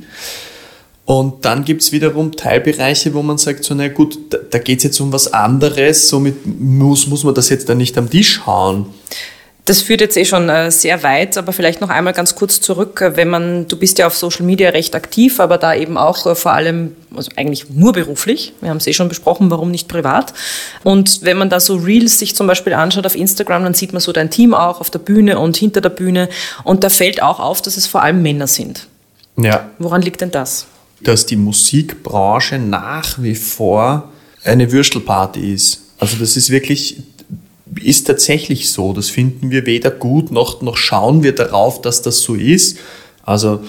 Und 1.04 1.44
dann 1.44 1.64
gibt's 1.64 1.92
wiederum 1.92 2.32
Teilbereiche, 2.32 3.14
wo 3.14 3.22
man 3.22 3.38
sagt, 3.38 3.64
so, 3.64 3.74
na 3.74 3.88
gut, 3.88 4.18
da, 4.30 4.38
da 4.50 4.58
geht's 4.58 4.84
jetzt 4.84 5.00
um 5.00 5.12
was 5.12 5.32
anderes, 5.32 6.08
somit 6.08 6.34
muss, 6.44 7.06
muss 7.06 7.24
man 7.24 7.34
das 7.34 7.48
jetzt 7.48 7.68
dann 7.68 7.78
nicht 7.78 7.96
am 7.96 8.10
Tisch 8.10 8.44
hauen. 8.44 8.86
Das 9.68 9.82
führt 9.82 10.00
jetzt 10.00 10.16
eh 10.16 10.24
schon 10.24 10.48
äh, 10.48 10.70
sehr 10.70 11.02
weit, 11.02 11.36
aber 11.36 11.52
vielleicht 11.52 11.82
noch 11.82 11.90
einmal 11.90 12.14
ganz 12.14 12.34
kurz 12.34 12.62
zurück, 12.62 13.04
wenn 13.16 13.28
man, 13.28 13.68
du 13.68 13.76
bist 13.76 13.98
ja 13.98 14.06
auf 14.06 14.16
Social 14.16 14.46
Media 14.46 14.70
recht 14.70 14.94
aktiv, 14.94 15.40
aber 15.40 15.58
da 15.58 15.74
eben 15.74 15.98
auch 15.98 16.24
äh, 16.24 16.34
vor 16.34 16.52
allem, 16.52 16.96
also 17.14 17.30
eigentlich 17.36 17.68
nur 17.68 17.92
beruflich, 17.92 18.54
wir 18.62 18.70
haben 18.70 18.78
es 18.78 18.86
eh 18.86 18.94
schon 18.94 19.10
besprochen, 19.10 19.50
warum 19.50 19.70
nicht 19.70 19.86
privat. 19.86 20.32
Und 20.84 21.20
wenn 21.20 21.36
man 21.36 21.50
da 21.50 21.60
so 21.60 21.76
Reels 21.76 22.18
sich 22.18 22.34
zum 22.34 22.46
Beispiel 22.46 22.72
anschaut 22.72 23.04
auf 23.04 23.14
Instagram, 23.14 23.62
dann 23.62 23.74
sieht 23.74 23.92
man 23.92 24.00
so 24.00 24.10
dein 24.10 24.30
Team 24.30 24.54
auch 24.54 24.80
auf 24.80 24.88
der 24.88 25.00
Bühne 25.00 25.38
und 25.38 25.58
hinter 25.58 25.82
der 25.82 25.90
Bühne 25.90 26.30
und 26.64 26.82
da 26.82 26.88
fällt 26.88 27.22
auch 27.22 27.38
auf, 27.38 27.60
dass 27.60 27.76
es 27.76 27.86
vor 27.86 28.00
allem 28.00 28.22
Männer 28.22 28.46
sind. 28.46 28.86
Ja. 29.36 29.68
Woran 29.78 30.00
liegt 30.00 30.22
denn 30.22 30.30
das? 30.30 30.66
Dass 31.02 31.26
die 31.26 31.36
Musikbranche 31.36 32.58
nach 32.58 33.22
wie 33.22 33.34
vor 33.34 34.10
eine 34.44 34.72
Würstelparty 34.72 35.52
ist. 35.52 35.82
Also 35.98 36.16
das 36.16 36.38
ist 36.38 36.48
wirklich, 36.48 37.02
ist 37.82 38.06
tatsächlich 38.06 38.70
so. 38.70 38.92
Das 38.92 39.10
finden 39.10 39.50
wir 39.50 39.66
weder 39.66 39.90
gut 39.90 40.30
noch, 40.30 40.62
noch 40.62 40.76
schauen 40.76 41.22
wir 41.22 41.34
darauf, 41.34 41.80
dass 41.82 42.02
das 42.02 42.20
so 42.20 42.34
ist. 42.34 42.78
Also 43.24 43.60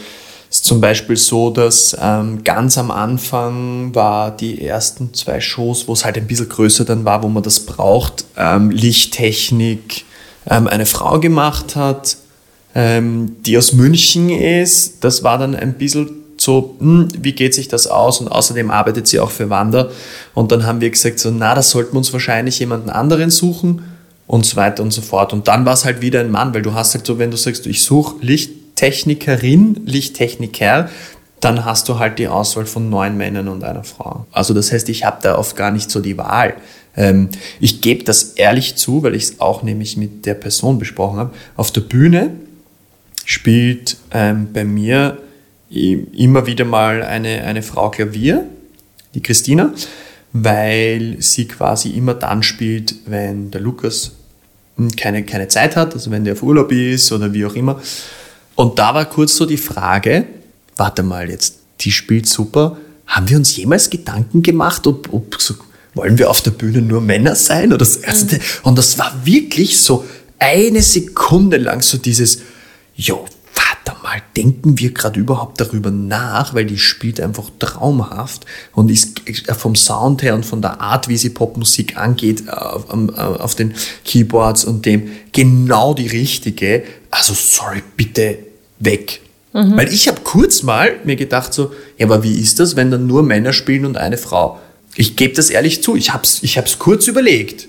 ist 0.49 0.65
zum 0.65 0.81
Beispiel 0.81 1.15
so, 1.15 1.51
dass 1.51 1.95
ähm, 2.01 2.43
ganz 2.43 2.77
am 2.77 2.89
Anfang 2.89 3.93
war 3.93 4.35
die 4.35 4.65
ersten 4.65 5.13
zwei 5.13 5.41
Shows, 5.41 5.87
wo 5.87 5.93
es 5.93 6.05
halt 6.05 6.17
ein 6.17 6.25
bisschen 6.25 6.49
größer 6.49 6.85
dann 6.85 7.05
war, 7.05 7.21
wo 7.21 7.27
man 7.27 7.43
das 7.43 7.59
braucht, 7.59 8.25
ähm, 8.35 8.71
Lichttechnik, 8.71 10.05
ähm, 10.49 10.67
eine 10.67 10.87
Frau 10.87 11.19
gemacht 11.19 11.75
hat, 11.75 12.17
ähm, 12.73 13.35
die 13.45 13.57
aus 13.57 13.73
München 13.73 14.29
ist. 14.29 15.03
Das 15.03 15.23
war 15.23 15.37
dann 15.37 15.55
ein 15.55 15.75
bisschen 15.75 16.18
so, 16.41 16.75
hm, 16.79 17.09
wie 17.17 17.33
geht 17.33 17.53
sich 17.53 17.67
das 17.67 17.87
aus? 17.87 18.21
Und 18.21 18.27
außerdem 18.27 18.71
arbeitet 18.71 19.07
sie 19.07 19.19
auch 19.19 19.31
für 19.31 19.49
Wander. 19.49 19.91
Und 20.33 20.51
dann 20.51 20.65
haben 20.65 20.81
wir 20.81 20.89
gesagt, 20.89 21.19
so, 21.19 21.31
na, 21.31 21.55
da 21.55 21.61
sollten 21.61 21.93
wir 21.93 21.97
uns 21.97 22.13
wahrscheinlich 22.13 22.59
jemanden 22.59 22.89
anderen 22.89 23.29
suchen 23.29 23.83
und 24.27 24.45
so 24.45 24.55
weiter 24.55 24.83
und 24.83 24.91
so 24.91 25.01
fort. 25.01 25.33
Und 25.33 25.47
dann 25.47 25.65
war 25.65 25.73
es 25.73 25.85
halt 25.85 26.01
wieder 26.01 26.19
ein 26.19 26.31
Mann, 26.31 26.53
weil 26.53 26.61
du 26.61 26.73
hast 26.73 26.93
halt 26.93 27.05
so, 27.05 27.19
wenn 27.19 27.31
du 27.31 27.37
sagst, 27.37 27.65
ich 27.67 27.83
suche 27.83 28.15
Lichttechnikerin, 28.21 29.81
Lichttechniker, 29.85 30.89
dann 31.39 31.65
hast 31.65 31.87
du 31.89 31.99
halt 31.99 32.19
die 32.19 32.27
Auswahl 32.27 32.65
von 32.65 32.89
neun 32.89 33.17
Männern 33.17 33.47
und 33.47 33.63
einer 33.63 33.83
Frau. 33.83 34.25
Also 34.31 34.53
das 34.53 34.71
heißt, 34.71 34.89
ich 34.89 35.05
habe 35.05 35.17
da 35.21 35.37
oft 35.37 35.55
gar 35.55 35.71
nicht 35.71 35.89
so 35.89 35.99
die 35.99 36.17
Wahl. 36.17 36.55
Ähm, 36.95 37.29
ich 37.59 37.81
gebe 37.81 38.03
das 38.03 38.33
ehrlich 38.33 38.75
zu, 38.75 39.03
weil 39.03 39.15
ich 39.15 39.23
es 39.23 39.39
auch 39.39 39.63
nämlich 39.63 39.97
mit 39.97 40.25
der 40.25 40.33
Person 40.33 40.79
besprochen 40.79 41.17
habe. 41.17 41.33
Auf 41.55 41.71
der 41.71 41.81
Bühne 41.81 42.31
spielt 43.25 43.97
ähm, 44.11 44.49
bei 44.53 44.65
mir 44.65 45.17
immer 45.69 46.47
wieder 46.47 46.65
mal 46.65 47.03
eine, 47.03 47.43
eine 47.43 47.61
Frau 47.61 47.89
Klavier, 47.89 48.45
die 49.13 49.21
Christina, 49.21 49.73
weil 50.33 51.17
sie 51.19 51.47
quasi 51.47 51.89
immer 51.89 52.13
dann 52.13 52.43
spielt, 52.43 52.95
wenn 53.05 53.51
der 53.51 53.61
Lukas 53.61 54.11
hm, 54.77 54.95
keine, 54.95 55.23
keine 55.23 55.47
Zeit 55.47 55.75
hat, 55.75 55.93
also 55.93 56.11
wenn 56.11 56.23
der 56.23 56.33
auf 56.33 56.43
Urlaub 56.43 56.71
ist 56.71 57.11
oder 57.11 57.33
wie 57.33 57.45
auch 57.45 57.55
immer. 57.55 57.81
Und 58.55 58.79
da 58.79 58.93
war 58.93 59.05
kurz 59.05 59.35
so 59.35 59.45
die 59.45 59.57
Frage, 59.57 60.25
warte 60.75 61.03
mal 61.03 61.29
jetzt, 61.29 61.59
die 61.81 61.91
spielt 61.91 62.27
super. 62.27 62.77
Haben 63.07 63.29
wir 63.29 63.37
uns 63.37 63.55
jemals 63.55 63.89
Gedanken 63.89 64.43
gemacht, 64.43 64.85
ob, 64.85 65.11
ob 65.13 65.39
so, 65.39 65.55
wollen 65.93 66.17
wir 66.17 66.29
auf 66.29 66.41
der 66.41 66.51
Bühne 66.51 66.81
nur 66.81 67.01
Männer 67.01 67.35
sein? 67.35 67.73
Oder 67.73 67.85
so? 67.85 67.99
Also, 68.05 68.37
Und 68.63 68.77
das 68.77 68.99
war 68.99 69.25
wirklich 69.25 69.79
so 69.79 70.05
eine 70.37 70.81
Sekunde 70.81 71.57
lang 71.57 71.81
so 71.81 71.97
dieses, 71.97 72.41
jo, 72.95 73.25
mal, 74.09 74.21
denken 74.35 74.79
wir 74.79 74.91
gerade 74.91 75.19
überhaupt 75.19 75.61
darüber 75.61 75.91
nach, 75.91 76.53
weil 76.53 76.65
die 76.65 76.77
spielt 76.77 77.19
einfach 77.21 77.49
traumhaft 77.59 78.45
und 78.73 78.89
ist 78.89 79.21
vom 79.57 79.75
Sound 79.75 80.23
her 80.23 80.33
und 80.35 80.45
von 80.45 80.61
der 80.61 80.81
Art, 80.81 81.07
wie 81.07 81.17
sie 81.17 81.29
Popmusik 81.29 81.97
angeht, 81.97 82.49
auf, 82.49 82.89
auf 82.89 83.55
den 83.55 83.73
Keyboards 84.05 84.65
und 84.65 84.85
dem 84.85 85.09
genau 85.31 85.93
die 85.93 86.07
richtige. 86.07 86.83
Also 87.11 87.33
sorry, 87.33 87.83
bitte 87.95 88.39
weg. 88.79 89.21
Mhm. 89.53 89.77
Weil 89.77 89.93
ich 89.93 90.07
habe 90.07 90.21
kurz 90.23 90.63
mal 90.63 90.93
mir 91.03 91.15
gedacht 91.15 91.53
so, 91.53 91.71
ja, 91.97 92.05
aber 92.07 92.23
wie 92.23 92.39
ist 92.39 92.59
das, 92.59 92.75
wenn 92.75 92.91
dann 92.91 93.07
nur 93.07 93.23
Männer 93.23 93.53
spielen 93.53 93.85
und 93.85 93.97
eine 93.97 94.17
Frau? 94.17 94.59
Ich 94.95 95.15
gebe 95.15 95.35
das 95.35 95.49
ehrlich 95.51 95.83
zu, 95.83 95.95
ich 95.95 96.13
habe 96.13 96.23
es 96.23 96.41
ich 96.41 96.57
hab's 96.57 96.79
kurz 96.79 97.07
überlegt. 97.07 97.67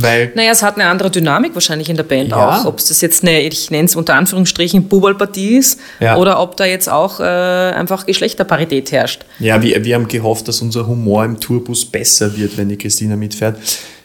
Weil 0.00 0.30
naja, 0.36 0.52
es 0.52 0.62
hat 0.62 0.76
eine 0.76 0.86
andere 0.86 1.10
Dynamik 1.10 1.54
wahrscheinlich 1.54 1.90
in 1.90 1.96
der 1.96 2.04
Band 2.04 2.30
ja. 2.30 2.60
auch. 2.60 2.64
Ob 2.66 2.78
es 2.78 2.86
das 2.86 3.00
jetzt 3.00 3.22
eine, 3.22 3.40
ich 3.40 3.70
nenne 3.72 3.86
es 3.86 3.96
unter 3.96 4.14
Anführungsstrichen, 4.14 4.84
Bubalpartie 4.84 5.56
ist 5.56 5.80
ja. 5.98 6.16
oder 6.16 6.40
ob 6.40 6.56
da 6.56 6.66
jetzt 6.66 6.88
auch 6.88 7.18
äh, 7.18 7.24
einfach 7.24 8.06
Geschlechterparität 8.06 8.92
herrscht. 8.92 9.24
Ja, 9.40 9.60
wir, 9.60 9.84
wir 9.84 9.96
haben 9.96 10.06
gehofft, 10.06 10.46
dass 10.46 10.62
unser 10.62 10.86
Humor 10.86 11.24
im 11.24 11.40
Tourbus 11.40 11.84
besser 11.84 12.36
wird, 12.36 12.56
wenn 12.56 12.68
die 12.68 12.78
Christina 12.78 13.16
mitfährt. 13.16 13.58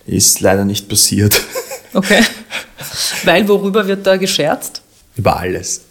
Ist 0.08 0.42
leider 0.42 0.66
nicht 0.66 0.90
passiert. 0.90 1.40
Okay. 1.94 2.24
Weil 3.24 3.48
worüber 3.48 3.88
wird 3.88 4.08
da 4.08 4.18
gescherzt? 4.18 4.82
Über 5.16 5.38
alles. 5.38 5.82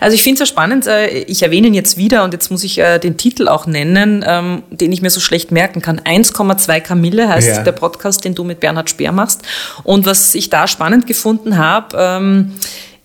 Also 0.00 0.14
ich 0.14 0.22
finde 0.22 0.42
es 0.42 0.48
ja 0.48 0.52
spannend, 0.52 0.86
äh, 0.86 1.08
ich 1.08 1.42
erwähne 1.42 1.68
ihn 1.68 1.74
jetzt 1.74 1.96
wieder 1.96 2.24
und 2.24 2.32
jetzt 2.32 2.50
muss 2.50 2.64
ich 2.64 2.78
äh, 2.78 2.98
den 2.98 3.16
Titel 3.16 3.48
auch 3.48 3.66
nennen, 3.66 4.24
ähm, 4.26 4.62
den 4.70 4.92
ich 4.92 5.02
mir 5.02 5.10
so 5.10 5.20
schlecht 5.20 5.50
merken 5.50 5.82
kann. 5.82 6.00
1,2 6.00 6.80
Kamille 6.80 7.28
heißt 7.28 7.48
ja. 7.48 7.62
der 7.62 7.72
Podcast, 7.72 8.24
den 8.24 8.34
du 8.34 8.44
mit 8.44 8.60
Bernhard 8.60 8.90
Speer 8.90 9.12
machst. 9.12 9.42
Und 9.82 10.06
was 10.06 10.34
ich 10.34 10.50
da 10.50 10.66
spannend 10.66 11.06
gefunden 11.06 11.58
habe, 11.58 11.96
ähm, 11.98 12.52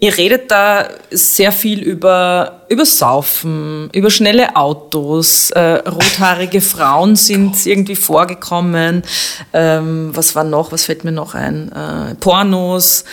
Ihr 0.02 0.18
redet 0.18 0.50
da 0.50 0.88
sehr 1.12 1.52
viel 1.52 1.82
über, 1.82 2.62
über 2.70 2.86
Saufen, 2.86 3.90
über 3.92 4.10
schnelle 4.10 4.56
Autos, 4.56 5.50
äh, 5.52 5.60
rothaarige 5.60 6.62
Frauen 6.62 7.16
sind 7.18 7.66
irgendwie 7.66 7.98
vorgekommen. 7.98 9.04
Ähm, 9.52 10.12
was 10.14 10.36
war 10.36 10.46
noch? 10.46 10.72
Was 10.72 10.86
fällt 10.86 11.04
mir 11.04 11.12
noch 11.12 11.36
ein? 11.36 11.70
Äh, 11.74 12.16
Pornos. 12.16 13.04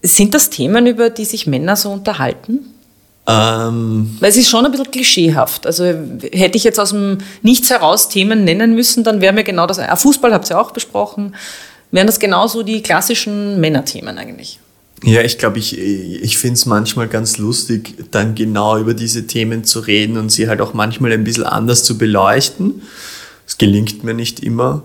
Sind 0.00 0.34
das 0.34 0.48
Themen, 0.48 0.86
über 0.86 1.10
die 1.10 1.26
sich 1.26 1.46
Männer 1.46 1.76
so 1.76 1.90
unterhalten? 1.90 2.73
Ähm, 3.26 4.16
Weil 4.20 4.30
es 4.30 4.36
ist 4.36 4.50
schon 4.50 4.66
ein 4.66 4.70
bisschen 4.70 4.90
klischeehaft. 4.90 5.66
Also 5.66 5.84
hätte 5.84 6.56
ich 6.56 6.64
jetzt 6.64 6.78
aus 6.78 6.90
dem 6.90 7.18
Nichts 7.42 7.70
heraus 7.70 8.08
Themen 8.08 8.44
nennen 8.44 8.74
müssen, 8.74 9.02
dann 9.02 9.20
wäre 9.20 9.32
mir 9.32 9.44
genau 9.44 9.66
das. 9.66 9.78
Ah, 9.78 9.96
Fußball 9.96 10.32
habt 10.32 10.50
ihr 10.50 10.60
auch 10.60 10.72
besprochen. 10.72 11.34
Wären 11.90 12.06
das 12.06 12.18
genauso 12.18 12.62
die 12.62 12.82
klassischen 12.82 13.60
Männerthemen 13.60 14.18
eigentlich? 14.18 14.58
Ja, 15.02 15.22
ich 15.22 15.38
glaube, 15.38 15.58
ich, 15.58 15.78
ich 15.78 16.38
finde 16.38 16.54
es 16.54 16.66
manchmal 16.66 17.08
ganz 17.08 17.38
lustig, 17.38 17.94
dann 18.10 18.34
genau 18.34 18.78
über 18.78 18.94
diese 18.94 19.26
Themen 19.26 19.64
zu 19.64 19.80
reden 19.80 20.16
und 20.16 20.30
sie 20.30 20.48
halt 20.48 20.60
auch 20.60 20.74
manchmal 20.74 21.12
ein 21.12 21.24
bisschen 21.24 21.44
anders 21.44 21.84
zu 21.84 21.98
beleuchten. 21.98 22.82
Es 23.46 23.58
gelingt 23.58 24.04
mir 24.04 24.14
nicht 24.14 24.40
immer. 24.40 24.82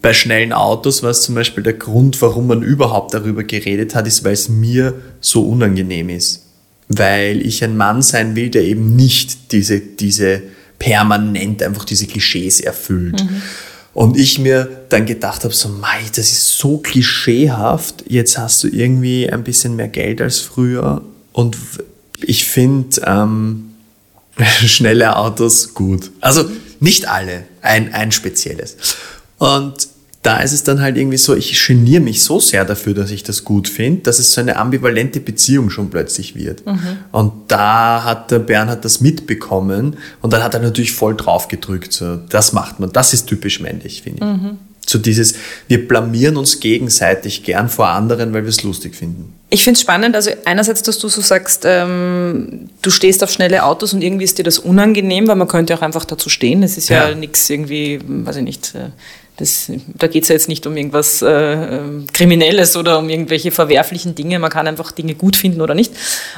Bei 0.00 0.14
schnellen 0.14 0.52
Autos 0.52 1.02
war 1.02 1.10
es 1.10 1.22
zum 1.22 1.34
Beispiel 1.34 1.64
der 1.64 1.72
Grund, 1.72 2.20
warum 2.22 2.46
man 2.46 2.62
überhaupt 2.62 3.14
darüber 3.14 3.42
geredet 3.42 3.94
hat, 3.96 4.06
ist, 4.06 4.24
weil 4.24 4.34
es 4.34 4.48
mir 4.48 4.94
so 5.20 5.42
unangenehm 5.42 6.08
ist 6.08 6.47
weil 6.88 7.44
ich 7.44 7.62
ein 7.62 7.76
Mann 7.76 8.02
sein 8.02 8.34
will, 8.34 8.50
der 8.50 8.62
eben 8.62 8.96
nicht 8.96 9.52
diese, 9.52 9.80
diese 9.80 10.42
permanent 10.78 11.62
einfach 11.62 11.84
diese 11.84 12.06
Klischees 12.06 12.60
erfüllt. 12.60 13.22
Mhm. 13.22 13.42
Und 13.94 14.16
ich 14.16 14.38
mir 14.38 14.84
dann 14.90 15.06
gedacht 15.06 15.44
habe, 15.44 15.52
so, 15.54 15.68
Mai, 15.68 16.02
das 16.14 16.30
ist 16.30 16.58
so 16.58 16.78
klischeehaft, 16.78 18.04
jetzt 18.08 18.38
hast 18.38 18.62
du 18.62 18.68
irgendwie 18.68 19.28
ein 19.28 19.42
bisschen 19.42 19.76
mehr 19.76 19.88
Geld 19.88 20.20
als 20.20 20.38
früher. 20.38 21.02
Und 21.32 21.56
ich 22.20 22.44
finde 22.44 23.00
ähm, 23.04 23.70
schnelle 24.66 25.16
Autos 25.16 25.74
gut. 25.74 26.10
Also 26.20 26.48
nicht 26.80 27.08
alle, 27.08 27.44
ein, 27.60 27.92
ein 27.92 28.12
spezielles. 28.12 28.76
Und 29.38 29.88
da 30.28 30.40
ist 30.40 30.52
es 30.52 30.62
dann 30.62 30.82
halt 30.82 30.98
irgendwie 30.98 31.16
so, 31.16 31.34
ich 31.34 31.58
geniere 31.66 32.02
mich 32.02 32.22
so 32.22 32.38
sehr 32.38 32.66
dafür, 32.66 32.92
dass 32.92 33.10
ich 33.10 33.22
das 33.22 33.44
gut 33.44 33.66
finde, 33.66 34.02
dass 34.02 34.18
es 34.18 34.32
so 34.32 34.42
eine 34.42 34.58
ambivalente 34.58 35.20
Beziehung 35.20 35.70
schon 35.70 35.88
plötzlich 35.88 36.34
wird. 36.34 36.66
Mhm. 36.66 36.98
Und 37.12 37.32
da 37.48 38.04
hat 38.04 38.30
der 38.30 38.38
Bernhard 38.38 38.84
das 38.84 39.00
mitbekommen 39.00 39.96
und 40.20 40.30
dann 40.34 40.42
hat 40.42 40.52
er 40.52 40.60
natürlich 40.60 40.92
voll 40.92 41.16
drauf 41.16 41.48
gedrückt. 41.48 41.94
So, 41.94 42.16
das 42.16 42.52
macht 42.52 42.78
man, 42.78 42.92
das 42.92 43.14
ist 43.14 43.26
typisch 43.26 43.60
männlich, 43.60 44.02
finde 44.02 44.18
ich. 44.22 44.30
Mhm. 44.30 44.58
So 44.86 44.98
dieses, 44.98 45.34
wir 45.66 45.88
blamieren 45.88 46.36
uns 46.36 46.60
gegenseitig 46.60 47.42
gern 47.42 47.70
vor 47.70 47.88
anderen, 47.88 48.34
weil 48.34 48.42
wir 48.42 48.50
es 48.50 48.62
lustig 48.62 48.96
finden. 48.96 49.32
Ich 49.48 49.64
finde 49.64 49.76
es 49.76 49.80
spannend, 49.80 50.14
also 50.14 50.30
einerseits, 50.44 50.82
dass 50.82 50.98
du 50.98 51.08
so 51.08 51.22
sagst, 51.22 51.62
ähm, 51.64 52.68
du 52.82 52.90
stehst 52.90 53.24
auf 53.24 53.30
schnelle 53.30 53.64
Autos 53.64 53.94
und 53.94 54.02
irgendwie 54.02 54.24
ist 54.24 54.36
dir 54.36 54.44
das 54.44 54.58
unangenehm, 54.58 55.26
weil 55.26 55.36
man 55.36 55.48
könnte 55.48 55.74
auch 55.74 55.80
einfach 55.80 56.04
dazu 56.04 56.28
stehen. 56.28 56.62
Es 56.62 56.76
ist 56.76 56.90
ja, 56.90 57.08
ja. 57.08 57.14
nichts 57.14 57.48
irgendwie, 57.48 57.98
weiß 58.06 58.36
ich 58.36 58.42
nicht, 58.42 58.74
äh, 58.74 58.90
das, 59.38 59.70
da 59.94 60.08
geht 60.08 60.24
es 60.24 60.28
ja 60.30 60.34
jetzt 60.34 60.48
nicht 60.48 60.66
um 60.66 60.76
irgendwas 60.76 61.22
äh, 61.22 61.80
Kriminelles 62.12 62.76
oder 62.76 62.98
um 62.98 63.08
irgendwelche 63.08 63.52
verwerflichen 63.52 64.16
Dinge. 64.16 64.40
Man 64.40 64.50
kann 64.50 64.66
einfach 64.66 64.90
Dinge 64.90 65.14
gut 65.14 65.36
finden 65.36 65.60
oder 65.60 65.74
nicht. 65.74 65.92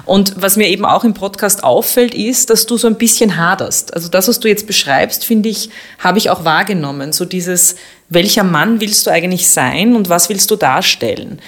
Und 0.04 0.34
was 0.36 0.56
mir 0.56 0.68
eben 0.68 0.84
auch 0.84 1.02
im 1.02 1.14
Podcast 1.14 1.64
auffällt, 1.64 2.14
ist, 2.14 2.50
dass 2.50 2.66
du 2.66 2.76
so 2.76 2.86
ein 2.86 2.96
bisschen 2.96 3.38
haderst. 3.38 3.94
Also 3.94 4.10
das, 4.10 4.28
was 4.28 4.38
du 4.38 4.48
jetzt 4.48 4.66
beschreibst, 4.66 5.24
finde 5.24 5.48
ich, 5.48 5.70
habe 5.98 6.18
ich 6.18 6.28
auch 6.28 6.44
wahrgenommen. 6.44 7.14
So 7.14 7.24
dieses, 7.24 7.76
welcher 8.10 8.44
Mann 8.44 8.80
willst 8.80 9.06
du 9.06 9.10
eigentlich 9.10 9.48
sein 9.48 9.96
und 9.96 10.10
was 10.10 10.28
willst 10.28 10.50
du 10.50 10.56
darstellen? 10.56 11.40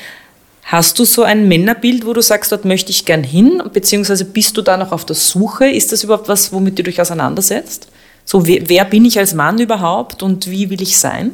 Hast 0.64 0.98
du 0.98 1.04
so 1.04 1.22
ein 1.22 1.48
Männerbild, 1.48 2.06
wo 2.06 2.14
du 2.14 2.22
sagst, 2.22 2.50
dort 2.50 2.64
möchte 2.64 2.92
ich 2.92 3.04
gern 3.04 3.24
hin, 3.24 3.62
beziehungsweise 3.74 4.24
bist 4.24 4.56
du 4.56 4.62
da 4.62 4.78
noch 4.78 4.92
auf 4.92 5.04
der 5.04 5.16
Suche? 5.16 5.66
Ist 5.66 5.92
das 5.92 6.02
überhaupt 6.02 6.28
was, 6.28 6.50
womit 6.50 6.78
du 6.78 6.82
dich 6.82 6.98
auseinandersetzt? 6.98 7.88
So, 8.24 8.46
wer, 8.46 8.68
wer 8.68 8.84
bin 8.84 9.04
ich 9.04 9.18
als 9.18 9.34
Mann 9.34 9.58
überhaupt 9.58 10.22
und 10.22 10.50
wie 10.50 10.70
will 10.70 10.80
ich 10.80 10.98
sein? 10.98 11.32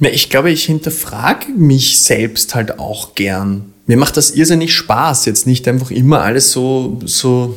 Ich 0.00 0.30
glaube, 0.30 0.50
ich 0.50 0.64
hinterfrage 0.64 1.48
mich 1.52 2.00
selbst 2.02 2.54
halt 2.54 2.78
auch 2.78 3.14
gern. 3.14 3.72
Mir 3.86 3.96
macht 3.96 4.16
das 4.16 4.30
irrsinnig 4.30 4.74
Spaß, 4.74 5.26
jetzt 5.26 5.46
nicht 5.46 5.68
einfach 5.68 5.90
immer 5.90 6.22
alles 6.22 6.52
so, 6.52 6.98
so 7.04 7.56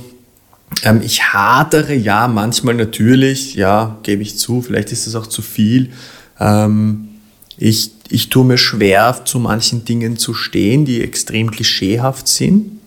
ähm, 0.84 1.02
ich 1.04 1.34
hadere, 1.34 1.94
ja, 1.94 2.28
manchmal 2.28 2.76
natürlich, 2.76 3.56
ja, 3.56 3.98
gebe 4.04 4.24
ich 4.24 4.38
zu, 4.38 4.62
vielleicht 4.62 4.92
ist 4.92 5.08
es 5.08 5.16
auch 5.16 5.28
zu 5.28 5.42
viel. 5.42 5.92
Ähm, 6.40 7.10
ich, 7.58 7.92
ich 8.10 8.30
tue 8.30 8.44
mir 8.44 8.58
schwer, 8.58 9.22
zu 9.26 9.40
manchen 9.40 9.86
Dingen 9.86 10.18
zu 10.18 10.34
stehen, 10.34 10.86
die 10.86 11.02
extrem 11.02 11.52
klischeehaft 11.52 12.28
sind, 12.28 12.80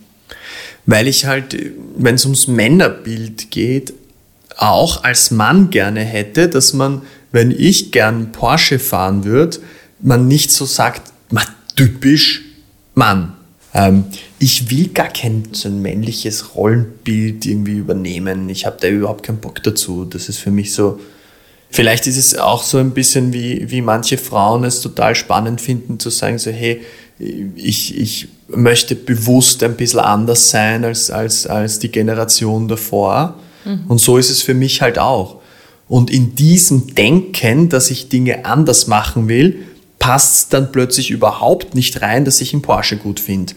weil 0.84 1.06
ich 1.06 1.26
halt, 1.26 1.56
wenn 1.96 2.16
es 2.16 2.24
ums 2.24 2.48
Männerbild 2.48 3.50
geht, 3.50 3.94
auch 4.56 5.04
als 5.04 5.30
Mann 5.30 5.70
gerne 5.70 6.00
hätte, 6.00 6.48
dass 6.48 6.72
man, 6.72 7.02
wenn 7.32 7.50
ich 7.50 7.92
gern 7.92 8.32
Porsche 8.32 8.78
fahren 8.78 9.24
würde, 9.24 9.58
man 10.00 10.28
nicht 10.28 10.52
so 10.52 10.64
sagt, 10.64 11.12
ma, 11.30 11.42
typisch 11.74 12.42
Mann. 12.94 13.34
Ähm, 13.74 14.04
ich 14.38 14.70
will 14.70 14.88
gar 14.88 15.08
kein 15.08 15.48
so 15.52 15.68
ein 15.68 15.82
männliches 15.82 16.54
Rollenbild 16.54 17.44
irgendwie 17.44 17.76
übernehmen. 17.78 18.48
Ich 18.48 18.64
habe 18.66 18.78
da 18.80 18.88
überhaupt 18.88 19.24
keinen 19.24 19.38
Bock 19.38 19.62
dazu. 19.62 20.04
Das 20.04 20.28
ist 20.28 20.38
für 20.38 20.50
mich 20.50 20.72
so. 20.72 20.98
Vielleicht 21.68 22.06
ist 22.06 22.16
es 22.16 22.38
auch 22.38 22.62
so 22.62 22.78
ein 22.78 22.92
bisschen 22.92 23.32
wie, 23.32 23.70
wie 23.70 23.82
manche 23.82 24.18
Frauen 24.18 24.64
es 24.64 24.80
total 24.80 25.14
spannend 25.14 25.60
finden, 25.60 25.98
zu 25.98 26.10
sagen, 26.10 26.38
so, 26.38 26.50
hey, 26.50 26.80
ich, 27.18 27.98
ich 27.98 28.28
möchte 28.48 28.94
bewusst 28.94 29.62
ein 29.62 29.76
bisschen 29.76 30.00
anders 30.00 30.50
sein 30.50 30.84
als, 30.84 31.10
als, 31.10 31.46
als 31.46 31.78
die 31.78 31.90
Generation 31.90 32.68
davor. 32.68 33.34
Mhm. 33.66 33.84
Und 33.88 34.00
so 34.00 34.16
ist 34.16 34.30
es 34.30 34.40
für 34.40 34.54
mich 34.54 34.80
halt 34.80 34.98
auch. 34.98 35.40
Und 35.88 36.10
in 36.10 36.34
diesem 36.34 36.94
Denken, 36.94 37.68
dass 37.68 37.90
ich 37.90 38.08
Dinge 38.08 38.44
anders 38.44 38.86
machen 38.86 39.28
will, 39.28 39.66
passt 39.98 40.36
es 40.36 40.48
dann 40.48 40.72
plötzlich 40.72 41.10
überhaupt 41.10 41.74
nicht 41.74 42.02
rein, 42.02 42.24
dass 42.24 42.40
ich 42.40 42.52
einen 42.52 42.62
Porsche 42.62 42.96
gut 42.96 43.20
finde. 43.20 43.54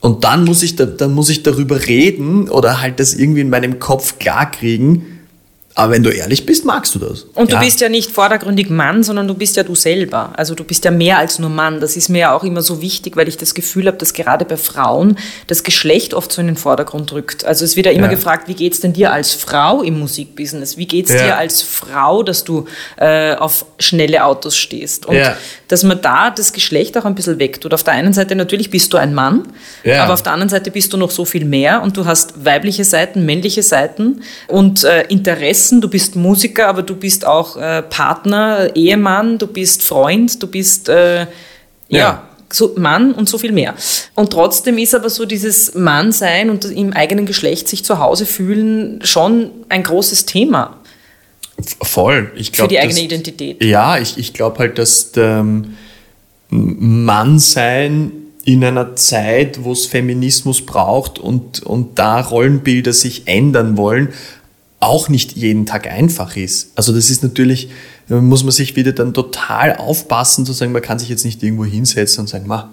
Und 0.00 0.24
dann 0.24 0.44
muss 0.44 0.62
ich, 0.62 0.76
da, 0.76 0.84
dann 0.84 1.14
muss 1.14 1.28
ich 1.28 1.42
darüber 1.42 1.86
reden 1.86 2.48
oder 2.48 2.80
halt 2.80 2.98
das 2.98 3.14
irgendwie 3.14 3.40
in 3.40 3.50
meinem 3.50 3.78
Kopf 3.78 4.18
klarkriegen, 4.18 5.11
Aber 5.74 5.92
wenn 5.94 6.02
du 6.02 6.10
ehrlich 6.10 6.44
bist, 6.44 6.66
magst 6.66 6.94
du 6.94 6.98
das. 6.98 7.22
Und 7.34 7.50
du 7.50 7.58
bist 7.58 7.80
ja 7.80 7.88
nicht 7.88 8.10
vordergründig 8.10 8.68
Mann, 8.68 9.02
sondern 9.02 9.26
du 9.26 9.32
bist 9.32 9.56
ja 9.56 9.62
du 9.62 9.74
selber. 9.74 10.32
Also 10.36 10.54
du 10.54 10.64
bist 10.64 10.84
ja 10.84 10.90
mehr 10.90 11.16
als 11.16 11.38
nur 11.38 11.48
Mann. 11.48 11.80
Das 11.80 11.96
ist 11.96 12.10
mir 12.10 12.18
ja 12.18 12.34
auch 12.36 12.44
immer 12.44 12.60
so 12.60 12.82
wichtig, 12.82 13.16
weil 13.16 13.26
ich 13.26 13.38
das 13.38 13.54
Gefühl 13.54 13.86
habe, 13.86 13.96
dass 13.96 14.12
gerade 14.12 14.44
bei 14.44 14.58
Frauen 14.58 15.16
das 15.46 15.62
Geschlecht 15.62 16.12
oft 16.12 16.30
so 16.30 16.42
in 16.42 16.48
den 16.48 16.56
Vordergrund 16.58 17.10
rückt. 17.12 17.46
Also 17.46 17.64
es 17.64 17.74
wird 17.74 17.86
ja 17.86 17.92
immer 17.92 18.08
Ja. 18.08 18.12
gefragt, 18.14 18.48
wie 18.48 18.54
geht's 18.54 18.80
denn 18.80 18.92
dir 18.92 19.12
als 19.12 19.32
Frau 19.32 19.80
im 19.82 19.98
Musikbusiness? 19.98 20.76
Wie 20.76 20.86
geht's 20.86 21.10
Ja. 21.10 21.22
dir 21.24 21.36
als 21.38 21.62
Frau, 21.62 22.22
dass 22.22 22.44
du 22.44 22.66
äh, 22.98 23.34
auf 23.36 23.64
schnelle 23.78 24.24
Autos 24.26 24.56
stehst? 24.58 25.06
Und 25.06 25.16
Ja. 25.16 25.36
dass 25.68 25.84
man 25.84 26.02
da 26.02 26.28
das 26.28 26.52
Geschlecht 26.52 26.98
auch 26.98 27.06
ein 27.06 27.14
bisschen 27.14 27.38
wegtut. 27.38 27.72
Auf 27.72 27.82
der 27.82 27.94
einen 27.94 28.12
Seite 28.12 28.34
natürlich 28.34 28.68
bist 28.68 28.92
du 28.92 28.98
ein 28.98 29.14
Mann, 29.14 29.48
Ja. 29.84 30.04
aber 30.04 30.12
auf 30.12 30.22
der 30.22 30.32
anderen 30.32 30.50
Seite 30.50 30.70
bist 30.70 30.92
du 30.92 30.98
noch 30.98 31.10
so 31.10 31.24
viel 31.24 31.46
mehr 31.46 31.80
und 31.82 31.96
du 31.96 32.04
hast 32.04 32.44
weibliche 32.44 32.84
Seiten, 32.84 33.24
männliche 33.24 33.62
Seiten 33.62 34.20
und 34.48 34.84
äh, 34.84 35.04
Interessen. 35.08 35.61
Du 35.70 35.88
bist 35.88 36.16
Musiker, 36.16 36.68
aber 36.68 36.82
du 36.82 36.96
bist 36.96 37.26
auch 37.26 37.56
äh, 37.56 37.82
Partner, 37.82 38.74
Ehemann, 38.74 39.38
du 39.38 39.46
bist 39.46 39.82
Freund, 39.82 40.42
du 40.42 40.46
bist 40.46 40.88
äh, 40.88 41.20
ja. 41.20 41.26
Ja. 41.88 42.28
So 42.52 42.74
Mann 42.76 43.12
und 43.14 43.28
so 43.30 43.38
viel 43.38 43.52
mehr. 43.52 43.74
Und 44.14 44.30
trotzdem 44.30 44.76
ist 44.76 44.94
aber 44.94 45.08
so 45.08 45.24
dieses 45.24 45.74
Mannsein 45.74 46.50
und 46.50 46.66
im 46.66 46.92
eigenen 46.92 47.24
Geschlecht 47.24 47.66
sich 47.66 47.82
zu 47.82 47.98
Hause 47.98 48.26
fühlen 48.26 49.00
schon 49.04 49.50
ein 49.70 49.82
großes 49.82 50.26
Thema 50.26 50.76
Voll. 51.80 52.32
Ich 52.34 52.48
für 52.50 52.56
glaub, 52.56 52.68
die 52.70 52.78
eigene 52.78 52.94
dass- 52.94 53.02
Identität. 53.04 53.62
Ja, 53.64 53.96
ich, 53.98 54.18
ich 54.18 54.32
glaube 54.34 54.58
halt, 54.58 54.78
dass 54.78 55.12
ähm, 55.16 55.76
Mannsein 56.50 58.12
in 58.44 58.64
einer 58.64 58.96
Zeit, 58.96 59.62
wo 59.62 59.72
es 59.72 59.86
Feminismus 59.86 60.66
braucht 60.66 61.18
und, 61.18 61.62
und 61.62 61.98
da 61.98 62.20
Rollenbilder 62.20 62.92
sich 62.92 63.28
ändern 63.28 63.76
wollen, 63.76 64.08
auch 64.82 65.08
nicht 65.08 65.36
jeden 65.36 65.64
Tag 65.64 65.86
einfach 65.86 66.36
ist. 66.36 66.72
Also 66.74 66.92
das 66.92 67.08
ist 67.08 67.22
natürlich, 67.22 67.68
muss 68.08 68.42
man 68.42 68.52
sich 68.52 68.74
wieder 68.76 68.92
dann 68.92 69.14
total 69.14 69.76
aufpassen, 69.76 70.44
zu 70.44 70.52
sagen, 70.52 70.72
man 70.72 70.82
kann 70.82 70.98
sich 70.98 71.08
jetzt 71.08 71.24
nicht 71.24 71.42
irgendwo 71.42 71.64
hinsetzen 71.64 72.22
und 72.22 72.26
sagen, 72.26 72.46
ma, 72.46 72.70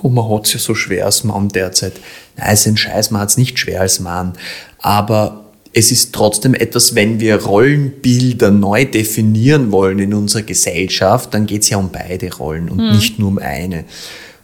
oh, 0.00 0.08
man 0.08 0.28
hat 0.28 0.46
es 0.46 0.52
ja 0.52 0.58
so 0.60 0.74
schwer 0.74 1.06
als 1.06 1.24
Mann 1.24 1.48
derzeit. 1.48 1.94
Nein, 2.36 2.54
ist 2.54 2.66
ein 2.66 2.76
Scheiß, 2.76 3.10
man 3.10 3.20
hat 3.20 3.30
es 3.30 3.36
nicht 3.36 3.58
schwer 3.58 3.80
als 3.80 3.98
Mann. 3.98 4.34
Aber 4.78 5.46
es 5.72 5.90
ist 5.90 6.14
trotzdem 6.14 6.54
etwas, 6.54 6.94
wenn 6.94 7.20
wir 7.20 7.42
Rollenbilder 7.42 8.50
neu 8.50 8.84
definieren 8.84 9.72
wollen 9.72 9.98
in 9.98 10.14
unserer 10.14 10.42
Gesellschaft, 10.42 11.34
dann 11.34 11.46
geht 11.46 11.62
es 11.62 11.70
ja 11.70 11.78
um 11.78 11.90
beide 11.90 12.32
Rollen 12.34 12.68
und 12.68 12.92
nicht 12.92 13.18
nur 13.18 13.28
um 13.28 13.38
eine. 13.38 13.84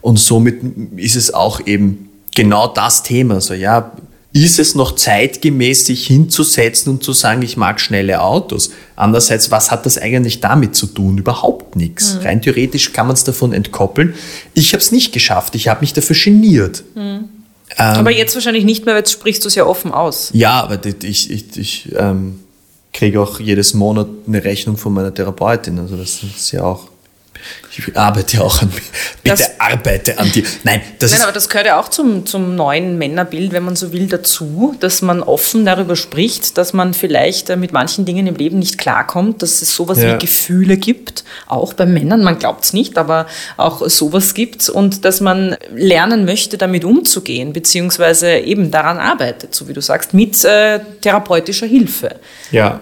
Und 0.01 0.19
somit 0.19 0.61
ist 0.97 1.17
es 1.17 1.33
auch 1.33 1.65
eben 1.67 2.11
genau 2.35 2.67
das 2.69 3.05
Thema. 3.05 3.41
So, 3.41 3.55
ja, 3.55 3.93
ist 4.35 4.59
es 4.59 4.75
noch 4.75 4.97
zeitgemäß, 4.97 5.87
sich 5.87 6.09
hinzusetzen 6.09 6.93
und 6.93 7.05
zu 7.05 7.13
sagen, 7.13 7.43
ich 7.43 7.57
mag 7.57 7.81
schnelle 7.81 8.21
Autos? 8.21 8.73
Andererseits, 8.97 9.53
was 9.53 9.71
hat 9.71 9.87
das 9.87 9.97
eigentlich 9.97 10.41
damit 10.41 10.75
zu 10.75 10.89
tun? 10.89 11.19
Überhaupt 11.19 11.77
nichts. 11.77 12.19
Rein 12.25 12.43
theoretisch 12.43 12.93
kann 12.93 13.07
man 13.07 13.15
es 13.15 13.23
davon 13.23 13.53
entkoppeln. 13.53 14.15
Ich 14.53 14.73
habe 14.73 14.83
es 14.83 14.91
nicht 14.91 15.13
geschafft. 15.13 15.55
Ich 15.55 15.69
habe 15.69 15.83
mich 15.83 15.93
dafür 15.93 16.17
geniert. 16.17 16.83
aber 18.01 18.11
jetzt 18.11 18.35
wahrscheinlich 18.35 18.65
nicht 18.65 18.87
mehr, 18.87 18.95
weil 18.95 19.03
jetzt 19.03 19.13
sprichst 19.13 19.45
du 19.45 19.49
es 19.49 19.55
ja 19.55 19.67
offen 19.67 19.93
aus. 19.93 20.31
Ja, 20.33 20.65
aber 20.65 20.81
ich, 20.85 21.31
ich, 21.31 21.57
ich 21.57 21.93
ähm, 21.97 22.41
kriege 22.93 23.21
auch 23.21 23.39
jedes 23.39 23.73
Monat 23.73 24.09
eine 24.27 24.43
Rechnung 24.43 24.77
von 24.77 24.93
meiner 24.95 25.15
Therapeutin. 25.15 25.79
Also 25.79 25.97
das 25.97 26.25
ist 26.25 26.51
ja 26.51 26.65
auch. 26.65 26.89
Ich 27.77 27.97
arbeite 27.97 28.37
ja 28.37 28.43
auch 28.43 28.63
an 28.63 28.69
mir. 28.69 28.81
Bitte 29.23 29.37
Das- 29.37 29.61
arbeite 29.61 30.19
an 30.19 30.31
dir. 30.31 30.45
Nein, 30.63 30.81
das 31.01 31.11
Nein, 31.11 31.19
ist. 31.19 31.25
aber 31.25 31.33
das 31.33 31.49
gehört 31.49 31.67
ja 31.67 31.81
auch 31.81 31.89
zum, 31.89 32.25
zum 32.25 32.55
neuen 32.55 32.99
Männerbild, 32.99 33.53
wenn 33.53 33.65
man 33.65 33.75
so 33.77 33.93
will, 33.93 34.07
dazu, 34.07 34.77
dass 34.79 35.03
man 35.03 35.23
offen 35.23 35.65
darüber 35.65 35.97
spricht, 35.97 36.57
dass 36.57 36.73
man 36.73 36.95
vielleicht 36.95 37.51
äh, 37.51 37.57
mit 37.57 37.73
manchen 37.73 38.05
Dingen 38.05 38.27
im 38.29 38.37
Leben 38.37 38.59
nicht 38.61 38.79
klarkommt, 38.79 39.43
dass 39.43 39.61
es 39.61 39.75
sowas 39.75 39.99
Ja. 40.01 40.15
wie 40.15 40.19
Gefühle 40.19 40.77
gibt, 40.77 41.25
auch 41.47 41.73
bei 41.73 41.85
Männern, 41.87 42.23
man 42.23 42.39
glaubt 42.39 42.65
es 42.65 42.73
nicht, 42.73 42.97
aber 42.97 43.27
auch 43.57 43.87
sowas 43.89 44.35
gibt 44.35 44.69
und 44.69 45.05
dass 45.05 45.21
man 45.21 45.57
lernen 45.75 46.25
möchte, 46.25 46.57
damit 46.59 46.85
umzugehen, 46.85 47.53
beziehungsweise 47.53 48.37
eben 48.39 48.71
daran 48.71 48.99
arbeitet, 48.99 49.55
so 49.55 49.67
wie 49.69 49.73
du 49.73 49.81
sagst, 49.83 50.15
mit 50.15 50.45
äh, 50.45 50.79
therapeutischer 51.01 51.67
Hilfe. 51.67 52.17
ja. 52.53 52.81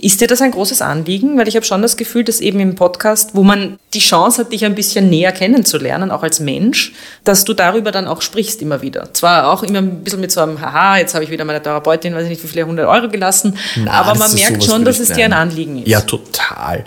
Ist 0.00 0.20
dir 0.20 0.28
das 0.28 0.40
ein 0.40 0.52
großes 0.52 0.80
Anliegen? 0.80 1.36
Weil 1.38 1.48
ich 1.48 1.56
habe 1.56 1.66
schon 1.66 1.82
das 1.82 1.96
Gefühl, 1.96 2.22
dass 2.22 2.40
eben 2.40 2.60
im 2.60 2.76
Podcast, 2.76 3.30
wo 3.34 3.42
man 3.42 3.78
die 3.94 3.98
Chance 3.98 4.42
hat, 4.42 4.52
dich 4.52 4.64
ein 4.64 4.76
bisschen 4.76 5.10
näher 5.10 5.32
kennenzulernen, 5.32 6.10
auch 6.12 6.22
als 6.22 6.38
Mensch, 6.38 6.92
dass 7.24 7.44
du 7.44 7.52
darüber 7.52 7.90
dann 7.90 8.06
auch 8.06 8.22
sprichst 8.22 8.62
immer 8.62 8.80
wieder. 8.80 9.12
Zwar 9.12 9.50
auch 9.52 9.64
immer 9.64 9.78
ein 9.78 10.04
bisschen 10.04 10.20
mit 10.20 10.30
so 10.30 10.40
einem, 10.40 10.60
haha, 10.60 10.98
jetzt 10.98 11.14
habe 11.14 11.24
ich 11.24 11.30
wieder 11.30 11.44
meine 11.44 11.60
Therapeutin, 11.62 12.14
weiß 12.14 12.24
ich 12.24 12.30
nicht, 12.30 12.44
wie 12.44 12.48
viele 12.48 12.64
hundert 12.66 12.86
Euro 12.86 13.08
gelassen, 13.08 13.56
Na, 13.76 13.90
aber 13.92 14.10
das 14.12 14.18
man 14.20 14.34
merkt 14.34 14.62
schon, 14.64 14.84
dass 14.84 15.00
es 15.00 15.08
dir 15.08 15.24
ein. 15.24 15.32
Anliegen 15.32 15.78
ist. 15.82 15.88
Ja, 15.88 16.00
total. 16.02 16.84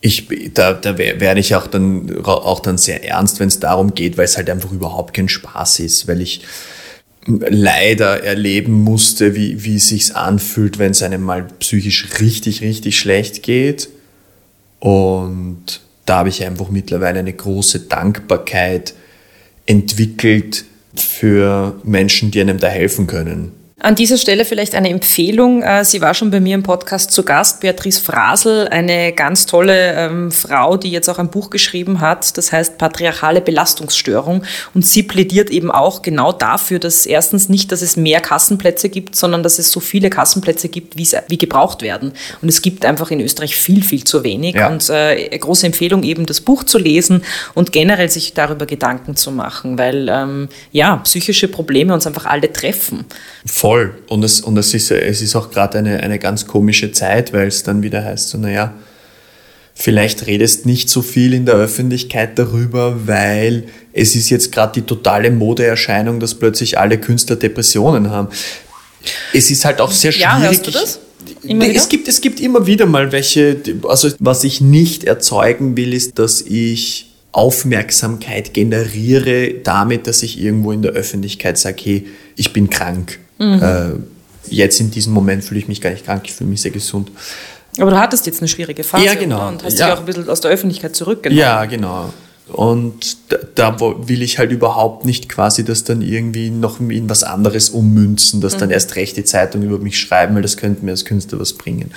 Ich, 0.00 0.26
da, 0.54 0.72
da 0.72 0.96
wer- 0.98 1.20
werde 1.20 1.40
ich 1.40 1.54
auch 1.54 1.66
dann, 1.68 2.24
auch 2.24 2.60
dann 2.60 2.78
sehr 2.78 3.04
ernst, 3.04 3.38
wenn 3.38 3.48
es 3.48 3.60
darum 3.60 3.94
geht, 3.94 4.16
weil 4.18 4.24
es 4.24 4.36
halt 4.36 4.48
einfach 4.50 4.72
überhaupt 4.72 5.14
kein 5.14 5.28
Spaß 5.28 5.80
ist, 5.80 6.08
weil 6.08 6.20
ich 6.20 6.40
leider 7.26 8.24
erleben 8.24 8.72
musste, 8.72 9.34
wie, 9.34 9.64
wie 9.64 9.76
es 9.76 9.88
sich 9.88 10.16
anfühlt, 10.16 10.78
wenn 10.78 10.92
es 10.92 11.02
einem 11.02 11.22
mal 11.22 11.46
psychisch 11.58 12.08
richtig, 12.20 12.62
richtig 12.62 12.98
schlecht 12.98 13.42
geht. 13.42 13.88
Und 14.78 15.80
da 16.06 16.18
habe 16.18 16.30
ich 16.30 16.44
einfach 16.44 16.70
mittlerweile 16.70 17.18
eine 17.18 17.32
große 17.32 17.80
Dankbarkeit 17.80 18.94
entwickelt 19.66 20.64
für 20.94 21.78
Menschen, 21.84 22.30
die 22.30 22.40
einem 22.40 22.58
da 22.58 22.68
helfen 22.68 23.06
können. 23.06 23.52
An 23.82 23.94
dieser 23.94 24.18
Stelle 24.18 24.44
vielleicht 24.44 24.74
eine 24.74 24.90
Empfehlung. 24.90 25.62
Äh, 25.62 25.86
Sie 25.86 26.02
war 26.02 26.12
schon 26.12 26.30
bei 26.30 26.38
mir 26.38 26.54
im 26.54 26.62
Podcast 26.62 27.12
zu 27.12 27.22
Gast, 27.22 27.60
Beatrice 27.60 27.98
Frasel, 27.98 28.68
eine 28.68 29.14
ganz 29.14 29.46
tolle 29.46 29.94
ähm, 29.94 30.30
Frau, 30.30 30.76
die 30.76 30.90
jetzt 30.90 31.08
auch 31.08 31.18
ein 31.18 31.30
Buch 31.30 31.48
geschrieben 31.48 32.02
hat, 32.02 32.36
das 32.36 32.52
heißt 32.52 32.76
Patriarchale 32.76 33.40
Belastungsstörung. 33.40 34.44
Und 34.74 34.86
sie 34.86 35.02
plädiert 35.02 35.48
eben 35.48 35.70
auch 35.70 36.02
genau 36.02 36.30
dafür, 36.30 36.78
dass 36.78 37.06
erstens 37.06 37.48
nicht, 37.48 37.72
dass 37.72 37.80
es 37.80 37.96
mehr 37.96 38.20
Kassenplätze 38.20 38.90
gibt, 38.90 39.16
sondern 39.16 39.42
dass 39.42 39.58
es 39.58 39.72
so 39.72 39.80
viele 39.80 40.10
Kassenplätze 40.10 40.68
gibt, 40.68 40.98
wie, 40.98 41.38
gebraucht 41.38 41.80
werden. 41.80 42.12
Und 42.42 42.50
es 42.50 42.60
gibt 42.60 42.84
einfach 42.84 43.10
in 43.10 43.20
Österreich 43.22 43.56
viel, 43.56 43.82
viel 43.82 44.04
zu 44.04 44.24
wenig. 44.24 44.56
Ja. 44.56 44.68
Und 44.68 44.90
äh, 44.90 45.38
große 45.38 45.64
Empfehlung 45.64 46.02
eben, 46.02 46.26
das 46.26 46.42
Buch 46.42 46.64
zu 46.64 46.76
lesen 46.76 47.22
und 47.54 47.72
generell 47.72 48.10
sich 48.10 48.34
darüber 48.34 48.66
Gedanken 48.66 49.16
zu 49.16 49.32
machen, 49.32 49.78
weil 49.78 50.10
ähm, 50.10 50.50
ja, 50.70 50.96
psychische 50.96 51.48
Probleme 51.48 51.94
uns 51.94 52.06
einfach 52.06 52.26
alle 52.26 52.52
treffen. 52.52 53.06
Voll. 53.46 53.69
Und 54.08 54.24
es, 54.24 54.40
und 54.40 54.56
es, 54.56 54.74
ist, 54.74 54.90
es 54.90 55.22
ist 55.22 55.36
auch 55.36 55.50
gerade 55.50 55.78
eine, 55.78 56.00
eine 56.00 56.18
ganz 56.18 56.46
komische 56.46 56.92
Zeit, 56.92 57.32
weil 57.32 57.48
es 57.48 57.62
dann 57.62 57.82
wieder 57.82 58.04
heißt, 58.04 58.30
so, 58.30 58.38
naja, 58.38 58.74
vielleicht 59.74 60.26
redest 60.26 60.66
nicht 60.66 60.88
so 60.88 61.02
viel 61.02 61.34
in 61.34 61.46
der 61.46 61.54
Öffentlichkeit 61.54 62.38
darüber, 62.38 63.06
weil 63.06 63.64
es 63.92 64.14
ist 64.14 64.30
jetzt 64.30 64.52
gerade 64.52 64.80
die 64.80 64.86
totale 64.86 65.30
Modeerscheinung, 65.30 66.20
dass 66.20 66.34
plötzlich 66.34 66.78
alle 66.78 66.98
Künstler 66.98 67.36
Depressionen 67.36 68.10
haben. 68.10 68.28
Es 69.32 69.50
ist 69.50 69.64
halt 69.64 69.80
auch 69.80 69.90
sehr 69.90 70.12
schwierig. 70.12 70.30
Ja, 70.30 70.38
hörst 70.38 70.66
du 70.66 70.70
das? 70.70 71.00
Immer 71.42 71.64
wieder? 71.64 71.76
es, 71.76 71.88
gibt, 71.88 72.08
es 72.08 72.20
gibt 72.20 72.40
immer 72.40 72.66
wieder 72.66 72.86
mal 72.86 73.12
welche, 73.12 73.56
also 73.88 74.10
was 74.18 74.44
ich 74.44 74.60
nicht 74.60 75.04
erzeugen 75.04 75.76
will, 75.76 75.94
ist, 75.94 76.18
dass 76.18 76.42
ich 76.42 77.09
Aufmerksamkeit 77.32 78.54
generiere 78.54 79.54
damit, 79.62 80.06
dass 80.06 80.22
ich 80.22 80.40
irgendwo 80.40 80.72
in 80.72 80.82
der 80.82 80.92
Öffentlichkeit 80.92 81.58
sage, 81.58 81.76
hey, 81.82 82.06
ich 82.36 82.52
bin 82.52 82.70
krank. 82.70 83.18
Mhm. 83.38 83.62
Äh, 83.62 83.88
jetzt 84.48 84.80
in 84.80 84.90
diesem 84.90 85.12
Moment 85.12 85.44
fühle 85.44 85.60
ich 85.60 85.68
mich 85.68 85.80
gar 85.80 85.90
nicht 85.90 86.04
krank, 86.04 86.22
ich 86.24 86.32
fühle 86.32 86.50
mich 86.50 86.60
sehr 86.60 86.70
gesund. 86.72 87.10
Aber 87.78 87.90
du 87.92 87.98
hattest 87.98 88.26
jetzt 88.26 88.40
eine 88.40 88.48
schwierige 88.48 88.82
Phase 88.82 89.04
Ja, 89.04 89.14
genau. 89.14 89.48
und 89.48 89.62
hast 89.62 89.78
Ja. 89.78 89.86
dich 89.86 89.94
auch 89.94 90.00
ein 90.00 90.06
bisschen 90.06 90.28
aus 90.28 90.40
der 90.40 90.50
Öffentlichkeit 90.50 90.96
zurückgenommen. 90.96 91.38
Ja, 91.40 91.64
genau. 91.66 92.12
Und 92.52 93.16
da, 93.28 93.36
da 93.54 93.80
will 94.08 94.22
ich 94.22 94.38
halt 94.38 94.50
überhaupt 94.50 95.04
nicht 95.04 95.28
quasi 95.28 95.64
das 95.64 95.84
dann 95.84 96.02
irgendwie 96.02 96.50
noch 96.50 96.80
in 96.80 97.08
was 97.08 97.22
anderes 97.22 97.70
ummünzen, 97.70 98.40
dass 98.40 98.54
Mhm. 98.56 98.58
dann 98.58 98.70
erst 98.72 98.96
recht 98.96 99.16
die 99.16 99.22
Zeitung 99.24 99.62
über 99.62 99.78
mich 99.78 100.00
schreiben, 100.00 100.34
weil 100.34 100.42
das 100.42 100.56
könnte 100.56 100.84
mir 100.84 100.90
als 100.90 101.04
Künstler 101.04 101.38
was 101.38 101.52
bringen. 101.52 101.92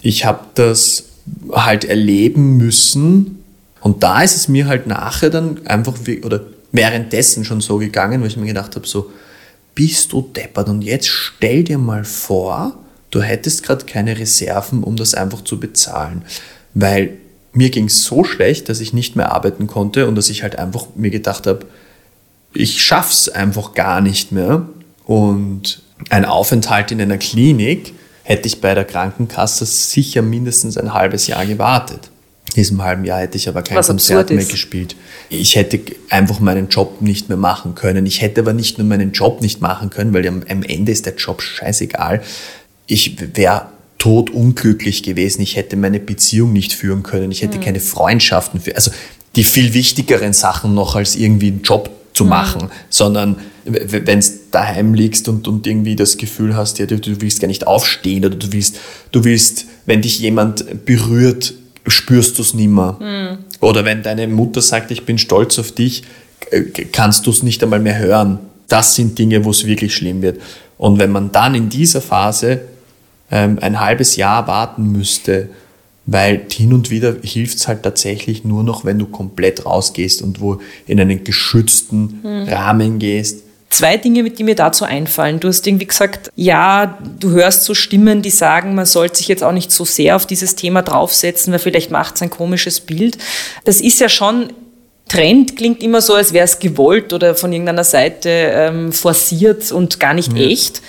Ich 0.00 0.24
habe 0.24 0.40
das 0.54 1.04
halt 1.52 1.84
erleben 1.84 2.56
müssen 2.56 3.41
und 3.82 4.02
da 4.02 4.22
ist 4.22 4.36
es 4.36 4.48
mir 4.48 4.66
halt 4.66 4.86
nachher 4.86 5.28
dann 5.28 5.66
einfach, 5.66 5.94
wie, 6.04 6.22
oder 6.22 6.40
währenddessen 6.70 7.44
schon 7.44 7.60
so 7.60 7.78
gegangen, 7.78 8.22
wo 8.22 8.26
ich 8.26 8.36
mir 8.36 8.46
gedacht 8.46 8.76
habe, 8.76 8.86
so, 8.86 9.10
bist 9.74 10.12
du 10.12 10.22
deppert 10.22 10.68
und 10.68 10.82
jetzt 10.82 11.08
stell 11.08 11.64
dir 11.64 11.78
mal 11.78 12.04
vor, 12.04 12.76
du 13.10 13.20
hättest 13.20 13.62
gerade 13.64 13.84
keine 13.84 14.18
Reserven, 14.18 14.84
um 14.84 14.96
das 14.96 15.14
einfach 15.14 15.42
zu 15.42 15.58
bezahlen. 15.58 16.22
Weil 16.74 17.14
mir 17.52 17.70
ging 17.70 17.86
es 17.86 18.04
so 18.04 18.24
schlecht, 18.24 18.68
dass 18.68 18.80
ich 18.80 18.92
nicht 18.92 19.16
mehr 19.16 19.32
arbeiten 19.32 19.66
konnte 19.66 20.06
und 20.06 20.14
dass 20.14 20.30
ich 20.30 20.42
halt 20.42 20.58
einfach 20.58 20.86
mir 20.94 21.10
gedacht 21.10 21.46
habe, 21.46 21.66
ich 22.54 22.82
schaff's 22.82 23.28
einfach 23.28 23.74
gar 23.74 24.00
nicht 24.00 24.30
mehr. 24.30 24.66
Und 25.04 25.82
ein 26.08 26.24
Aufenthalt 26.24 26.92
in 26.92 27.00
einer 27.00 27.18
Klinik 27.18 27.94
hätte 28.22 28.46
ich 28.46 28.60
bei 28.60 28.74
der 28.74 28.84
Krankenkasse 28.84 29.66
sicher 29.66 30.22
mindestens 30.22 30.76
ein 30.76 30.94
halbes 30.94 31.26
Jahr 31.26 31.44
gewartet. 31.44 32.11
In 32.54 32.62
diesem 32.62 32.82
halben 32.82 33.04
Jahr 33.04 33.20
hätte 33.20 33.36
ich 33.36 33.48
aber 33.48 33.62
kein 33.62 33.78
Was 33.78 33.86
Konzert 33.86 34.30
mehr 34.30 34.44
gespielt. 34.44 34.94
Ich 35.30 35.56
hätte 35.56 35.80
einfach 36.10 36.40
meinen 36.40 36.68
Job 36.68 37.00
nicht 37.00 37.28
mehr 37.28 37.38
machen 37.38 37.74
können. 37.74 38.04
Ich 38.04 38.20
hätte 38.20 38.42
aber 38.42 38.52
nicht 38.52 38.78
nur 38.78 38.86
meinen 38.86 39.12
Job 39.12 39.40
nicht 39.40 39.60
machen 39.60 39.88
können, 39.90 40.12
weil 40.12 40.26
am 40.28 40.42
am 40.48 40.62
Ende 40.62 40.92
ist 40.92 41.06
der 41.06 41.14
Job 41.14 41.40
scheißegal. 41.40 42.22
Ich 42.86 43.16
wäre 43.36 43.68
totunglücklich 44.02 45.04
gewesen, 45.04 45.42
ich 45.42 45.54
hätte 45.54 45.76
meine 45.76 46.00
Beziehung 46.00 46.52
nicht 46.52 46.72
führen 46.72 47.04
können, 47.04 47.30
ich 47.30 47.42
hätte 47.42 47.60
keine 47.60 47.78
Freundschaften 47.78 48.60
für, 48.60 48.74
also 48.74 48.90
die 49.36 49.44
viel 49.44 49.74
wichtigeren 49.74 50.32
Sachen 50.32 50.74
noch 50.74 50.96
als 50.96 51.14
irgendwie 51.14 51.46
einen 51.46 51.62
Job 51.62 51.88
zu 52.12 52.24
machen, 52.24 52.68
sondern 52.90 53.36
wenn 53.64 54.18
es 54.18 54.50
daheim 54.50 54.94
liegst 54.94 55.28
und, 55.28 55.46
und 55.46 55.68
irgendwie 55.68 55.94
das 55.94 56.16
Gefühl 56.16 56.56
hast, 56.56 56.80
ja, 56.80 56.86
du, 56.86 56.98
du 56.98 57.20
willst 57.20 57.40
gar 57.40 57.46
nicht 57.46 57.66
aufstehen 57.68 58.24
oder 58.24 58.34
du 58.34 58.52
willst, 58.52 58.80
du 59.12 59.22
willst, 59.22 59.66
wenn 59.86 60.02
dich 60.02 60.18
jemand 60.18 60.84
berührt, 60.84 61.54
spürst 61.86 62.38
du 62.38 62.42
es 62.42 62.54
nimmer. 62.54 62.98
Oder 63.60 63.84
wenn 63.84 64.02
deine 64.02 64.26
Mutter 64.28 64.62
sagt, 64.62 64.90
ich 64.90 65.04
bin 65.04 65.18
stolz 65.18 65.58
auf 65.58 65.72
dich, 65.72 66.02
äh, 66.50 66.62
kannst 66.92 67.26
du 67.26 67.30
es 67.30 67.42
nicht 67.42 67.62
einmal 67.62 67.80
mehr 67.80 67.98
hören. 67.98 68.38
Das 68.68 68.94
sind 68.94 69.18
Dinge, 69.18 69.44
wo 69.44 69.50
es 69.50 69.66
wirklich 69.66 69.94
schlimm 69.94 70.22
wird. 70.22 70.40
Und 70.78 70.98
wenn 70.98 71.12
man 71.12 71.32
dann 71.32 71.54
in 71.54 71.68
dieser 71.68 72.00
Phase 72.00 72.62
ähm, 73.30 73.58
ein 73.60 73.80
halbes 73.80 74.16
Jahr 74.16 74.46
warten 74.46 74.92
müsste, 74.92 75.48
weil 76.06 76.42
hin 76.50 76.72
und 76.72 76.90
wieder 76.90 77.16
hilft 77.22 77.58
es 77.58 77.68
halt 77.68 77.82
tatsächlich 77.82 78.44
nur 78.44 78.64
noch, 78.64 78.84
wenn 78.84 78.98
du 78.98 79.06
komplett 79.06 79.64
rausgehst 79.64 80.22
und 80.22 80.40
wo 80.40 80.60
in 80.86 80.98
einen 80.98 81.22
geschützten 81.22 82.20
Rahmen 82.48 82.98
gehst. 82.98 83.44
Zwei 83.72 83.96
Dinge, 83.96 84.22
mit 84.22 84.38
die 84.38 84.44
mir 84.44 84.54
dazu 84.54 84.84
einfallen. 84.84 85.40
Du 85.40 85.48
hast 85.48 85.66
irgendwie 85.66 85.86
gesagt, 85.86 86.30
ja, 86.36 86.98
du 87.18 87.30
hörst 87.30 87.64
so 87.64 87.74
Stimmen, 87.74 88.20
die 88.22 88.30
sagen, 88.30 88.74
man 88.74 88.86
sollte 88.86 89.16
sich 89.16 89.28
jetzt 89.28 89.42
auch 89.42 89.52
nicht 89.52 89.72
so 89.72 89.84
sehr 89.84 90.14
auf 90.14 90.26
dieses 90.26 90.56
Thema 90.56 90.82
draufsetzen, 90.82 91.52
weil 91.52 91.58
vielleicht 91.58 91.90
macht 91.90 92.16
es 92.16 92.22
ein 92.22 92.30
komisches 92.30 92.80
Bild. 92.80 93.16
Das 93.64 93.80
ist 93.80 93.98
ja 93.98 94.08
schon 94.08 94.52
Trend 95.08 95.56
klingt 95.56 95.82
immer 95.82 96.00
so, 96.00 96.14
als 96.14 96.32
wäre 96.32 96.44
es 96.44 96.58
gewollt 96.58 97.12
oder 97.12 97.34
von 97.34 97.52
irgendeiner 97.52 97.84
Seite 97.84 98.30
ähm, 98.30 98.92
forciert 98.92 99.70
und 99.70 100.00
gar 100.00 100.14
nicht 100.14 100.34
echt. 100.36 100.80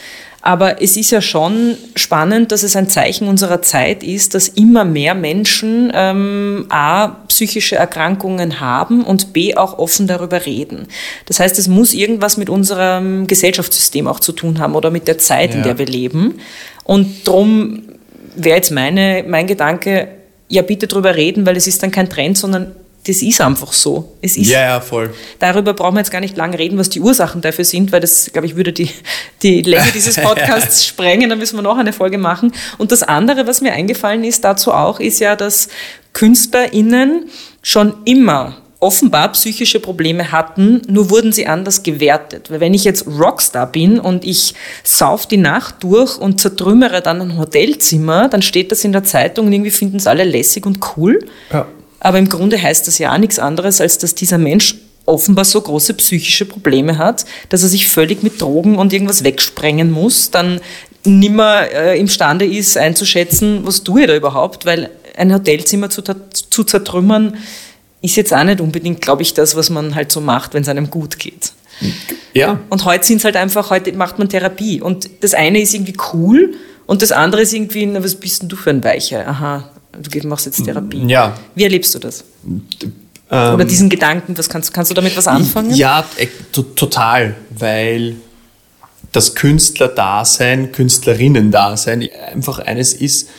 Aber 0.45 0.81
es 0.81 0.97
ist 0.97 1.09
ja 1.09 1.21
schon 1.21 1.77
spannend, 1.95 2.51
dass 2.51 2.63
es 2.63 2.75
ein 2.75 2.89
Zeichen 2.89 3.29
unserer 3.29 3.61
Zeit 3.61 4.03
ist, 4.03 4.35
dass 4.35 4.49
immer 4.49 4.83
mehr 4.83 5.15
Menschen 5.15 5.89
ähm, 5.95 6.65
a 6.67 7.07
psychische 7.29 7.77
Erkrankungen 7.77 8.59
haben 8.59 9.05
und 9.05 9.31
b 9.31 9.55
auch 9.55 9.79
offen 9.79 10.05
darüber 10.05 10.45
reden. 10.45 10.87
Das 11.27 11.39
heißt, 11.39 11.57
es 11.59 11.69
muss 11.69 11.93
irgendwas 11.93 12.35
mit 12.35 12.49
unserem 12.49 13.25
Gesellschaftssystem 13.25 14.05
auch 14.05 14.19
zu 14.19 14.33
tun 14.33 14.59
haben 14.59 14.75
oder 14.75 14.91
mit 14.91 15.07
der 15.07 15.17
Zeit, 15.17 15.53
in 15.53 15.59
Ja. 15.59 15.63
der 15.67 15.77
wir 15.77 15.85
leben. 15.85 16.35
Und 16.83 17.25
drum 17.25 17.83
wäre 18.35 18.57
jetzt 18.57 18.71
meine, 18.71 19.23
mein 19.25 19.47
Gedanke, 19.47 20.09
ja 20.49 20.61
bitte 20.61 20.87
drüber 20.87 21.15
reden, 21.15 21.45
weil 21.45 21.55
es 21.55 21.67
ist 21.67 21.81
dann 21.83 21.91
kein 21.91 22.09
Trend, 22.09 22.37
sondern 22.37 22.75
das 23.06 23.22
ist 23.22 23.41
einfach 23.41 23.74
so. 23.74 24.14
Es 24.22 24.38
ist 24.38 24.49
Ja, 24.49 24.62
ja, 24.62 24.80
voll. 24.80 25.14
Darüber 25.39 25.74
brauchen 25.74 25.95
wir 25.95 25.99
jetzt 25.99 26.12
gar 26.12 26.22
nicht 26.22 26.38
lange 26.38 26.58
reden, 26.58 26.78
was 26.78 26.89
die 26.89 27.01
Ursachen 27.01 27.41
dafür 27.41 27.66
sind, 27.66 27.91
weil 27.91 27.99
das, 27.99 28.30
glaube 28.32 28.47
ich, 28.47 28.56
würde 28.56 28.72
die, 28.72 28.89
die 29.41 29.62
Länge 29.62 29.89
dieses 29.93 30.16
Podcasts 30.16 30.86
sprengen. 30.86 31.30
Da 31.30 31.36
müssen 31.36 31.58
wir 31.58 31.64
noch 31.64 31.78
eine 31.78 31.91
Folge 31.91 32.18
machen. 32.18 32.54
Und 32.78 32.91
das 32.91 33.04
andere, 33.04 33.45
was 33.45 33.62
mir 33.62 33.74
eingefallen 33.74 34.24
ist 34.24 34.43
dazu 34.43 34.72
auch, 34.72 34.99
ist 34.99 35.20
ja, 35.20 35.36
dass 35.36 35.68
KünstlerInnen 36.14 37.30
schon 37.62 37.93
immer 38.06 38.58
offenbar 38.80 39.32
psychische 39.32 39.80
Probleme 39.80 40.34
hatten, 40.34 40.82
nur 40.88 41.10
wurden 41.10 41.32
sie 41.32 41.47
anders 41.47 41.84
gewertet. 41.84 42.51
Weil 42.51 42.60
wenn 42.60 42.74
ich 42.74 42.84
jetzt 42.84 43.08
Rockstar 43.08 43.66
bin 43.66 43.97
und 43.97 44.26
ich 44.26 44.56
sauf 44.84 45.26
die 45.26 45.38
Nacht 45.38 45.84
durch 45.84 46.18
und 46.18 46.41
zertrümmere 46.41 47.01
dann 47.01 47.22
ein 47.22 47.38
Hotelzimmer, 47.38 48.28
dann 48.28 48.41
steht 48.41 48.74
das 48.74 48.84
in 48.84 48.91
der 48.91 49.06
Zeitung 49.06 49.47
und 49.47 49.54
irgendwie 49.54 49.72
finden 49.72 49.97
es 49.97 50.08
alle 50.08 50.26
lässig 50.26 50.66
und 50.66 50.80
cool. 50.97 51.26
Ja. 51.51 51.66
Aber 52.04 52.20
im 52.20 52.30
Grunde 52.30 52.62
heißt 52.62 52.86
das 52.88 52.99
ja 52.99 53.14
auch 53.14 53.18
nichts 53.18 53.39
anderes, 53.39 53.82
als 53.82 53.97
dass 53.97 54.14
dieser 54.14 54.38
Mensch 54.38 54.76
offenbar 55.06 55.45
so 55.45 55.60
große 55.60 55.95
psychische 55.95 56.45
Probleme 56.45 56.97
hat, 56.97 57.26
dass 57.49 57.64
er 57.64 57.70
sich 57.70 57.88
völlig 57.88 58.24
mit 58.24 58.39
Drogen 58.41 58.78
und 58.78 58.93
irgendwas 58.93 59.24
wegsprengen 59.24 59.91
muss, 59.91 60.32
dann 60.32 60.62
nimmer 61.06 61.70
äh, 61.72 61.99
imstande 61.99 62.45
ist 62.45 62.78
einzuschätzen, 62.78 63.62
was 63.66 63.84
tue 63.84 64.01
ich 64.01 64.08
da 64.08 64.16
überhaupt, 64.16 64.66
weil 64.66 64.89
ein 65.18 65.34
Hotelzimmer 65.34 65.89
zu, 65.89 66.01
zu 66.01 66.64
zertrümmern 66.64 67.38
ist 68.01 68.16
jetzt 68.16 68.34
auch 68.34 68.43
nicht 68.43 68.62
unbedingt, 68.62 69.01
glaube 69.01 69.22
ich, 69.22 69.34
das, 69.34 69.56
was 69.56 69.70
man 69.70 69.95
halt 69.95 70.12
so 70.12 70.22
macht, 70.22 70.54
wenn 70.54 70.64
es 70.64 70.70
einem 70.70 70.89
gut 70.89 71.20
geht. 71.20 71.54
Ja. 72.34 72.60
Und 72.70 72.86
heute 72.86 73.06
sind 73.06 73.18
es 73.18 73.26
halt 73.26 73.36
einfach, 73.36 73.70
heute 73.70 73.93
macht 73.93 74.20
man 74.20 74.30
Therapie. 74.30 74.82
Und 74.82 75.10
das 75.22 75.34
eine 75.34 75.62
ist 75.62 75.74
irgendwie 75.74 75.95
cool 76.14 76.56
und 76.86 77.01
das 77.01 77.12
andere 77.12 77.41
ist 77.41 77.54
irgendwie, 77.54 77.86
na, 77.86 78.04
was 78.04 78.16
bist 78.16 78.41
denn 78.41 78.49
du 78.49 78.56
für 78.56 78.72
ein 78.72 78.84
Weicher? 78.84 79.28
Aha, 79.28 79.70
du 79.97 80.27
machst 80.27 80.45
jetzt 80.45 80.63
Therapie. 80.63 81.05
Ja. 81.07 81.37
Wie 81.55 81.63
erlebst 81.63 81.93
du 81.95 81.99
das? 81.99 82.23
Ähm, 82.45 83.53
Oder 83.55 83.65
diesen 83.65 83.89
Gedanken, 83.89 84.37
was 84.37 84.49
kannst, 84.49 84.73
kannst 84.73 84.91
du 84.91 84.95
damit 84.95 85.15
was 85.17 85.27
anfangen? 85.27 85.73
Ja, 85.73 86.05
to- 86.51 86.63
total, 86.63 87.35
weil 87.49 88.15
das 89.11 89.35
Künstlerdasein, 89.35 90.71
Künstlerinnen-Dasein 90.71 92.09
einfach 92.33 92.59
eines 92.59 92.93
ist, 92.93 93.29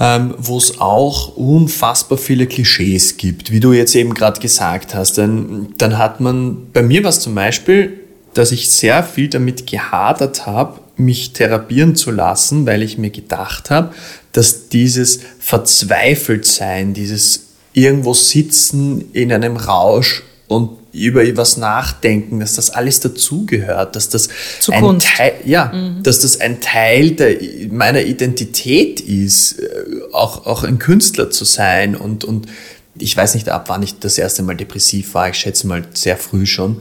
ähm, 0.00 0.34
wo 0.38 0.58
es 0.58 0.80
auch 0.80 1.36
unfassbar 1.36 2.18
viele 2.18 2.46
Klischees 2.46 3.16
gibt, 3.16 3.50
wie 3.50 3.60
du 3.60 3.72
jetzt 3.72 3.94
eben 3.96 4.14
gerade 4.14 4.40
gesagt 4.40 4.94
hast. 4.94 5.18
Dann, 5.18 5.74
dann 5.78 5.98
hat 5.98 6.20
man, 6.20 6.70
bei 6.72 6.82
mir 6.82 7.02
war 7.02 7.10
es 7.10 7.20
zum 7.20 7.34
Beispiel, 7.34 7.98
dass 8.34 8.52
ich 8.52 8.70
sehr 8.70 9.02
viel 9.02 9.28
damit 9.28 9.66
gehadert 9.66 10.46
habe, 10.46 10.78
mich 10.96 11.32
therapieren 11.32 11.96
zu 11.96 12.10
lassen, 12.10 12.66
weil 12.66 12.82
ich 12.82 12.98
mir 12.98 13.10
gedacht 13.10 13.70
habe, 13.70 13.92
dass 14.38 14.68
dieses 14.68 15.18
Verzweifeltsein, 15.40 16.94
dieses 16.94 17.46
irgendwo 17.72 18.14
sitzen 18.14 19.10
in 19.12 19.32
einem 19.32 19.56
Rausch 19.56 20.22
und 20.46 20.78
über 20.92 21.24
etwas 21.24 21.56
nachdenken, 21.56 22.38
dass 22.38 22.54
das 22.54 22.70
alles 22.70 23.00
dazugehört, 23.00 23.96
dass 23.96 24.10
das 24.10 24.28
ein 24.70 24.80
Kunst. 24.80 25.08
Teil, 25.08 25.32
ja, 25.44 25.72
dass 26.04 26.20
das 26.20 26.40
ein 26.40 26.60
Teil 26.60 27.10
der, 27.10 27.36
meiner 27.68 28.02
Identität 28.02 29.00
ist, 29.00 29.58
äh, 29.58 29.64
auch, 30.12 30.46
auch 30.46 30.62
ein 30.62 30.78
Künstler 30.78 31.30
zu 31.30 31.44
sein 31.44 31.96
und, 31.96 32.22
und 32.22 32.46
ich 32.96 33.16
weiß 33.16 33.34
nicht 33.34 33.48
ab, 33.48 33.64
wann 33.66 33.82
ich 33.82 33.98
das 33.98 34.18
erste 34.18 34.44
Mal 34.44 34.54
depressiv 34.54 35.14
war, 35.14 35.30
ich 35.30 35.36
schätze 35.36 35.66
mal 35.66 35.82
sehr 35.94 36.16
früh 36.16 36.46
schon 36.46 36.80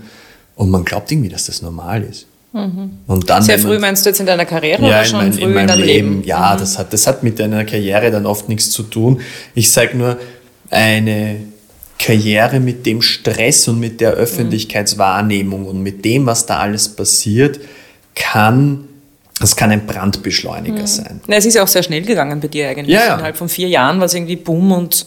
und 0.54 0.70
man 0.70 0.86
glaubt 0.86 1.12
irgendwie, 1.12 1.30
dass 1.30 1.48
das 1.48 1.64
normal 1.64 2.04
ist. 2.04 2.27
Und 2.54 3.30
dann, 3.30 3.42
Mhm. 3.42 3.46
Sehr 3.46 3.56
wenn 3.58 3.64
man- 3.64 3.72
früh 3.74 3.80
meinst 3.80 4.06
du 4.06 4.10
jetzt 4.10 4.20
in 4.20 4.26
deiner 4.26 4.46
Karriere 4.46 4.82
ja, 4.82 4.88
oder 4.88 5.00
in, 5.02 5.06
schon 5.08 5.20
mein, 5.20 5.34
früh 5.34 5.42
in 5.42 5.48
in, 5.50 5.54
meinem 5.54 5.68
deinem 5.68 5.84
Leben. 5.84 6.10
Leben? 6.16 6.24
Ja, 6.28 6.56
das, 6.56 6.78
hat, 6.80 6.92
das 6.94 7.06
hat 7.06 7.22
mit 7.24 7.40
deiner 7.40 7.66
Karriere 7.66 8.10
dann 8.10 8.26
oft 8.26 8.50
nichts 8.50 8.70
zu 8.72 8.84
tun. 8.84 9.22
Ich 9.54 9.72
sage 9.72 9.96
nur, 9.98 10.18
eine 10.70 11.38
Karriere 12.00 12.60
mit 12.60 12.86
dem 12.86 13.02
Stress 13.02 13.68
und 13.68 13.80
mit 13.80 14.02
der 14.02 14.12
Öffentlichkeitswahrnehmung 14.12 15.66
und 15.66 15.82
mit 15.82 16.04
dem, 16.06 16.26
was 16.26 16.46
da 16.46 16.60
alles 16.60 16.90
passiert, 16.90 17.60
kann, 18.16 18.86
das 19.40 19.56
kann 19.56 19.72
ein 19.72 19.86
Brandbeschleuniger 19.86 20.88
sein. 20.88 21.22
Na, 21.28 21.36
es 21.38 21.46
ist 21.46 21.56
ja 21.56 21.64
auch 21.64 21.68
sehr 21.68 21.84
schnell 21.84 22.02
gegangen 22.04 22.40
bei 22.40 22.48
dir 22.48 22.70
eigentlich. 22.70 22.96
Ja, 22.96 23.06
ja. 23.06 23.14
Innerhalb 23.16 23.38
von 23.38 23.50
vier 23.50 23.68
Jahren 23.68 24.00
war 24.00 24.06
es 24.06 24.14
irgendwie 24.14 24.36
Boom 24.36 24.72
und 24.72 25.06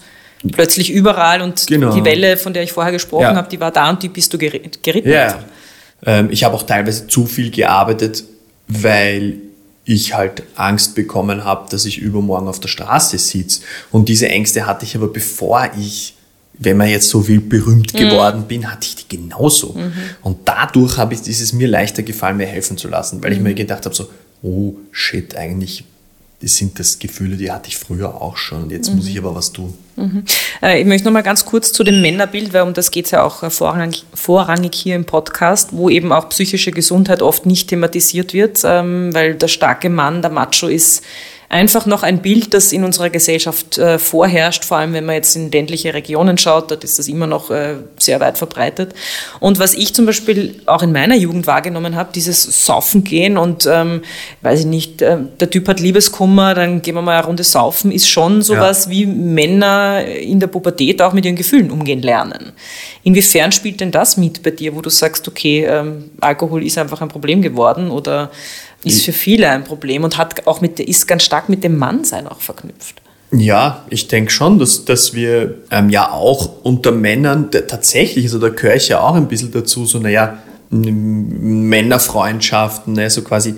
plötzlich 0.53 0.91
überall 0.91 1.43
und 1.43 1.67
Genau. 1.67 1.95
die 1.95 2.05
Welle, 2.05 2.37
von 2.37 2.53
der 2.55 2.63
ich 2.63 2.73
vorher 2.73 2.93
gesprochen 2.93 3.23
Ja. 3.25 3.35
habe, 3.37 3.49
die 3.51 3.61
war 3.61 3.71
da 3.73 3.91
und 3.91 4.03
die 4.03 4.09
bist 4.09 4.33
du 4.33 4.39
geri- 4.39 4.71
geritten. 4.83 5.11
Ja, 5.11 5.39
ich 6.31 6.45
habe 6.45 6.55
auch 6.55 6.63
teilweise 6.63 7.07
zu 7.07 7.27
viel 7.27 7.51
gearbeitet, 7.51 8.25
weil 8.69 9.39
ich 9.85 10.15
halt 10.15 10.45
Angst 10.55 10.95
bekommen 10.95 11.45
habe, 11.45 11.69
dass 11.71 11.85
ich 11.85 11.99
übermorgen 11.99 12.49
auf 12.49 12.61
der 12.61 12.69
Straße 12.69 13.19
sitze. 13.19 13.61
Und 13.91 14.09
diese 14.09 14.29
Ängste 14.29 14.67
hatte 14.67 14.85
ich 14.85 14.95
aber 14.97 15.09
bevor 15.09 15.69
ich, 15.79 16.15
wenn 16.59 16.77
man 16.77 16.89
jetzt 16.89 17.09
so 17.09 17.27
will, 17.27 17.41
berühmt 17.41 17.93
geworden 17.93 18.45
bin, 18.47 18.71
hatte 18.71 18.87
ich 18.87 18.97
die 18.97 19.17
genauso. 19.17 19.75
Und 20.23 20.39
dadurch 20.45 20.97
habe 20.97 21.15
ich, 21.15 21.27
ist 21.27 21.41
es 21.41 21.53
mir 21.53 21.69
leichter 21.69 22.03
gefallen, 22.03 22.37
mir 22.37 22.47
helfen 22.47 22.77
zu 22.77 22.89
lassen, 22.89 23.23
weil 23.23 23.33
ich 23.33 23.41
mir 23.41 23.55
gedacht 23.55 23.85
habe 23.85 23.95
so, 23.95 24.09
oh 24.43 24.75
shit, 24.93 25.35
eigentlich 25.37 25.85
das 26.43 26.57
sind 26.57 26.79
das 26.79 26.99
Gefühle, 26.99 27.37
die 27.37 27.51
hatte 27.51 27.69
ich 27.69 27.77
früher 27.77 28.21
auch 28.21 28.37
schon. 28.39 28.65
Und 28.65 28.73
jetzt 28.73 28.95
muss 28.95 29.07
ich 29.07 29.19
aber 29.19 29.35
was 29.35 29.53
tun. 29.53 29.75
Äh, 30.63 30.81
Ich 30.81 30.87
möchte 30.87 31.05
noch 31.05 31.13
mal 31.13 31.23
ganz 31.23 31.45
kurz 31.45 31.73
zu 31.73 31.85
dem 31.85 32.01
Männerbild, 32.01 32.55
weil 32.55 32.63
um 32.63 32.73
das 32.73 32.91
geht 32.91 33.05
es 33.05 33.11
ja 33.11 33.23
auch 33.23 33.43
äh, 33.43 33.51
vorrangig, 33.51 34.05
vorrangig 34.15 34.75
hier 34.75 34.97
im 34.97 35.05
Podcast, 35.05 35.71
wo 35.73 35.91
eben 35.91 36.13
auch 36.13 36.31
psychische 36.31 36.71
Gesundheit 36.71 37.21
oft 37.21 37.45
nicht 37.45 37.69
thematisiert 37.69 38.33
wird, 38.33 38.63
ähm, 38.65 39.13
weil 39.13 39.35
der 39.35 39.49
starke 39.49 39.91
Mann, 39.91 40.23
der 40.23 40.31
Macho 40.31 40.69
ist 40.69 41.03
einfach 41.51 41.85
noch 41.85 42.05
ein 42.05 42.23
Bild, 42.23 42.55
das 42.55 42.73
in 42.73 42.85
unserer 42.85 43.11
Gesellschaft 43.11 43.77
äh, 43.77 43.99
vorherrscht, 43.99 44.65
vor 44.65 44.79
allem 44.79 44.93
wenn 44.93 45.05
man 45.05 45.17
jetzt 45.17 45.35
in 45.35 45.51
ländliche 45.51 45.93
Regionen 45.93 46.39
schaut, 46.39 46.71
dort 46.71 46.85
ist 46.85 47.01
das 47.01 47.09
immer 47.09 47.27
noch 47.27 47.51
äh, 47.51 47.75
sehr 47.99 48.21
weit 48.21 48.39
verbreitet. 48.39 48.95
Und 49.41 49.59
was 49.59 49.75
ich 49.75 49.93
zum 49.93 50.07
Beispiel 50.07 50.63
auch 50.67 50.85
in 50.85 50.93
meiner 50.93 51.17
Jugend 51.17 51.49
wahrgenommen 51.49 51.97
habe, 51.97 52.11
dieses 52.15 52.65
Saufen 52.65 53.03
gehen 53.03 53.37
und, 53.37 53.67
ähm, 53.67 54.03
weiß 54.43 54.61
ich 54.61 54.67
nicht, 54.67 55.03
äh, 55.03 55.19
der 55.41 55.51
Typ 55.51 55.67
hat 55.67 55.81
Liebeskummer, 55.81 56.55
dann 56.55 56.83
gehen 56.83 56.95
wir 56.95 57.03
mal 57.03 57.19
eine 57.19 57.27
Runde 57.27 57.43
saufen, 57.43 57.91
ist 57.91 58.09
schon 58.09 58.43
sowas 58.43 58.89
wie 58.89 59.07
Männer 59.07 60.05
in 60.05 60.39
der 60.39 60.47
Pubertät 60.47 61.03
auch 61.03 61.13
mit 61.13 61.25
ihren 61.25 61.37
Gefühlen 61.37 61.73
umgehen 61.73 62.01
lernen. 62.01 62.53
Inwiefern 63.03 63.51
spielt 63.51 63.81
denn 63.81 63.91
das 63.91 64.17
mit 64.17 64.45
bei 64.45 64.53
dir, 64.53 64.77
wo 64.77 64.83
du 64.83 64.91
sagst, 64.91 65.27
okay, 65.27 65.65
ähm, 65.65 66.11
Alkohol 66.21 66.65
ist 66.65 66.79
einfach 66.79 67.01
ein 67.03 67.09
Problem 67.09 67.43
geworden 67.43 67.91
oder 67.91 68.31
ist 68.85 69.05
für 69.05 69.13
viele 69.13 69.49
ein 69.49 69.65
Problem 69.65 70.05
und 70.05 70.17
hat 70.17 70.47
auch 70.47 70.61
mit, 70.61 70.81
ist 70.81 71.07
ganz 71.07 71.23
stark 71.23 71.49
mit 71.49 71.65
dem 71.65 71.77
Mannsein 71.77 72.27
auch 72.27 72.41
verknüpft? 72.41 72.97
Ja, 73.33 73.85
ich 73.91 74.09
denke 74.09 74.33
schon, 74.33 74.59
dass, 74.59 74.85
dass 74.85 75.15
wir 75.15 75.59
ähm, 75.71 75.91
ja 75.91 76.11
auch 76.11 76.65
unter 76.65 76.91
Männern 76.91 77.51
tatsächlich, 77.51 78.25
also 78.25 78.41
da 78.41 78.49
gehöre 78.49 78.75
ich 78.75 78.89
ja 78.89 79.01
auch 79.01 79.15
ein 79.15 79.29
bisschen 79.29 79.53
dazu, 79.53 79.87
so 79.87 79.99
naja, 79.99 80.39
Männerfreundschaften, 80.71 82.95
ne, 82.95 83.11
so 83.11 83.23
quasi, 83.23 83.55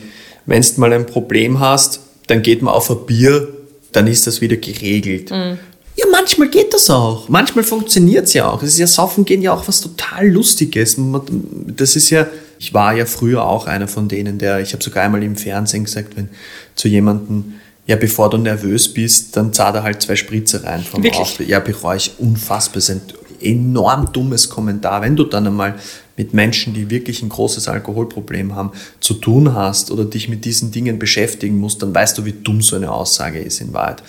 wenn 0.46 0.62
du 0.62 0.80
mal 0.80 0.92
ein 0.92 1.06
Problem 1.06 1.60
hast, 1.60 2.00
dann 2.26 2.42
geht 2.42 2.62
man 2.62 2.74
auf 2.74 2.90
ein 2.90 3.06
Bier, 3.06 3.48
dann 3.92 4.06
ist 4.06 4.26
das 4.26 4.40
wieder 4.40 4.56
geregelt. 4.56 5.30
Ja, 5.30 6.06
manchmal 6.10 6.48
geht 6.48 6.72
das 6.72 6.88
auch. 6.88 7.28
Manchmal 7.28 7.64
funktioniert 7.64 8.24
es 8.26 8.32
ja 8.32 8.50
auch. 8.50 8.62
Es 8.62 8.70
ist 8.70 8.78
ja 8.78 8.86
Saufen 8.86 9.26
gehen 9.26 9.42
ja 9.42 9.52
auch 9.52 9.68
was 9.68 9.82
total 9.82 10.26
Lustiges. 10.28 10.96
Das 10.98 11.96
ist 11.96 12.08
ja, 12.08 12.26
ich 12.62 12.72
war 12.72 12.94
ja 12.94 13.06
früher 13.06 13.44
auch 13.44 13.66
einer 13.66 13.88
von 13.88 14.06
denen, 14.06 14.38
der, 14.38 14.60
ich 14.60 14.72
habe 14.72 14.84
sogar 14.84 15.02
einmal 15.02 15.24
im 15.24 15.34
Fernsehen 15.34 15.82
gesagt, 15.82 16.16
wenn 16.16 16.28
zu 16.76 16.86
jemandem, 16.86 17.54
ja, 17.88 17.96
bevor 17.96 18.30
du 18.30 18.38
nervös 18.38 18.94
bist, 18.94 19.36
dann 19.36 19.52
zahlt 19.52 19.74
er 19.74 19.82
halt 19.82 20.00
zwei 20.00 20.14
Spritze 20.14 20.62
rein 20.62 20.80
vom 20.80 21.02
Wirklich? 21.02 21.20
Auftritt. 21.20 21.48
Ja, 21.48 21.58
bereue 21.58 21.96
ich 21.96 22.12
unfassbar. 22.18 22.74
Das 22.74 22.88
ist 22.88 22.90
ein 22.90 23.02
enorm 23.40 24.12
dummes 24.12 24.48
Kommentar. 24.48 25.02
Wenn 25.02 25.16
du 25.16 25.24
dann 25.24 25.48
einmal 25.48 25.74
mit 26.16 26.34
Menschen, 26.34 26.72
die 26.72 26.88
wirklich 26.88 27.20
ein 27.22 27.30
großes 27.30 27.66
Alkoholproblem 27.66 28.54
haben, 28.54 28.70
zu 29.00 29.14
tun 29.14 29.54
hast 29.54 29.90
oder 29.90 30.04
dich 30.04 30.28
mit 30.28 30.44
diesen 30.44 30.70
Dingen 30.70 31.00
beschäftigen 31.00 31.58
musst, 31.58 31.82
dann 31.82 31.92
weißt 31.92 32.18
du, 32.18 32.24
wie 32.26 32.32
dumm 32.32 32.62
so 32.62 32.76
eine 32.76 32.92
Aussage 32.92 33.40
ist 33.40 33.60
in 33.60 33.72
Wahrheit. 33.72 34.04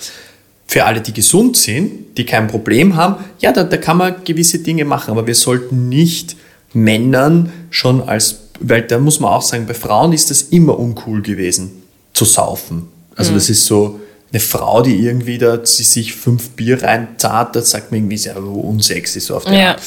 Für 0.68 0.86
alle, 0.86 1.02
die 1.02 1.12
gesund 1.14 1.58
sind, 1.58 2.20
die 2.20 2.26
kein 2.28 2.48
Problem 2.48 2.98
haben, 2.98 3.16
ja, 3.40 3.52
da, 3.52 3.64
da 3.64 3.78
kann 3.78 3.98
man 3.98 4.24
gewisse 4.24 4.60
Dinge 4.60 4.86
machen, 4.86 5.10
aber 5.10 5.26
wir 5.26 5.36
sollten 5.36 5.90
nicht 5.90 6.36
Männern 6.74 7.52
schon 7.70 8.02
als, 8.02 8.43
weil 8.60 8.84
da 8.84 9.00
muss 9.00 9.20
man 9.20 9.32
auch 9.32 9.42
sagen, 9.42 9.66
bei 9.66 9.74
Frauen 9.74 10.14
ist 10.14 10.30
das 10.30 10.44
immer 10.44 10.78
uncool 10.80 11.22
gewesen, 11.22 11.84
zu 12.14 12.26
saufen. 12.26 12.88
Also 13.16 13.34
das 13.34 13.50
ist 13.50 13.66
so, 13.66 14.00
eine 14.34 14.40
Frau, 14.40 14.82
die 14.82 14.96
irgendwie 14.96 15.38
da 15.38 15.64
sie 15.64 15.84
sich 15.84 16.16
fünf 16.16 16.50
Bier 16.52 16.82
reinzahlt, 16.82 17.56
das 17.56 17.70
sagt 17.70 17.92
man 17.92 18.00
irgendwie 18.00 18.18
sehr 18.18 18.44
unsexy 18.44 19.20
so 19.20 19.36
auf 19.36 19.46
der 19.46 19.54
Ja. 19.54 19.72
Art. 19.72 19.82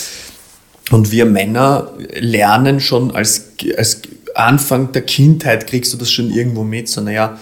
Und 0.92 1.10
wir 1.10 1.26
Männer 1.26 1.90
lernen 2.14 2.78
schon 2.78 3.10
als, 3.10 3.46
als 3.76 4.02
Anfang 4.36 4.92
der 4.92 5.02
Kindheit 5.02 5.66
kriegst 5.66 5.92
du 5.92 5.96
das 5.96 6.12
schon 6.12 6.30
irgendwo 6.30 6.62
mit, 6.62 6.88
so 6.88 7.00
naja, 7.00 7.40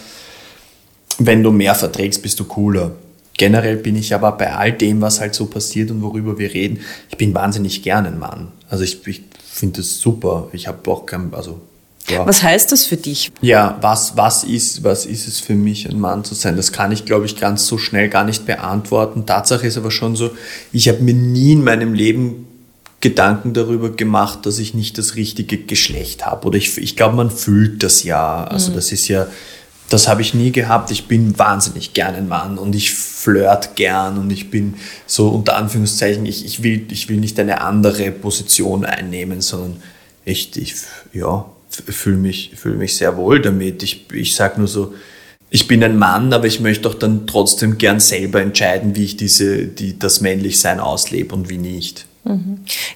wenn 1.18 1.43
du 1.43 1.53
mehr 1.53 1.75
verträgst, 1.75 2.22
bist 2.22 2.41
du 2.41 2.45
cooler. 2.45 2.93
Generell 3.37 3.77
bin 3.77 3.97
ich 3.97 4.14
aber 4.14 4.33
bei 4.33 4.55
all 4.55 4.72
dem, 4.72 5.03
was 5.03 5.20
halt 5.20 5.35
so 5.35 5.45
passiert 5.45 5.91
und 5.91 6.01
worüber 6.01 6.39
wir 6.39 6.55
reden, 6.55 6.81
ich 7.11 7.18
bin 7.18 7.35
wahnsinnig 7.35 7.83
gern 7.83 8.07
ein 8.07 8.18
Mann. 8.18 8.53
Also 8.70 8.83
ich, 8.85 9.07
ich 9.07 9.22
finde 9.55 9.80
das 9.80 9.98
super. 9.98 10.48
Ich 10.52 10.66
habe 10.66 10.90
auch 10.90 11.07
kein, 11.07 11.32
also 11.32 11.61
ja. 12.09 12.26
Was 12.26 12.42
heißt 12.42 12.70
das 12.70 12.84
für 12.84 12.98
dich? 12.98 13.32
Ja, 13.40 13.78
was, 13.80 14.14
was, 14.16 14.44
ist, 14.44 14.84
was 14.84 15.07
ist 15.07 15.26
es 15.26 15.40
für 15.40 15.55
mich, 15.55 15.88
ein 15.88 15.98
Mann 15.98 16.22
zu 16.22 16.34
sein? 16.34 16.55
Das 16.55 16.70
kann 16.70 16.92
ich, 16.92 17.07
glaube 17.07 17.24
ich, 17.24 17.40
ganz 17.40 17.66
so 17.66 17.78
schnell 17.78 18.11
gar 18.11 18.24
nicht 18.24 18.44
beantworten. 18.44 19.24
Tatsache 19.24 19.66
ist 19.66 19.78
aber 19.78 19.90
schon 19.90 20.14
so, 20.14 20.30
ich 20.70 20.88
habe 20.88 21.00
mir 21.00 21.14
nie 21.14 21.52
in 21.52 21.64
meinem 21.64 21.94
Leben 21.94 22.46
Gedanken 23.00 23.55
darüber 23.55 23.90
gemacht, 23.90 24.44
dass 24.44 24.59
ich 24.59 24.74
nicht 24.74 24.98
das 24.98 25.16
richtige 25.16 25.59
Geschlecht 25.59 26.26
habe. 26.26 26.46
Oder 26.46 26.59
ich, 26.59 26.76
ich 26.76 26.96
glaube, 26.96 27.16
man 27.16 27.30
fühlt 27.30 27.82
das 27.82 28.02
ja. 28.02 28.44
Also 28.44 28.72
das 28.72 28.92
ist 28.92 29.09
ja, 29.09 29.26
das 29.95 30.09
habe 30.09 30.22
ich 30.22 30.34
nie 30.34 30.51
gehabt. 30.51 30.90
Ich 30.90 31.07
bin 31.07 31.38
wahnsinnig 31.38 31.95
gern 31.95 32.16
ein 32.16 32.26
Mann 32.26 32.59
und 32.59 32.74
ich 32.74 32.92
flirt 32.92 33.76
gern 33.76 34.18
und 34.18 34.28
ich 34.32 34.51
bin 34.51 34.74
so 35.07 35.28
unter 35.28 35.57
Anführungszeichen, 35.57 36.26
ich, 36.26 36.45
ich, 36.45 36.64
will, 36.64 36.84
ich 36.90 37.09
will 37.09 37.18
nicht 37.18 37.38
eine 37.38 37.61
andere 37.61 38.11
Position 38.11 38.84
einnehmen, 38.84 39.40
sondern 39.40 39.80
ich, 40.24 40.57
ich 40.57 40.74
ja, 41.12 41.49
fühle 41.68 42.16
mich, 42.16 42.51
fühl 42.57 42.74
mich 42.74 42.97
sehr 42.97 43.16
wohl 43.16 43.40
damit. 43.40 43.84
Ich, 43.84 44.11
ich 44.12 44.34
sage 44.34 44.59
nur 44.59 44.66
so, 44.66 44.95
ich 45.49 45.68
bin 45.68 45.84
ein 45.84 45.97
Mann, 45.97 46.32
aber 46.32 46.49
ich 46.49 46.59
möchte 46.59 46.82
doch 46.82 46.95
dann 46.95 47.28
trotzdem 47.28 47.78
gern 47.78 48.01
selber 48.01 48.42
entscheiden, 48.42 48.97
wie 48.97 49.05
ich 49.05 49.16
diese, 49.16 49.64
die, 49.64 49.97
das 49.97 50.20
Männlichsein 50.20 50.80
auslebe 50.80 51.36
und 51.36 51.49
wie 51.49 51.59
nicht. 51.59 52.07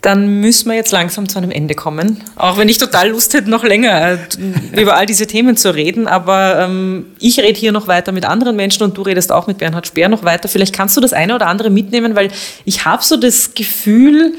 Dann 0.03 0.41
müssen 0.41 0.69
wir 0.71 0.77
jetzt 0.77 0.91
langsam 0.93 1.29
zu 1.29 1.37
einem 1.39 1.51
Ende 1.51 1.75
kommen. 1.75 2.23
Auch 2.37 2.57
wenn 2.57 2.69
ich 2.69 2.79
total 2.79 3.11
Lust 3.11 3.35
hätte, 3.35 3.51
noch 3.51 3.63
länger 3.63 4.13
äh, 4.13 4.19
über 4.81 4.97
all 4.97 5.05
diese 5.07 5.27
Themen 5.27 5.57
zu 5.57 5.75
reden. 5.75 6.07
Aber 6.09 6.59
ähm, 6.61 7.07
ich 7.19 7.39
rede 7.39 7.59
hier 7.59 7.73
noch 7.73 7.89
weiter 7.89 8.13
mit 8.13 8.25
anderen 8.25 8.57
Menschen 8.57 8.83
und 8.85 8.97
du 8.97 9.03
redest 9.03 9.31
auch 9.31 9.47
mit 9.47 9.59
Bernhard 9.59 9.87
Speer 9.87 10.09
noch 10.09 10.25
weiter. 10.25 10.49
Vielleicht 10.49 10.75
kannst 10.75 10.97
du 10.97 11.01
das 11.03 11.13
eine 11.13 11.35
oder 11.35 11.47
andere 11.47 11.69
mitnehmen, 11.69 12.17
weil 12.17 12.31
ich 12.65 12.85
habe 12.87 13.05
so 13.05 13.17
das 13.19 13.55
Gefühl, 13.55 14.35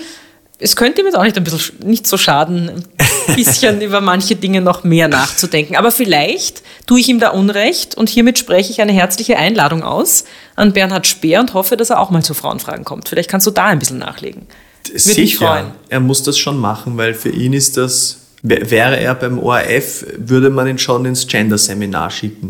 es 0.58 0.76
könnte 0.76 1.02
ihm 1.02 1.06
jetzt 1.06 1.16
auch 1.16 1.24
nicht 1.24 1.38
ein 1.38 1.44
bisschen 1.44 1.60
sch- 1.60 1.86
nicht 1.86 2.08
so 2.08 2.18
schaden, 2.18 2.70
ein 2.70 3.36
bisschen 3.36 3.82
über 3.82 4.02
manche 4.02 4.36
Dinge 4.36 4.60
noch 4.62 4.84
mehr 4.84 5.08
nachzudenken. 5.08 5.76
Aber 5.76 5.92
vielleicht 5.92 6.64
tue 6.88 7.00
ich 7.00 7.08
ihm 7.10 7.20
da 7.20 7.30
Unrecht 7.30 7.96
und 7.96 8.10
hiermit 8.10 8.40
spreche 8.40 8.72
ich 8.72 8.82
eine 8.82 8.92
herzliche 8.92 9.38
Einladung 9.38 9.84
aus 9.84 10.26
an 10.56 10.74
Bernhard 10.74 11.06
Speer 11.06 11.40
und 11.42 11.54
hoffe, 11.54 11.78
dass 11.78 11.92
er 11.92 12.00
auch 12.00 12.10
mal 12.10 12.24
zu 12.24 12.34
Frauenfragen 12.34 12.84
kommt. 12.86 13.08
Vielleicht 13.08 13.30
kannst 13.30 13.46
du 13.48 13.52
da 13.52 13.66
ein 13.68 13.78
bisschen 13.80 14.00
nachlegen. 14.00 14.48
Würde 14.94 15.22
mich 15.22 15.38
freuen. 15.38 15.68
Er 15.90 16.00
muss 16.00 16.24
das 16.24 16.38
schon 16.38 16.58
machen, 16.58 16.98
weil 16.98 17.14
für 17.14 17.30
ihn 17.30 17.54
ist 17.54 17.78
das, 17.78 18.18
wär- 18.42 18.70
wäre 18.72 19.00
er 19.00 19.16
beim 19.16 19.40
ORF, 19.40 20.06
würde 20.18 20.50
man 20.50 20.68
ihn 20.68 20.78
schon 20.78 21.06
ins 21.06 21.28
Gender-Seminar 21.28 22.10
schicken. 22.12 22.50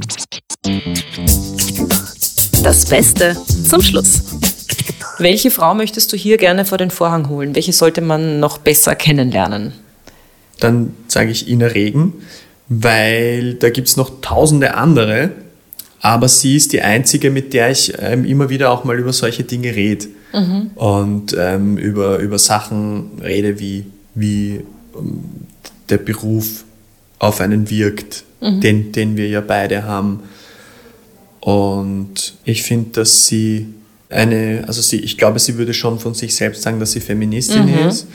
Das 2.63 2.85
Beste 2.85 3.37
zum 3.67 3.81
Schluss. 3.81 4.21
Welche 5.17 5.51
Frau 5.51 5.73
möchtest 5.75 6.13
du 6.13 6.17
hier 6.17 6.37
gerne 6.37 6.65
vor 6.65 6.77
den 6.77 6.91
Vorhang 6.91 7.29
holen? 7.29 7.55
Welche 7.55 7.73
sollte 7.73 8.01
man 8.01 8.39
noch 8.39 8.57
besser 8.57 8.95
kennenlernen? 8.95 9.73
Dann 10.59 10.93
sage 11.07 11.31
ich 11.31 11.47
Ina 11.49 11.67
Regen, 11.67 12.13
weil 12.67 13.55
da 13.55 13.69
gibt 13.69 13.87
es 13.87 13.97
noch 13.97 14.21
tausende 14.21 14.75
andere, 14.75 15.31
aber 16.01 16.27
sie 16.27 16.55
ist 16.55 16.71
die 16.73 16.81
einzige, 16.81 17.31
mit 17.31 17.53
der 17.53 17.71
ich 17.71 17.93
ähm, 17.99 18.23
immer 18.25 18.49
wieder 18.49 18.71
auch 18.71 18.83
mal 18.83 18.97
über 18.99 19.11
solche 19.13 19.43
Dinge 19.43 19.75
rede. 19.75 20.07
Und 20.75 21.35
ähm, 21.37 21.77
über, 21.77 22.19
über 22.19 22.37
Sachen 22.37 23.19
rede, 23.23 23.59
wie, 23.59 23.85
wie 24.15 24.61
ähm, 24.95 25.23
der 25.89 25.97
Beruf 25.97 26.65
auf 27.17 27.41
einen 27.41 27.69
wirkt, 27.69 28.23
den, 28.61 28.91
den 28.91 29.17
wir 29.17 29.27
ja 29.27 29.41
beide 29.41 29.83
haben. 29.83 30.21
Und 31.41 32.35
ich 32.45 32.63
finde, 32.63 32.91
dass 32.91 33.25
sie 33.25 33.67
eine, 34.09 34.63
also 34.67 34.81
sie, 34.81 34.97
ich 34.97 35.17
glaube, 35.17 35.39
sie 35.39 35.57
würde 35.57 35.73
schon 35.73 35.99
von 35.99 36.13
sich 36.13 36.35
selbst 36.35 36.61
sagen, 36.63 36.79
dass 36.79 36.91
sie 36.91 36.99
Feministin 36.99 37.67
ist. 37.87 38.07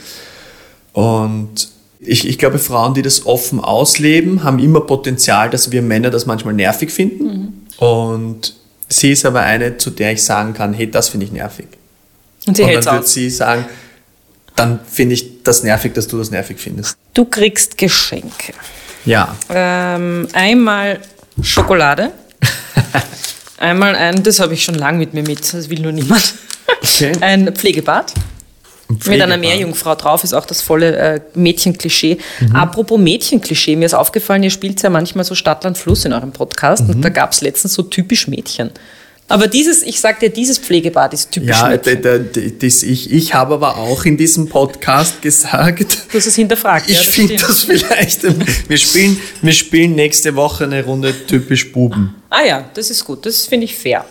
Und 0.93 1.69
ich, 1.99 2.27
ich 2.27 2.37
glaube, 2.37 2.59
Frauen, 2.59 2.93
die 2.93 3.01
das 3.01 3.25
offen 3.25 3.59
ausleben, 3.59 4.43
haben 4.43 4.59
immer 4.59 4.81
Potenzial, 4.81 5.49
dass 5.49 5.71
wir 5.71 5.81
Männer 5.81 6.09
das 6.09 6.25
manchmal 6.25 6.53
nervig 6.53 6.91
finden. 6.91 7.65
Und 7.77 8.55
sie 8.89 9.11
ist 9.11 9.25
aber 9.25 9.41
eine, 9.41 9.77
zu 9.77 9.89
der 9.89 10.13
ich 10.13 10.23
sagen 10.23 10.53
kann, 10.53 10.73
hey, 10.73 10.89
das 10.89 11.09
finde 11.09 11.25
ich 11.25 11.31
nervig. 11.31 11.67
Und 12.45 12.57
sie 12.57 12.63
Und 12.63 12.85
dann 12.85 12.95
wird 12.95 13.07
sie 13.07 13.29
sagen, 13.29 13.65
dann 14.55 14.79
finde 14.89 15.15
ich 15.15 15.43
das 15.43 15.63
nervig, 15.63 15.93
dass 15.93 16.07
du 16.07 16.17
das 16.17 16.31
nervig 16.31 16.57
findest. 16.59 16.97
Du 17.13 17.25
kriegst 17.25 17.77
Geschenke. 17.77 18.53
Ja. 19.05 19.35
Ähm, 19.49 20.27
einmal 20.33 20.99
Schokolade. 21.41 22.11
einmal 23.57 23.95
ein, 23.95 24.23
das 24.23 24.39
habe 24.39 24.53
ich 24.53 24.63
schon 24.63 24.75
lange 24.75 24.97
mit 24.99 25.13
mir 25.13 25.23
mit, 25.23 25.53
das 25.53 25.69
will 25.69 25.79
nur 25.79 25.91
niemand. 25.91 26.33
Okay. 26.81 27.11
Ein 27.21 27.53
Pflegebad. 27.53 28.13
Mit 29.05 29.19
einer. 29.19 29.37
Meerjungfrau 29.37 29.95
drauf 29.95 30.23
ist 30.23 30.33
auch 30.33 30.45
das 30.45 30.61
volle 30.61 30.95
äh, 30.95 31.21
Mädchenklischee. 31.33 32.19
Mhm. 32.39 32.55
Apropos 32.55 32.99
Mädchenklischee, 32.99 33.75
mir 33.75 33.85
ist 33.85 33.95
aufgefallen, 33.95 34.43
ihr 34.43 34.51
spielt 34.51 34.81
ja 34.83 34.91
manchmal 34.91 35.25
so 35.25 35.33
Stadt, 35.33 35.63
Land, 35.63 35.77
Fluss 35.79 36.05
in 36.05 36.13
eurem 36.13 36.31
Podcast 36.31 36.83
Mhm. 36.83 36.89
und 36.91 37.01
da 37.01 37.09
gab 37.09 37.31
es 37.31 37.41
letztens 37.41 37.73
so 37.73 37.81
typisch 37.81 38.27
Mädchen. 38.27 38.69
Aber 39.27 39.47
dieses, 39.47 39.81
ich 39.81 39.99
sag 39.99 40.19
dir, 40.19 40.29
dieses 40.29 40.59
Pflegebad 40.59 41.11
ist 41.13 41.31
typisch 41.31 41.49
Ja, 41.49 41.75
das, 41.77 42.83
ich, 42.83 43.11
ich 43.11 43.33
habe 43.33 43.55
aber 43.55 43.77
auch 43.77 44.05
in 44.05 44.17
diesem 44.17 44.47
Podcast 44.47 45.21
gesagt, 45.23 45.97
Du 46.11 46.17
hast 46.17 46.27
es 46.27 46.35
hinterfragt. 46.35 46.87
ja, 46.89 47.01
ich 47.01 47.07
finde 47.07 47.37
stimmt. 47.39 47.49
das 47.49 47.63
vielleicht. 47.63 48.69
Wir 48.69 48.77
spielen, 48.77 49.17
wir 49.41 49.53
spielen 49.53 49.95
nächste 49.95 50.35
Woche 50.35 50.65
eine 50.65 50.83
Runde 50.85 51.13
typisch 51.25 51.71
Buben. 51.71 52.13
Ah 52.29 52.43
ja, 52.47 52.69
das 52.75 52.91
ist 52.91 53.03
gut, 53.03 53.25
das 53.25 53.47
finde 53.47 53.65
ich 53.65 53.75
fair. 53.75 54.05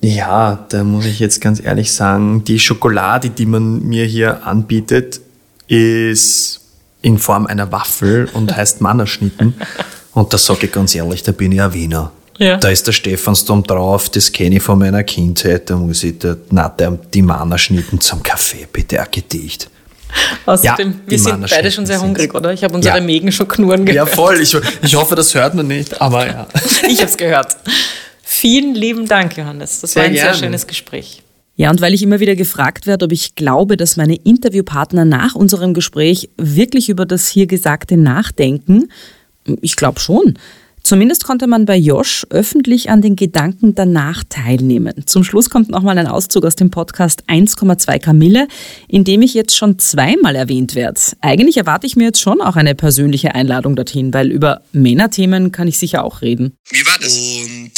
Ja, 0.00 0.64
da 0.70 0.82
muss 0.82 1.04
ich 1.04 1.20
jetzt 1.20 1.40
ganz 1.40 1.62
ehrlich 1.62 1.92
sagen, 1.92 2.42
die 2.44 2.58
Schokolade, 2.58 3.28
die 3.30 3.46
man 3.46 3.82
mir 3.82 4.04
hier 4.06 4.46
anbietet, 4.46 5.20
ist 5.68 6.60
in 7.02 7.18
Form 7.18 7.46
einer 7.46 7.70
Waffel 7.70 8.28
und 8.32 8.56
heißt 8.56 8.80
Mannerschnitten. 8.80 9.54
Und 10.14 10.32
da 10.32 10.38
sage 10.38 10.66
ich 10.66 10.72
ganz 10.72 10.94
ehrlich, 10.94 11.22
da 11.22 11.32
bin 11.32 11.52
ich 11.52 11.60
ein 11.60 11.72
Wiener. 11.74 12.12
Ja. 12.42 12.56
Da 12.56 12.68
ist 12.68 12.86
der 12.86 12.92
Stephansdom 12.92 13.62
drauf, 13.62 14.08
das 14.10 14.32
kenne 14.32 14.56
ich 14.56 14.62
von 14.62 14.78
meiner 14.78 15.04
Kindheit. 15.04 15.70
Da 15.70 15.76
muss 15.76 16.02
ich 16.02 16.18
da, 16.18 16.36
na, 16.50 16.68
der, 16.68 16.90
die 17.12 17.22
Mannerschnitten 17.22 18.00
zum 18.00 18.22
Kaffee, 18.22 18.66
bitte 18.72 19.00
ein 19.00 19.06
Gedicht. 19.10 19.70
Außerdem, 20.44 20.88
Ja, 20.90 20.94
wir 21.06 21.18
sind 21.18 21.48
beide 21.48 21.70
schon 21.70 21.86
sehr 21.86 22.00
hungrig, 22.00 22.34
oder? 22.34 22.52
Ich 22.52 22.62
habe 22.64 22.74
unsere 22.74 22.98
Ja. 22.98 23.02
Mägen 23.02 23.32
schon 23.32 23.48
knurren 23.48 23.86
Ja, 23.86 24.04
gehört. 24.04 24.10
voll. 24.10 24.40
Ich, 24.40 24.54
ich 24.82 24.94
hoffe, 24.94 25.14
das 25.14 25.34
hört 25.34 25.54
man 25.54 25.66
nicht, 25.68 26.00
aber 26.00 26.26
ja. 26.26 26.46
Ich 26.88 26.98
habe 26.98 27.08
es 27.10 27.16
gehört. 27.16 27.56
Vielen 28.22 28.74
lieben 28.74 29.06
Dank, 29.06 29.36
Johannes. 29.36 29.80
Das 29.80 29.94
war 29.96 30.02
Sehr 30.02 30.10
ein 30.10 30.14
sehr 30.14 30.24
gerne. 30.24 30.38
schönes 30.38 30.66
Gespräch. 30.66 31.22
Ja, 31.56 31.70
und 31.70 31.80
weil 31.80 31.94
ich 31.94 32.02
immer 32.02 32.18
wieder 32.18 32.34
gefragt 32.34 32.86
werde, 32.86 33.04
ob 33.04 33.12
ich 33.12 33.34
glaube, 33.36 33.76
dass 33.76 33.96
meine 33.96 34.16
Interviewpartner 34.16 35.04
nach 35.04 35.34
unserem 35.34 35.74
Gespräch 35.74 36.28
wirklich 36.36 36.88
über 36.88 37.06
das 37.06 37.28
hier 37.28 37.46
Gesagte 37.46 37.96
nachdenken, 37.96 38.88
ich 39.60 39.76
glaube 39.76 40.00
schon. 40.00 40.38
Zumindest 40.82 41.24
konnte 41.24 41.46
man 41.46 41.64
bei 41.64 41.76
Josh 41.76 42.26
öffentlich 42.30 42.90
an 42.90 43.02
den 43.02 43.16
Gedanken 43.16 43.74
danach 43.74 44.24
teilnehmen. 44.28 45.06
Zum 45.06 45.24
Schluss 45.24 45.48
kommt 45.50 45.68
nochmal 45.70 45.98
ein 45.98 46.06
Auszug 46.06 46.44
aus 46.44 46.56
dem 46.56 46.70
Podcast 46.70 47.22
1,2 47.28 47.98
Kamille, 47.98 48.48
in 48.88 49.04
dem 49.04 49.22
ich 49.22 49.34
jetzt 49.34 49.56
schon 49.56 49.78
zweimal 49.78 50.34
erwähnt 50.36 50.74
werde. 50.74 51.00
Eigentlich 51.20 51.56
erwarte 51.56 51.86
ich 51.86 51.96
mir 51.96 52.04
jetzt 52.04 52.20
schon 52.20 52.40
auch 52.40 52.56
eine 52.56 52.74
persönliche 52.74 53.34
Einladung 53.34 53.76
dorthin, 53.76 54.12
weil 54.12 54.30
über 54.30 54.62
Männerthemen 54.72 55.52
kann 55.52 55.68
ich 55.68 55.78
sicher 55.78 56.04
auch 56.04 56.22
reden. 56.22 56.56
Wie 56.70 56.84
war 56.86 56.98
das? 56.98 57.16
Und 57.16 57.72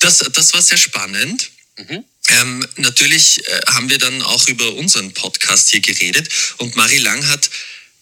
Das, 0.00 0.18
das 0.18 0.54
war 0.54 0.62
sehr 0.62 0.78
spannend. 0.78 1.50
Mhm. 1.78 2.04
Ähm, 2.40 2.66
natürlich 2.76 3.40
äh, 3.46 3.60
haben 3.72 3.90
wir 3.90 3.98
dann 3.98 4.22
auch 4.22 4.48
über 4.48 4.74
unseren 4.76 5.12
Podcast 5.12 5.70
hier 5.70 5.80
geredet 5.80 6.28
und 6.58 6.74
Marie 6.76 6.98
Lang 6.98 7.26
hat 7.28 7.50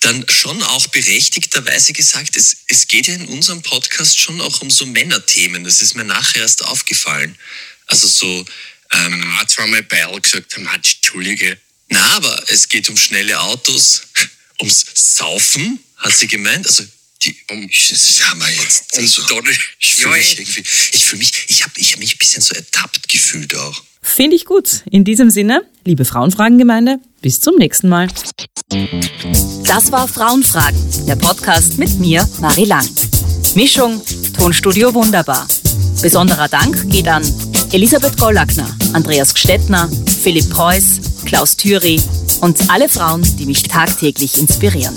dann 0.05 0.25
schon 0.29 0.63
auch 0.63 0.87
berechtigterweise 0.89 1.93
gesagt, 1.93 2.37
es, 2.37 2.57
es 2.69 2.89
geht 2.89 3.07
ja 3.07 3.15
in 3.15 3.27
unserem 3.29 3.63
Podcast 3.63 4.21
schon 4.21 4.41
auch 4.41 4.61
um 4.61 4.71
so 4.71 4.87
Männerthemen. 4.87 5.65
Das 5.65 5.81
ist 5.81 5.95
mir 5.95 6.05
nachher 6.05 6.43
erst 6.43 6.65
aufgefallen. 6.65 7.37
Also 7.87 8.07
so... 8.07 8.45
Ähm, 8.93 9.39
hat 9.39 9.51
zwar 9.51 9.67
mal 9.67 9.83
Beil 9.83 10.21
gesagt, 10.21 10.55
Entschuldige. 10.57 11.59
Na, 11.89 12.17
aber 12.17 12.45
es 12.49 12.69
geht 12.69 12.89
um 12.89 12.97
schnelle 12.97 13.41
Autos, 13.41 14.03
ums 14.61 14.85
Saufen, 14.95 15.79
hat 15.97 16.17
sie 16.17 16.27
gemeint. 16.27 16.67
Also 16.67 16.85
die, 17.23 17.37
um, 17.51 17.71
das 17.71 18.21
haben 18.25 18.41
wir 18.41 18.51
jetzt. 18.51 18.97
Also, 18.97 19.23
ich 19.79 19.95
fühle 19.95 20.17
mich 20.17 20.39
irgendwie, 20.39 20.65
ich 20.93 21.05
fühle 21.05 21.19
mich, 21.19 21.33
ich 21.49 21.63
habe 21.63 21.73
ich 21.77 21.93
hab 21.93 21.99
mich 22.01 22.15
ein 22.15 22.19
bisschen 22.19 22.43
so 22.43 22.55
ertappt 22.55 23.09
gefühlt 23.09 23.55
auch. 23.55 23.83
Finde 24.03 24.37
ich 24.37 24.45
gut. 24.45 24.83
In 24.91 25.05
diesem 25.05 25.31
Sinne, 25.31 25.63
liebe 25.85 26.05
Frauenfragengemeinde, 26.05 26.99
bis 27.23 27.41
zum 27.41 27.57
nächsten 27.57 27.89
Mal. 27.89 28.09
Das 29.67 29.93
war 29.93 30.09
Frauenfragen, 30.09 30.79
der 31.07 31.17
Podcast 31.17 31.79
mit 31.79 31.99
mir, 31.99 32.29
Marie 32.41 32.65
Lang. 32.65 32.87
Mischung, 33.55 34.03
Tonstudio 34.37 34.93
Wunderbar. 34.93 35.47
Besonderer 36.03 36.49
Dank 36.49 36.91
geht 36.91 37.07
an 37.07 37.23
Elisabeth 37.73 38.19
Gollackner, 38.19 38.69
Andreas 38.93 39.33
Gstettner, 39.33 39.89
Philipp 40.23 40.51
Preuß, 40.51 41.25
Klaus 41.25 41.57
Thüry 41.57 42.01
und 42.41 42.59
alle 42.71 42.89
Frauen, 42.89 43.23
die 43.39 43.47
mich 43.47 43.63
tagtäglich 43.63 44.39
inspirieren. 44.39 44.95